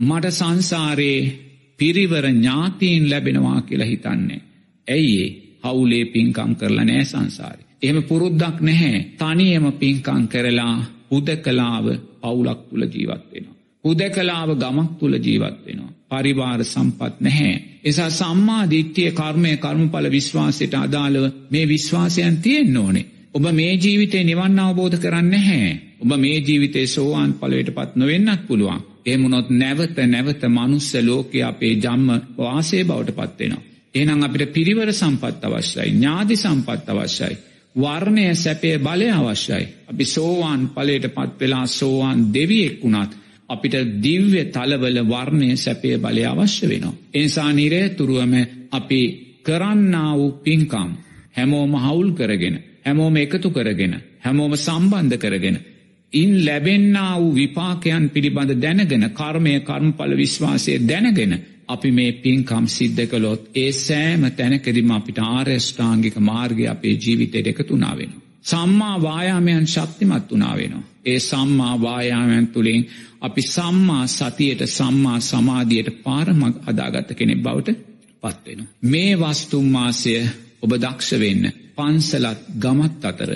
මට 0.00 0.26
සංසාරයේ 0.30 1.22
පිරිවර 1.78 2.26
ඥාතීන් 2.28 3.10
ලැබෙනවා 3.10 3.60
කියලා 3.60 3.86
හිතන්නේ. 3.86 4.40
ඇයිඒ 4.88 5.49
හවුලේ 5.64 6.04
පින්කම් 6.06 6.52
කරලා 6.54 6.84
නෑ 6.84 7.04
සංසාරය. 7.04 7.62
එහෙම 7.82 8.02
පුරුද්දක් 8.02 8.56
නැහැ 8.60 8.98
තනියම 9.18 9.66
පින්කං 9.74 10.24
කරලා 10.28 10.76
හුද 11.10 11.28
කලාව 11.38 11.86
පවුලක් 12.20 12.60
තුළ 12.68 12.84
ජීවත් 12.86 13.24
වෙනවා. 13.32 13.56
හුද 13.84 14.00
කලාව 14.10 14.50
ගමක් 14.56 14.90
තුළ 14.98 15.14
ජීවත් 15.18 15.58
වෙනවා. 15.66 15.92
පරිවාර 16.10 16.60
සම්පත් 16.64 17.14
නැහැ. 17.20 17.54
එසා 17.84 18.10
සම්මා 18.12 18.64
දිට්්‍යය 18.70 19.10
කර්මය 19.12 19.52
කර්මඵල 19.56 20.10
විශ්වාසයට 20.10 20.74
අදාළව 20.76 21.24
මේ 21.50 21.68
විශ්වාසයන් 21.68 22.36
තියෙන් 22.38 22.76
ඕනේ. 22.76 23.06
ඔබ 23.34 23.44
මේ 23.52 23.72
ජීවිතේ 23.76 24.24
නිවන්න 24.24 24.58
අවබෝධ 24.58 24.98
කරන්න 24.98 25.34
හැ. 25.40 25.70
ඔබ 26.00 26.10
මේ 26.16 26.38
ජීවිතේ 26.38 26.86
සෝවාන් 26.86 27.32
පලට 27.34 27.74
පත් 27.74 27.90
නොවෙන්නත් 27.96 28.46
පුළුවන්. 28.46 28.80
එමුණොත් 29.06 29.50
නැවත 29.52 29.96
නැවත 30.06 30.42
මනුස්ස 30.48 30.94
ලෝකය 31.00 31.42
අපේ 31.42 31.74
ජම්ම 31.74 32.08
වාසේ 32.38 32.84
බවට 32.84 33.16
පත්වෙනවා. 33.16 33.69
එනම් 33.94 34.22
අපිට 34.22 34.52
පිරිවර 34.52 34.92
සම්පත් 34.92 35.44
අවශ්‍යයි 35.44 35.90
ඥාති 35.90 36.36
සම්පත් 36.36 36.88
අවශ්‍යයි. 36.88 37.36
වර්ණය 37.76 38.34
සැපේ 38.34 38.78
බලය 38.78 39.08
අවශ්‍යයි. 39.10 39.64
අපි 39.88 40.04
සෝවාන් 40.06 40.68
පලට 40.68 41.06
පත් 41.08 41.40
වෙලා 41.40 41.66
සෝවාන් 41.68 42.18
දෙවියෙක් 42.32 42.82
වුණත් 42.82 43.12
අපිට 43.48 43.74
දිව්‍ය 44.00 44.44
තලවල 44.46 44.98
වර්ණය 45.04 45.56
සැපේ 45.56 45.98
බලය 45.98 46.24
අවශ්‍ය 46.24 46.66
වෙනවා. 46.66 46.94
එනිසා 47.12 47.52
නිරේ 47.52 47.88
තුරුවම 47.90 48.34
අපි 48.70 49.00
කරන්න 49.42 49.94
වූ 50.12 50.30
පින්කම් 50.38 50.90
හැමෝම 51.36 51.72
හවුල් 51.76 52.08
කරගෙන 52.12 52.56
හැමෝම 52.84 53.16
එකතු 53.16 53.50
කරගෙන 53.50 53.94
හැමෝම 54.20 54.52
සම්බන්ධ 54.56 55.18
කරගෙන 55.18 55.56
ඉන් 56.12 56.30
ලැබෙන්න්න 56.44 56.96
වූ 57.12 57.34
විපාකයන් 57.34 58.04
පිළිබඳ 58.08 58.52
දැනගෙන 58.56 59.04
කර්මය 59.10 59.54
කර්මඵල 59.60 60.12
විශ්වාසය 60.14 60.78
දැනගෙන 60.80 61.32
අපි 61.70 61.90
මේ 61.90 62.12
පින්කම් 62.14 62.64
සිද්ධ 62.68 63.04
කළොත් 63.06 63.42
ඒ 63.54 63.72
සෑම 63.74 64.22
තැනකදිම 64.32 64.90
අපිට 64.90 65.18
ආර්යෂ්ඨාංගික 65.26 66.16
මාර්ගය 66.20 66.64
අපේ 66.66 66.94
ජීවිතයට 66.96 67.46
එකතුනා 67.48 67.94
වෙන. 67.96 68.12
සම්මා 68.42 68.96
වායාමයන් 68.98 69.66
ශක්තිමත් 69.66 70.30
වනා 70.30 70.54
වෙනවා. 70.56 70.88
ඒ 71.04 71.18
සම්මා 71.20 71.74
වායාමයන් 71.78 72.46
තුළින් 72.48 72.82
අපි 73.20 73.42
සම්මා 73.44 74.04
සතියට 74.08 74.62
සම්මා 74.68 75.18
සමාධියයට 75.20 76.02
පාරමක් 76.02 76.56
අදාගත්ත 76.66 77.10
කෙනෙක් 77.14 77.38
බවට 77.38 77.68
පත්වෙන. 78.22 78.68
මේ 78.82 79.12
වස්තුම්මාසය 79.16 80.14
ඔබ 80.62 80.72
දක්ෂ 80.74 81.10
වෙන්න 81.18 81.44
පන්සලත් 81.76 82.40
ගමත් 82.58 83.04
අතර 83.04 83.30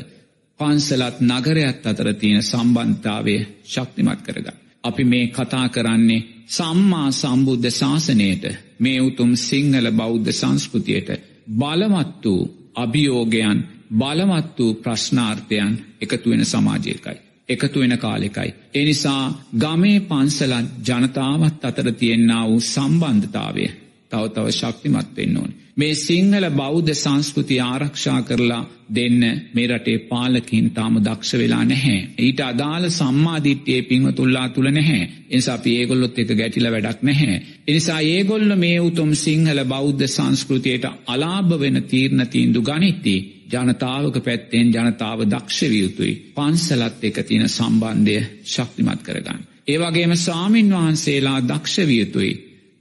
පන්සලත් 0.61 1.17
නගරයක් 1.23 1.87
අතර 1.87 2.09
තියෙන 2.15 2.43
සම්බන්ධාවය 2.43 3.37
ශක්තිමත් 3.65 4.21
කරගන්න. 4.23 4.59
අපි 4.85 5.05
මේ 5.05 5.27
කතා 5.29 5.67
කරන්නේ 5.69 6.34
සම්මා 6.49 7.11
සම්බුද්ධ 7.13 7.71
ශාසනයට 7.71 8.45
මේ 8.79 9.01
උතුම් 9.01 9.37
සිංහල 9.39 9.91
බෞද්ධ 9.93 10.33
සංස්කෘතියට 10.33 11.11
බලවත් 11.51 12.25
වූ 12.25 12.43
අභියෝගයන් 12.75 13.59
බලවත් 13.93 14.59
වූ 14.59 14.75
ප්‍රශ්නාර්ථයන් 14.77 15.73
එකතු 16.01 16.31
වෙන 16.31 16.45
සමාජයකයි. 16.45 17.17
එකතු 17.49 17.81
වෙන 17.81 17.99
කාලෙකයි. 17.99 18.55
එනිසා 18.75 19.25
ගමේ 19.61 20.01
පන්සලත් 20.01 20.67
ජනතාවත් 20.89 21.65
අතර 21.65 21.93
තියෙන්න්නා 21.93 22.49
වූ 22.49 22.61
සම්බන්ධතාවය 22.63 23.67
තව 24.11 24.23
තව 24.31 24.47
ශක්තිමත් 24.53 25.17
වෙන්න 25.17 25.37
ඕන. 25.37 25.53
මේ 25.77 25.95
සිංහල 25.97 26.47
බෞද්ධ 26.53 26.93
සංස්කෘති 26.95 27.57
ආරක්ෂා 27.63 28.21
කරලා 28.23 28.63
දෙන්න 28.91 29.21
මේ 29.55 29.67
රටේ 29.69 29.99
පාලකින් 30.05 30.71
තාම 30.71 30.95
දක්ෂ 30.99 31.33
වෙලා 31.35 31.65
නැහැ. 31.65 31.99
ඊට 32.19 32.41
අදාළ 32.43 32.87
සම්මාධිට්්‍යයේ 32.91 33.83
පිංහතුල්ලා 33.83 34.49
තුළ 34.49 34.71
නැහැ. 34.71 35.03
එනිසා 35.31 35.55
අපි 35.55 35.77
ඒගොල්ලොත් 35.77 36.19
එක 36.19 36.31
ගැටිල 36.33 36.71
වැඩක් 36.71 37.03
නැහැ. 37.03 37.43
එනිසා 37.69 38.01
ඒගොල්ල 38.07 38.57
මේ 38.57 38.79
උතුම් 38.81 39.15
සිංහල 39.17 39.65
බෞද්ධ 39.67 40.07
සංස්කෘතියට 40.09 40.87
අලාභ 41.07 41.57
වෙන 41.61 41.83
තීරණ 41.85 42.27
තීන්දු 42.29 42.63
ගනිත්ති. 42.63 43.17
ජනතාවක 43.53 44.17
පැත්තෙන් 44.21 44.71
ජනතාව 44.71 45.27
දක්ෂවියයුතුයි. 45.27 46.15
පන්සලත් 46.35 47.05
එක 47.05 47.19
තියෙන 47.23 47.49
සම්බන්ධය 47.49 48.19
ශක්තිමත් 48.47 49.03
කරගන්න. 49.03 49.45
ඒවගේම 49.69 50.17
සාමීන් 50.19 50.73
වහන්සේලා 50.73 51.39
දක්ෂවියතුයි. 51.45 52.33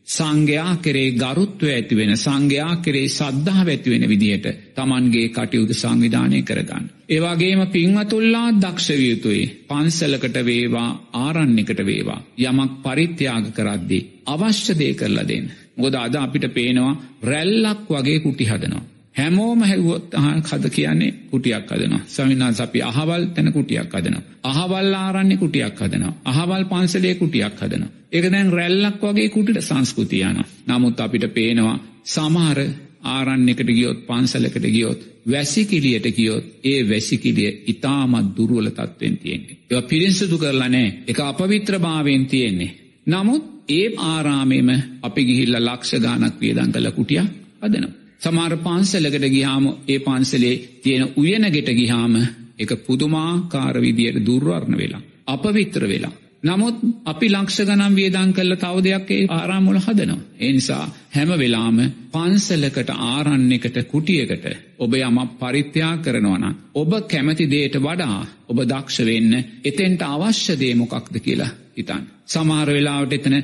සංඝයා 0.08 0.76
කෙරේ 0.78 1.12
ගරුත්ව 1.14 1.64
ඇතිවෙන 1.68 2.12
සංඝයා 2.18 2.76
කෙරේ 2.78 3.08
සද්ධහා 3.10 3.66
ඇතිවෙන 3.66 4.04
විදිහට 4.10 4.48
තමන්ගේ 4.76 5.28
කටයුතු 5.30 5.74
සංවිධානය 5.74 6.42
කරගන්න. 6.42 6.86
ඒවාගේම 7.10 7.62
පින්වතුල්ලා 7.68 8.48
දක්ෂවියතුයි 8.56 9.44
පන්සලකට 9.68 10.38
වේවා 10.46 10.90
ආරන්නෙකට 11.16 11.80
වේවා 11.82 12.22
යමක් 12.40 12.72
පරිත්‍යාග 12.84 13.46
කරද්දී 13.52 14.08
අවශ්‍යදය 14.28 14.90
කරලා 14.94 15.28
දෙන්න. 15.28 15.52
ගොද 15.78 15.96
අද 15.96 16.16
අපිට 16.16 16.48
පේනවා 16.54 17.00
රැල්ලක් 17.24 17.88
වගේ 17.90 18.20
කුටි 18.20 18.46
හදනවා. 18.46 18.93
හැමෝම 19.16 19.62
හැවොත් 19.62 20.16
හද 20.44 20.70
කියන්නේ 20.70 21.12
කුටියක් 21.32 21.70
හදනවා 21.70 22.02
සමිනාස් 22.08 22.60
අපි 22.60 22.82
අහවල් 22.82 23.24
තැන 23.28 23.54
කුටියක් 23.54 23.94
හදනවා. 23.94 24.24
අහවල් 24.44 24.94
ආරන්නේ 24.96 25.38
කුටියක් 25.38 25.80
හදනවා. 25.80 26.14
අහවල් 26.26 26.64
පන්සලේ 26.66 27.16
කුටියක් 27.16 27.56
හදනවා. 27.58 27.92
ඒක 28.12 28.26
දැන් 28.32 28.50
රැල්ලක් 28.52 29.02
වගේ 29.04 29.30
කුටිට 29.30 29.62
සංස්කෘතියන. 29.62 30.38
නමුත් 30.68 31.00
අපිට 31.00 31.26
පේනවා 31.30 31.78
සමහර 32.06 32.60
ආරන්න 33.06 33.50
එකට 33.50 33.70
ගියොත් 33.70 34.06
පන්සලකට 34.08 34.68
ගියොත් 34.68 35.02
වැසිකිලියට 35.28 36.08
ගියොත් 36.12 36.46
ඒ 36.64 36.80
වැසිකිලිය 36.90 37.52
ඉතාමත් 37.68 38.38
දුරුවල 38.38 38.70
තත්වෙන් 38.70 39.18
තියෙන්නේ. 39.18 39.58
ඒව 39.70 39.84
පිරිසිදු 39.86 40.38
කරලා 40.38 40.70
නෑ 40.70 40.88
එක 41.08 41.20
අපවිත්‍ර 41.22 41.80
භාවෙන් 41.80 42.26
තියෙන්නේ. 42.26 42.76
නමුත් 43.08 43.44
ඒ 43.70 43.88
ආරාමෙම 44.04 44.70
අපි 45.02 45.22
ගිහිල්ල 45.26 45.56
ලක්ෂ 45.62 46.02
ගානක් 46.02 46.40
වියදන් 46.42 46.72
කළ 46.72 46.92
කුටිය 46.92 47.22
හදනවා. 47.62 48.03
සමාර 48.24 48.54
පන්සලකට 48.58 49.26
ගිහාම 49.30 49.66
ඒ 49.88 50.00
පන්සලේ 50.00 50.56
තියෙන 50.82 51.08
උයනගෙට 51.18 51.70
ගිහාම 51.74 52.16
එක 52.58 52.72
පුදුමාකාර 52.86 53.76
විදියට 53.78 54.26
දුර්වර්ණ 54.26 54.78
වෙලා. 54.78 55.02
අපවිත්‍ර 55.28 55.84
වෙලා. 55.84 56.14
නමුත් 56.44 56.76
අපි 57.06 57.28
ලක්ෂ 57.30 57.60
ගනම් 57.62 57.94
වියදං 57.94 58.32
කල්ල 58.34 58.56
තව 58.56 58.84
දෙයක් 58.84 59.12
ඒ 59.12 59.26
ආරාමුල 59.30 59.80
හදනවා. 59.80 60.26
එනිසා 60.40 60.86
හැම 61.12 61.32
වෙලාම 61.34 61.78
පන්සලකට 62.12 62.90
ආරන්නෙකට 63.06 63.78
කුටියකට 63.86 64.46
ඔබ 64.80 64.94
යම 65.00 65.18
පරිත්‍යා 65.40 65.94
කරනවන. 65.98 66.46
ඔබ 66.74 66.92
කැමති 67.06 67.46
දේට 67.48 67.76
වඩා 67.80 68.20
ඔබ 68.48 68.64
දක්ෂ 68.66 69.06
වෙන්න 69.06 69.34
එතෙන්ට 69.64 70.02
අවශ්‍ය 70.06 70.54
දේමොකක්ද 70.58 71.20
කියලා 71.20 71.52
හිතන්. 71.78 72.04
සමහර 72.26 72.70
වෙලාවට 72.70 73.14
එතන 73.14 73.36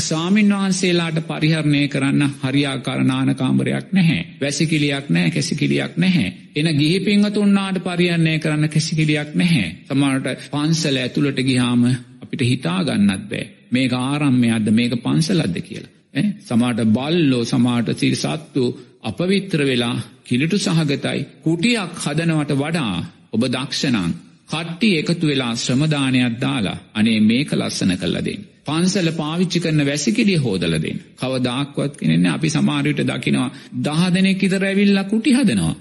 සාමීන් 0.00 0.50
වහන්සේලාට 0.50 1.20
පරිහරණය 1.24 1.82
කරන්න 1.88 2.24
හරියාකාරණාන 2.42 3.34
කාමරයක් 3.34 3.92
නැහැ. 3.92 4.20
වැසිකිලියක් 4.40 5.06
නෑ 5.08 5.30
කැසිකිලියක් 5.30 5.96
නැහැ. 5.96 6.32
එන 6.56 6.68
ගිහි 6.76 6.98
පිංහතුන්නාට 7.02 7.82
පරිහරණය 7.82 8.38
කරන්න 8.38 8.68
කැසිකිලියක් 8.68 9.30
නැහැ. 9.34 9.68
සමහට 9.86 10.50
පන්සල 10.50 10.96
ඇතුළට 10.98 11.40
ගිහාම 11.42 11.86
අපිට 12.22 12.42
හිතාගන්නත් 12.44 13.24
බෑ 13.26 13.46
මේක 13.70 13.92
ආරම්මයක්ද 13.94 14.70
මේක 14.72 15.00
පන්සලද්ද 15.00 15.62
කියලා. 15.62 15.94
සමාට 16.42 16.84
බල්ලෝ 16.90 17.44
සමාට 17.46 17.88
සිරි 17.96 18.16
සත්තු 18.16 18.64
අපවිත්‍ර 19.02 19.60
වෙලා 19.62 19.96
කිලිටු 20.24 20.58
සහගතයි 20.58 21.20
කුටියක් 21.42 21.92
හදනවට 21.96 22.56
වඩා 22.56 22.96
ඔබ 23.32 23.42
දක්ෂණං 23.46 24.12
කට්ටි 24.48 24.90
එකතු 24.98 25.26
වෙලා 25.26 25.54
ශ්‍රමදානයක් 25.56 26.38
දාලා 26.40 26.78
අනේ 26.94 27.18
මේක 27.22 27.50
ලස්සන 27.52 27.92
කල්ලදෙන්. 27.96 28.40
පන්සල 28.66 29.10
පාවිච්චි 29.12 29.60
කරන 29.60 29.86
වැසිකිලිය 29.86 30.38
හෝදලදෙන්. 30.38 30.98
කවදාක්වත් 31.16 31.92
කෙනෙන්නේ 31.96 32.32
අපි 32.32 32.48
සමාරයට 32.50 33.04
දකිනවා 33.06 33.50
දහ 33.84 34.02
දෙනෙක් 34.14 34.42
ඉතර 34.42 34.64
ඇවිල්ලා 34.64 35.04
කුටි 35.04 35.32
හදනවා. 35.32 35.74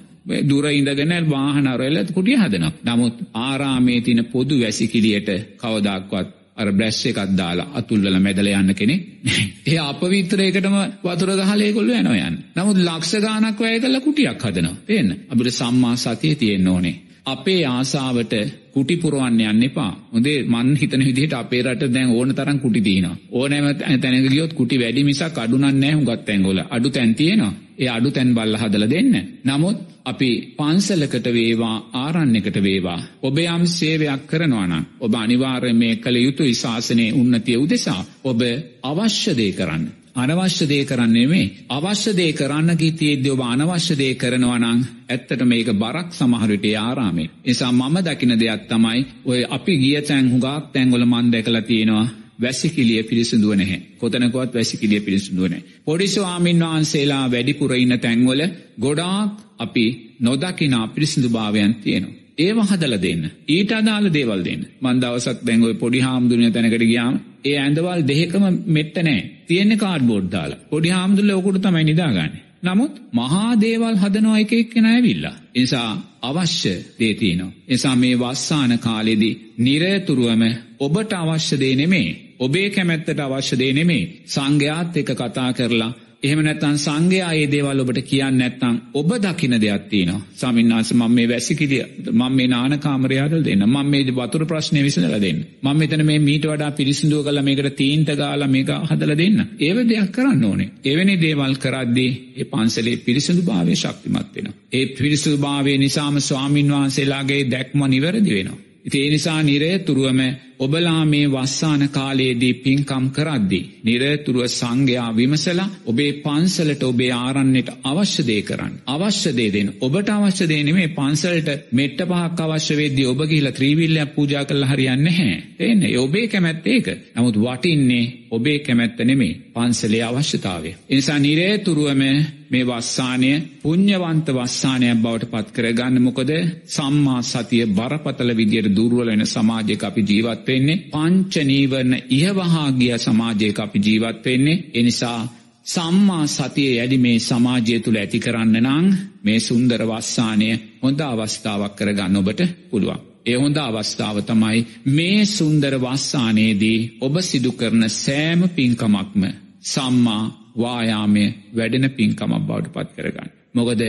දුර 0.44 0.66
ඉඳගෙන 0.70 1.14
වාහනරල 1.30 1.98
කුටිය 2.10 2.38
හදනක්. 2.38 2.74
නමුත් 2.86 3.16
ආරාමේ 3.36 4.02
තින 4.02 4.26
පොදු 4.26 4.60
වැසිකිලියට 4.60 5.30
කවදක්වත් 5.58 6.28
අර 6.58 6.72
බ්‍රැස්් 6.72 7.00
එකක් 7.06 7.20
දාලා 7.34 7.72
අතුල්වල 7.74 8.20
මැදල 8.20 8.50
යන්න 8.52 8.74
කෙනෙ 8.74 8.96
ඒ 9.68 9.80
අප 9.82 10.02
විත්‍රයකටම 10.06 10.78
වතුර 11.04 11.32
ගහලයකොල්ල 11.42 11.92
යනොයන් 11.94 12.38
නමුත් 12.56 12.80
ලක්ෂ 12.80 13.20
ගානක් 13.22 13.60
වැය 13.60 13.80
කල 13.80 14.00
කුටියක් 14.02 14.42
හදනවා 14.42 14.80
පේන්න 14.86 15.12
අපිට 15.28 15.54
සම්මා 15.54 15.96
සතිය 15.98 16.36
තියෙන්න්න 16.36 16.68
ඕනේ 16.68 16.96
අපේ 17.28 17.62
ආසාවට 17.68 18.34
කුටිපුරුවන්න 18.74 19.40
යන්න 19.44 19.64
එපා. 19.64 19.92
හොදේ 20.12 20.38
මන් 20.46 20.70
හිතන 20.76 21.02
විදිහට 21.02 21.34
අපේ 21.34 21.62
රට 21.64 21.90
දැන් 21.92 22.10
ඕන 22.12 22.30
තරම් 22.32 22.60
කුටි 22.60 22.82
තියන 22.82 23.08
ඕනෑම 23.32 23.68
තැනක 23.98 24.28
ගියොත් 24.28 24.54
කුටි 24.54 24.80
වැඩි 24.80 25.04
මිසක් 25.04 25.38
අඩුනන්නේ 25.38 25.94
හුගත් 25.94 26.26
තැන්ගොල 26.26 26.60
අඩු 26.68 26.90
තැන්තියනවා 26.92 27.54
ඒ 27.78 27.90
අඩු 27.90 28.12
තැන් 28.12 28.34
බල්ල 28.34 28.56
හදල 28.56 28.86
දෙන්න. 28.88 29.14
නමුත් 29.46 29.78
අපි 30.06 30.30
පන්සලකට 30.58 31.28
වේවා 31.32 31.76
ආරන්නෙකට 31.96 32.58
වේවා. 32.62 33.00
ඔබ 33.22 33.38
යම් 33.40 33.64
සේවයක් 33.70 34.28
කරනවාන 34.28 34.74
ඔබ 35.00 35.14
අනිවාර්ය 35.16 35.74
මේ 35.74 35.96
කළ 35.98 36.18
යුතු 36.18 36.44
ඉශාසනය 36.46 37.06
උන්නතිය 37.14 37.58
උදෙසා 37.58 38.02
ඔබ 38.24 38.42
අවශ්‍යදේ 38.84 39.52
කරන්න. 39.54 39.86
අනවශ්‍යදේ 40.18 40.84
කරන්නේ 40.86 41.28
මේ 41.28 41.48
අවශ්‍යදේ 41.70 42.32
කරන්න 42.34 42.72
ගීතියේද්‍ය 42.76 43.30
ඔබ 43.30 43.42
අනවශ්‍යදේ 43.46 44.14
කරනවනං 44.16 44.80
ඇත්තට 45.08 45.42
මේක 45.46 45.70
බරක් 45.76 46.10
සමහරට 46.12 46.66
ආරාමේ 46.78 47.28
නිසා 47.42 47.72
මම 47.74 47.98
දකින 48.04 48.34
දෙයක් 48.36 48.64
තමයි 48.68 49.02
ඔය 49.26 49.42
අපි 49.50 49.74
ගිය 49.78 49.98
තැන් 50.04 50.32
හුගක් 50.32 50.72
තැන්ගොල 50.74 51.06
මන් 51.06 51.32
දැකලා 51.32 51.64
තියෙනවා 51.64 52.08
වැසිකිලිය 52.40 53.04
පිරිසිදුව 53.04 53.54
නැහැ. 53.54 53.82
කොතනකොත් 53.98 54.54
වැසිකිලිය 54.54 55.02
පිරිසිදුවනෑ. 55.02 55.64
පොඩිස්වාමින් 55.86 56.60
වහන්සේලා 56.62 57.26
වැඩිපුර 57.32 57.74
ඉන්න 57.76 58.00
තැන්වල 58.00 58.42
ගොඩාක් 58.82 59.32
අපි 59.60 59.86
නොදකිනා 60.20 60.86
පිරිසිදු 60.90 61.30
භාවයන් 61.30 61.76
තියෙනවා. 61.76 62.27
ඒව 62.38 62.58
හදල 62.62 62.96
දෙන්න. 62.98 63.24
ඊට 63.48 63.72
අදාල 63.72 64.10
දේවල් 64.10 64.42
දෙන්න. 64.44 64.62
මන්දවසක් 64.82 65.40
දැංගොයි 65.44 65.76
පොඩි 65.76 66.00
හාමුදුරන 66.00 66.52
තැනකට 66.52 66.84
ගියාම 66.84 67.16
ඒ 67.46 67.56
ඇඳවල් 67.58 68.02
දෙහෙකම 68.04 68.44
මෙට්ට 68.68 68.98
නෑ 69.02 69.22
තියෙන්නේ 69.48 69.78
කාඩ් 69.78 70.04
බෝඩ් 70.04 70.28
දාලා. 70.32 70.62
පොඩි 70.70 70.90
හාමුදුරල 70.90 71.32
ඔකුට 71.32 71.62
තමයි 71.62 71.84
නිදාගන්න. 71.84 72.36
නමුත් 72.64 72.94
මහා 73.14 73.52
දේවල් 73.58 73.96
හදනවා 73.96 74.40
එක 74.40 74.54
එක්කෙන 74.54 74.86
ඇවිල්ලා. 74.86 75.36
නිසා 75.56 75.90
අවශ්‍ය 76.22 76.74
දේතියනවා. 77.00 77.56
එසා 77.68 77.96
මේ 77.96 78.16
වස්සාන 78.16 78.74
කාලෙදී 78.80 79.40
නිරේතුරුවම 79.58 80.44
ඔබට 80.80 81.12
අවශ්‍ය 81.16 81.56
දේ 81.60 81.76
නෙමේ. 81.76 82.10
ඔබේ 82.40 82.70
කැමැත්තට 82.70 83.20
අවශ්‍ය 83.20 83.56
දේ 83.56 83.74
නෙමේ. 83.74 84.04
සංඝයාත් 84.26 84.98
එක 84.98 85.10
කතා 85.14 85.52
කරලා 85.54 85.92
එහෙම 86.28 86.42
නැත්තන් 86.42 86.78
සංඝයා 86.80 87.32
ඒ 87.34 87.46
දේවල් 87.48 87.82
ඔබට 87.82 88.00
කියන්න 88.04 88.38
නැත්තං 88.38 88.76
ඔබ 88.94 89.12
දකින 89.18 89.56
දෙයක් 89.58 89.84
තියෙනවා. 89.86 90.22
සමින්නාස 90.36 90.92
මම 90.94 91.12
මේ 91.12 91.28
වැසිකිලිය 91.28 91.84
මම 92.12 92.24
මේ 92.32 92.48
නානකාමරයාදල් 92.48 93.42
දෙන්න? 93.42 93.66
මම 93.66 93.88
මේ 93.88 94.16
වතුර 94.18 94.44
ප්‍රශ්නය 94.46 94.84
විසඳල 94.84 95.18
දෙන්න? 95.20 95.40
මම 95.64 95.78
මෙතන 95.78 96.06
මේ 96.06 96.20
මීට 96.20 96.46
වඩා 96.46 96.72
පිරිසිදුව 96.74 97.22
කළ 97.24 97.42
මේකට 97.42 97.70
තීන්ත 97.76 98.10
ගාලා 98.14 98.50
මේක 98.50 98.72
හදල 98.84 99.14
දෙන්න? 99.16 99.40
ඒව 99.60 99.78
දෙයක් 99.86 100.12
කරන්න 100.12 100.44
ඕනේ. 100.44 100.70
එවැනි 100.86 101.16
දේවල් 101.18 101.56
කරද්දී 101.58 102.12
ඒ 102.36 102.46
පන්සලේ 102.46 102.98
පිරිසිදු 103.00 103.42
භාවය 103.44 103.76
ශක්තිමත් 103.76 104.36
වෙන 104.36 104.54
ඒ 104.74 104.86
පිරිසිදු 104.96 105.38
භාවය 105.40 105.78
නිසාම 105.78 106.18
ස්වාමින් 106.22 106.74
වහන්සේලාගේ 106.74 107.42
දැක්ම 107.48 107.80
නිවැරදි 107.88 108.32
වෙනවා. 108.32 108.60
ඒ 108.96 109.08
නිසා 109.10 109.40
නිරේතුරුවම 109.44 110.22
ඔබලා 110.60 111.06
මේ 111.06 111.28
වස්සාන 111.28 111.90
කාලයේදී 111.90 112.54
පින්කම් 112.56 113.06
කරද්දි. 113.10 113.60
නිරතුරුව 113.84 114.48
සංඝයා 114.50 115.10
විමසලා 115.12 115.68
ඔබේ 115.86 116.12
පන්සලට 116.16 116.84
ඔබේ 116.84 117.12
ආරන්නට 117.14 117.70
අවශ්‍යදේ 117.84 118.42
කරන්න. 118.42 118.74
අවශ්‍යදේ 118.88 119.50
දෙන 119.54 119.70
ඔබට 119.82 120.10
අවශ්‍යදේ 120.10 120.62
මේ 120.70 120.88
පන්සලට 120.90 121.50
මෙට්ට 121.72 122.02
පහක් 122.04 122.40
අවශ්‍යවේදී 122.42 123.06
ඔබ 123.06 123.22
ගිහිලා 123.24 123.52
ත්‍රීවිල්ලයක් 123.52 124.16
පූජා 124.16 124.46
කළ 124.46 124.66
හරියන්න 124.66 125.08
හැ. 125.10 125.36
එන්නේ 125.62 125.98
ඔබේ 125.98 126.28
කැමැත්ත 126.28 126.68
ඒක. 126.68 126.88
නමුත් 127.16 127.38
වටින්නේ 127.38 128.06
ඔබේ 128.32 128.60
කැමැත්ත 128.60 129.00
නෙමේ 129.02 129.34
පන්සලේ 129.54 130.04
අවශ්‍යතාවය. 130.04 130.72
එනිසා 130.90 131.20
නිරේතුරුවම 131.20 132.04
මේ 132.50 132.66
වස්සානය 132.66 133.32
පුං්ඥවන්ත 133.62 134.28
වස්සානයක් 134.32 135.02
බවට 135.02 135.30
පත් 135.30 135.48
කරගන්න 135.52 136.02
මොකද 136.02 136.32
සම්මා 136.68 137.22
සතිය 137.24 137.66
බරපතල 137.70 138.32
විදියට 138.34 138.70
දුරුවල 138.72 139.08
වෙන 139.08 139.26
සමාජයක 139.28 139.84
අපි 139.84 140.02
ජීවත් 140.04 140.46
වෙන්නේ 140.48 140.84
පංච 140.88 141.34
නීවරණ 141.44 141.96
ඉහවහා 142.12 142.70
ගිය 142.74 142.94
සමාජයක 143.00 143.60
අපි 143.60 143.80
ජීවත් 143.82 144.26
වෙන්නේ 144.26 144.64
එනිසා 144.74 145.20
සම්මා 145.66 146.26
සතිය 146.28 146.70
යැඩි 146.70 146.98
මේ 146.98 147.18
සමාජය 147.22 147.76
තුළ 147.80 147.98
ඇති 147.98 148.20
කරන්න 148.20 148.56
නං 148.62 148.88
මේ 149.24 149.40
සුන්දර 149.42 149.82
වස්සානය 149.84 150.50
හොඳ 150.82 151.00
අවස්ථාවක් 151.04 151.74
කරගන්න 151.76 152.18
ඔබට 152.18 152.42
පුළුවන්. 152.70 153.02
ඒ 153.26 153.36
හොඳ 153.36 153.58
අවස්ථාව 153.60 154.18
තමයි 154.24 154.60
මේ 154.90 155.22
සුන්දර 155.28 155.74
වස්සානයේදී 155.78 156.80
ඔබ 157.02 157.16
සිදු 157.22 157.52
කරන 157.52 157.84
සෑම 157.94 158.42
පින්කමක්ම 158.50 159.24
සම්මා 159.66 160.24
වායාමය 160.58 161.26
වැඩෙන 161.54 161.88
පින්කමක් 161.92 162.32
බවට 162.40 162.74
පත් 162.74 162.90
කරගන්න. 162.96 163.30
මොකද 163.54 163.82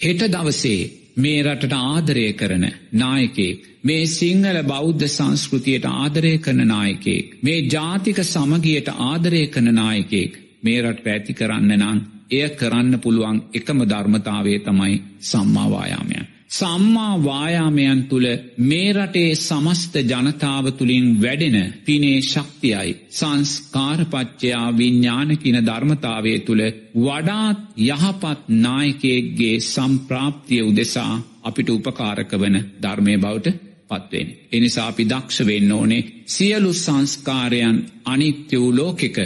හෙට 0.00 0.22
දවසේ 0.28 0.80
මේ 1.16 1.42
රටට 1.42 1.74
ආදරය 1.74 2.26
කරන 2.34 2.64
නායකෙක් 2.94 3.62
මේ 3.82 4.06
සිංහල 4.08 4.58
බෞද්ධ 4.64 5.06
සංස්කෘතියට 5.08 5.86
ආදරය 5.90 6.32
කරන 6.38 6.62
නායකෙක් 6.68 7.38
මේ 7.42 7.62
ජාතික 7.68 8.20
සමගියට 8.24 8.90
ආදරය 9.02 9.42
කරන 9.48 9.72
නායකෙක් 9.74 10.38
මේ 10.62 10.82
රට 10.82 11.06
ඇති 11.08 11.34
කරන්න 11.34 11.72
නම් 11.78 12.00
එය 12.30 12.48
කරන්න 12.54 13.00
පුළුවන් 13.00 13.42
එකම 13.54 13.80
ධර්මතාවේ 13.84 14.58
තමයි 14.60 14.96
සම්මාවායාමයන්. 15.22 16.26
සම්මා 16.50 17.14
වායාමයන් 17.20 18.02
තුළ 18.04 18.26
මේ 18.60 18.92
රටේ 18.92 19.30
සමස්ත 19.36 19.94
ජනතාව 20.02 20.66
තුළින් 20.72 21.06
වැඩෙන 21.22 21.74
පිනේ 21.84 22.20
ශක්තියයි 22.22 22.92
සංස්කාරපච්චයා 23.10 24.68
විඤ්ඥානකින 24.72 25.58
ධර්මතාවය 25.60 26.34
තුළ 26.40 26.62
වඩාත් 26.96 27.58
යහපත් 27.86 28.40
නායකයෙක්ගේ 28.58 29.56
සම්ප්‍රාප්තිය 29.62 30.62
උදෙසා 30.62 31.14
අපිට 31.42 31.68
උපකාරක 31.70 32.30
වන 32.34 32.56
ධර්මය 32.82 33.14
බවට 33.18 33.56
පත්වෙන. 33.88 34.28
එනිසා 34.52 34.86
අපි 34.86 35.04
දක්ෂ 35.04 35.46
වෙන්න 35.46 35.72
ඕනේ 35.72 36.06
සියලු 36.26 36.72
සංස්කාරයන් 36.74 37.76
අනිත්‍ය 38.04 38.56
වූ 38.56 38.76
ලෝකෙක 38.76 39.18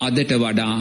අදට 0.00 0.30
වඩා 0.38 0.76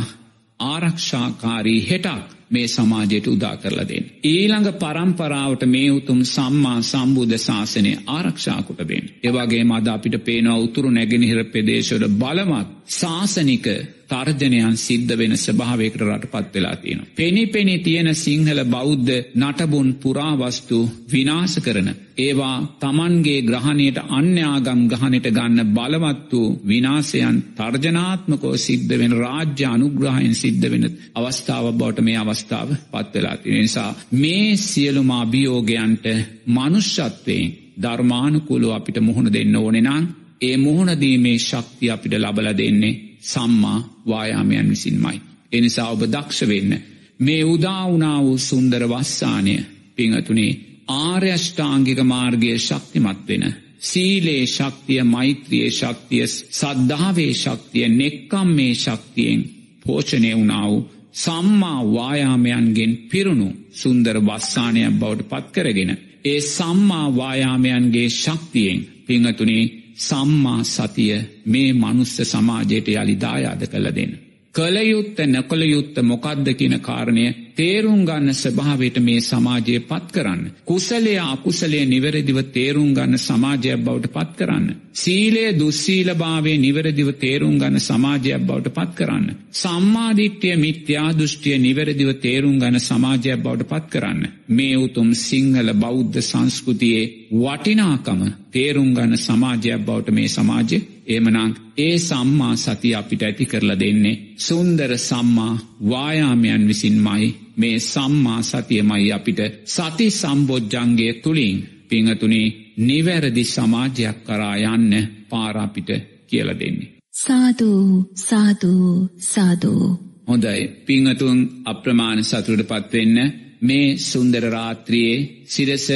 ආරක්ෂාකාරී 0.60 1.82
හෙටක් 1.90 2.39
මේ 2.52 2.68
සමාජයට 2.68 3.28
උදා 3.28 3.56
කරලා 3.58 3.88
දෙන්න. 3.88 4.10
ඊළඟ 4.26 4.72
පරම්පරාවට 4.76 5.64
මේ 5.68 5.92
උතුම් 5.92 6.20
සම්මා 6.28 6.80
සම්බුද්ධ 6.84 7.38
ශාසනය 7.40 7.94
ආරක්ෂාකුට 8.08 8.82
දෙන්න. 8.86 9.06
ඒවගේ 9.24 9.64
මද 9.66 9.88
අපිට 9.90 10.18
පේනවා 10.24 10.60
උතුරු 10.60 10.90
නැගෙනහිර 10.92 11.40
පෙදේශවල 11.48 12.06
බලමත් 12.16 12.76
ශාසනික 12.92 13.68
තර්ජනයන් 14.08 14.78
සිද්ධ 14.78 15.14
වෙන 15.16 15.34
ස්භාවයකට 15.38 16.02
රට 16.04 16.28
පත් 16.28 16.54
වෙලා 16.56 16.76
තියෙන. 16.78 17.02
පෙනි 17.14 17.44
පෙනි 17.48 17.76
තියෙන 17.80 18.16
සිංහල 18.16 18.62
බෞද්ධ 18.66 19.12
නටබුන් 19.36 19.90
පුරාවස්තු 19.96 20.80
විනාස 21.08 21.56
කරන. 21.60 21.90
ඒවා 22.18 22.56
තමන්ගේ 22.80 23.42
ග්‍රහණයට 23.44 24.00
අන්‍යාගම් 24.12 24.82
ගහනට 24.88 25.28
ගන්න 25.30 25.70
බලවත් 25.70 26.32
වූ 26.32 26.50
විනාසයන් 26.66 27.38
තර්ජනාත්මකෝ 27.56 28.56
සිද්ධ 28.58 28.94
වෙන 28.94 29.14
රාජ්‍ය 29.16 29.66
අනුග්‍රහයෙන් 29.68 30.36
සිද්ධ 30.36 30.66
වෙන 30.68 30.86
අවස්ථාව 31.16 31.66
බවට 31.74 32.02
මේ 32.02 32.18
අවස්ථාව 32.40 32.70
පත්වෙලා 32.94 33.38
තියෙන 33.38 33.62
නිසා 33.62 33.96
මේ 34.14 34.56
සියලුම 34.58 35.12
අභියෝගයන්ට 35.12 36.06
මනුෂ්‍යත්වයෙන් 36.48 37.54
ධර්මානුකුලෝ 37.82 38.74
අපිට 38.74 38.98
මුහුණ 39.00 39.34
දෙන්න 39.34 39.56
ඕනෙනම් 39.56 40.06
ඒ 40.42 40.58
මුහුණදීමේ 40.58 41.38
ශක්තිය 41.40 41.92
අපිට 41.92 42.14
ලබල 42.16 42.50
දෙන්නේ 42.58 43.00
සම්මා 43.24 43.80
වායාමයන් 44.08 44.70
විසින්මයි. 44.70 45.22
එනිසා 45.52 45.92
ඔබ 45.92 46.02
දක්ෂ 46.06 46.48
වෙන්න. 46.48 46.72
මේ 47.20 47.44
උදාවනා 47.46 48.20
වූ 48.24 48.38
සුන්දර 48.40 48.84
වස්සානය 48.86 49.56
පිංහතුනේ 49.96 50.60
ආර්යෂ්ඨාංගික 51.00 52.00
මාර්ගය 52.04 52.58
ශක්තිමත් 52.60 53.28
වෙන. 53.28 53.44
සීලේ 53.82 54.44
ශක්තිය 54.48 55.04
මෛත්‍රියයේ 55.06 55.72
ශක්තිය 55.72 56.28
සද්ධාවේ 56.52 57.34
ශක්තිය 57.36 57.88
නෙක්කම් 57.92 58.50
මේ 58.50 58.74
ශක්තියෙන් 58.76 59.42
පෝෂණය 59.82 60.32
වුණාව 60.36 60.74
සම්මා 61.20 61.82
වායාමයන්ගෙන් 61.88 62.92
පිරුණු 63.10 63.50
සුන්දර 63.74 64.18
වස්සානයක් 64.20 64.94
බවට 64.94 65.30
පත්කරගෙන. 65.32 65.92
ඒ 66.26 66.40
සම්මා 66.48 67.08
වායාමයන්ගේ 67.16 68.08
ශක්තියෙන් 68.14 68.80
පිංහතුනේ 69.06 69.64
සම්මා 69.98 70.62
සතිය 70.66 71.14
මේ 71.46 71.70
මනුස්ස 71.74 72.16
සමාජයට 72.24 72.88
යළි 72.94 73.16
දායාද 73.18 73.62
කළ 73.66 73.88
දෙන්න. 73.96 74.14
කළයුත්ත 74.56 75.18
නැකොළයුත්ත 75.26 75.96
මොකක්ද 76.04 76.48
කියන 76.54 76.76
කාරණය 76.80 77.26
තේරුම් 77.60 78.02
ගන්න 78.06 78.34
ස්භාවයට 78.34 78.98
මේ 79.00 79.22
සමාජය 79.22 79.80
පත් 79.82 80.06
කරන්න. 80.10 80.44
කුසලය 80.64 81.14
අකුසලේ 81.24 81.86
නිවැරදිව 81.86 82.40
තේරුම් 82.50 82.94
ගන්න 82.94 83.20
සමාජයක් 83.20 83.82
බවට 83.82 84.12
පත් 84.14 84.32
කරන්න. 84.38 84.68
සීලය 84.96 85.44
දුස්සීලභාවේ 85.54 86.58
නිවැරදිව 86.58 87.10
තේරුම් 87.18 87.56
ගන්න 87.58 87.80
සමාජයක් 87.82 88.46
බවට 88.46 88.74
පත් 88.74 88.96
කරන්න. 88.96 89.26
සම්මාධිට්්‍යය 89.54 90.56
මිත්‍යා 90.58 91.10
දෘෂ්ටිය 91.14 91.58
නිවැරදිව 91.60 92.12
තේරුම් 92.20 92.56
ගන්න 92.58 92.80
සමාජයක් 92.82 93.44
බවට 93.44 93.70
පත් 93.70 93.86
කරන්න. 93.90 94.22
මේ 94.50 94.78
උතුම් 94.78 95.10
සිංහල 95.18 95.74
බෞද්ධ 95.76 96.22
සංස්කෘතියේ 96.22 97.12
වටිනාකම 97.34 98.22
තේරුම් 98.52 98.90
ගන්න 98.94 99.18
සමාජයක් 99.18 99.84
බවට 99.86 100.12
මේ 100.12 100.30
සමාජය 100.30 100.78
ඒමනං 101.08 101.56
ඒ 101.78 101.96
සම්මා 102.00 102.56
සති 102.58 102.96
අපිට 102.96 103.22
ඇති 103.22 103.46
කරලා 103.46 103.80
දෙන්නේ 103.80 104.20
සුන්දර 104.38 104.94
සම්මා 105.00 105.54
වායාමයන් 105.90 106.68
විසින්මයි 106.68 107.28
මේ 107.58 107.78
සම්මා 107.82 108.42
සතියමයි 108.44 109.12
අපිට 109.12 109.40
සති 109.68 110.08
සම්බෝජ්ජන්ගේ 110.12 111.14
තුළින් 111.16 111.58
පිංහතුනේ 111.90 112.48
නිවැරදි 112.80 113.44
සමාජයක් 113.46 114.18
කරා 114.24 114.56
යන්න 114.68 114.94
පාරාපිට 115.30 115.90
කියල 116.28 116.50
දෙන්නේ. 116.60 116.94
සාධූ 117.16 117.90
සාධූ 118.20 119.10
සාධූ. 119.26 119.86
හොඳයි 120.28 120.62
පිංහතුන් 120.86 121.40
අප්‍රමාණ 121.66 122.24
සතුරට 122.24 122.64
පත්වෙන්න 122.64 123.18
මේ 123.62 123.98
සුන්දර 124.02 124.44
රාත්‍රියයේ 124.50 125.28
සිරස 125.48 125.88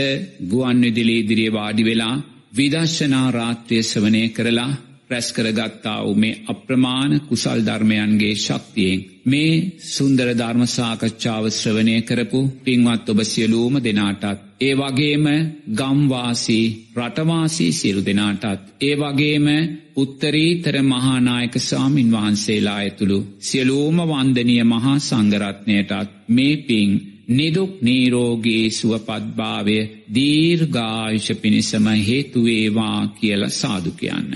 ගුවන් 0.45 0.79
විදිලි 0.81 1.15
ඉදිරිය 1.19 1.51
වාඩි 1.51 1.83
වෙලා 1.83 2.15
විදර්ශනා 2.53 3.27
රාත්‍රය 3.31 3.77
සවනය 3.83 4.23
කරලා 4.29 4.71
රැස්කරගත්තා 5.09 5.97
වූ 5.99 6.15
මේ 6.15 6.39
අප්‍රමාණ 6.47 7.13
කුසල් 7.21 7.59
ධර්මයන්ගේ 7.61 8.35
ශක්තියෙන් 8.37 8.99
මේ 9.25 9.53
සුන්දර 9.87 10.29
ධර්මසාකච්ඡාව 10.33 11.45
ශ්‍රවණය 11.51 11.95
කරපු 12.01 12.41
පින්වත් 12.61 13.05
ඔබ 13.09 13.19
සියලූම 13.23 13.75
දෙනාටත් 13.79 14.43
ඒ 14.61 14.73
වගේම 14.75 15.25
ගම්වාසී 15.73 16.65
රටවාසී 16.97 17.71
සියලු 17.71 18.01
දෙනාටත් 18.01 18.63
ඒ 18.81 18.95
වගේම 18.97 19.47
උත්තරීතර 19.95 20.75
මහානායක 20.83 21.55
සාමීන් 21.61 22.11
වහන්සේලා 22.11 22.77
ඇතුළු 22.77 23.19
සියලූම 23.41 23.97
වන්දනය 24.03 24.55
මහා 24.65 24.97
සංගරත්නයටත් 25.01 26.13
මේ 26.29 26.55
පින් 26.59 26.91
නිදුක් 27.33 27.73
නීරෝගේ 27.81 28.65
සුවපත්භාවය 28.71 29.77
දීර්ඝායුෂ 30.15 31.29
පිණිසම 31.35 31.85
හේතුවේවා 32.01 32.99
කියල 33.15 33.43
සාදු 33.51 33.91
කියන්න. 33.93 34.31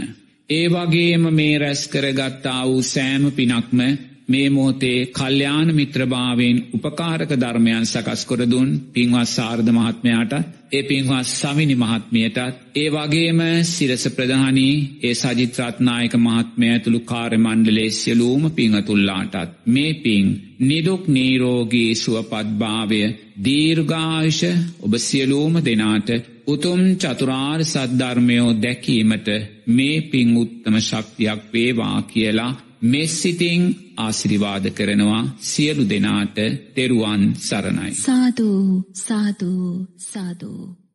ඒ 0.50 0.68
වගේම 0.68 1.24
මේ 1.34 1.56
රැස් 1.58 1.82
කරගත්තා 1.88 2.62
වූ 2.66 2.82
සෑම 2.84 3.24
පිනක්ම 3.32 3.80
මේ 4.28 4.50
මෝතේ 4.50 5.00
කල්්‍යාන 5.10 5.70
මිත්‍රභාවෙන් 5.72 6.58
උපකාරක 6.76 7.32
ධර්මයන් 7.36 7.86
සකස්කොරදුන් 7.86 8.70
පින්වත් 8.94 9.30
සාර්ධ 9.30 9.72
මහත්මයාට 9.72 10.34
ඒ 10.72 10.84
පින්වත් 10.84 11.30
සමිනි 11.32 11.76
මහත්මියටත් 11.76 12.58
ඒ 12.76 12.90
වගේම 12.90 13.40
සිරස 13.66 14.04
ප්‍රධානී 14.10 14.76
ඒ 15.02 15.14
සජිත්‍රත්නායක 15.16 16.14
මහත්මය 16.20 16.68
ඇතුළු 16.70 17.00
කාර්යමණ්ඩලේ 17.06 17.90
සියලූම 17.92 18.44
පිංහතුල්ලාටත් 18.52 19.56
මේ 19.68 19.94
පින් 19.96 20.28
නිදුක් 20.62 21.04
නීරෝගී 21.10 21.92
සුවපත්භාවය 21.96 23.02
දීර්ඝායුෂ 23.44 24.42
ඔබ 24.82 24.94
සියලූම 25.00 25.54
දෙනාට 25.62 26.10
උතුම් 26.48 26.82
චතුරාර් 26.98 27.62
සද්ධර්මයෝ 27.66 28.52
දැකීමට 28.58 29.28
මේ 29.70 29.98
පින් 30.04 30.30
උත්තම 30.38 30.76
ශක්තියක් 30.82 31.42
වේවා 31.54 32.00
කියලා 32.04 32.54
මෙස්සිතිං 32.82 33.76
ආසිරිවාද 33.98 34.66
කරනවා 34.70 35.24
සියලු 35.42 35.90
දෙනාට 35.90 36.38
තෙරුවන් 36.76 37.34
සරණයි. 37.34 37.92
සාධූ 37.92 38.84
සාධූ 38.94 39.86
සාධූ. 39.98 40.87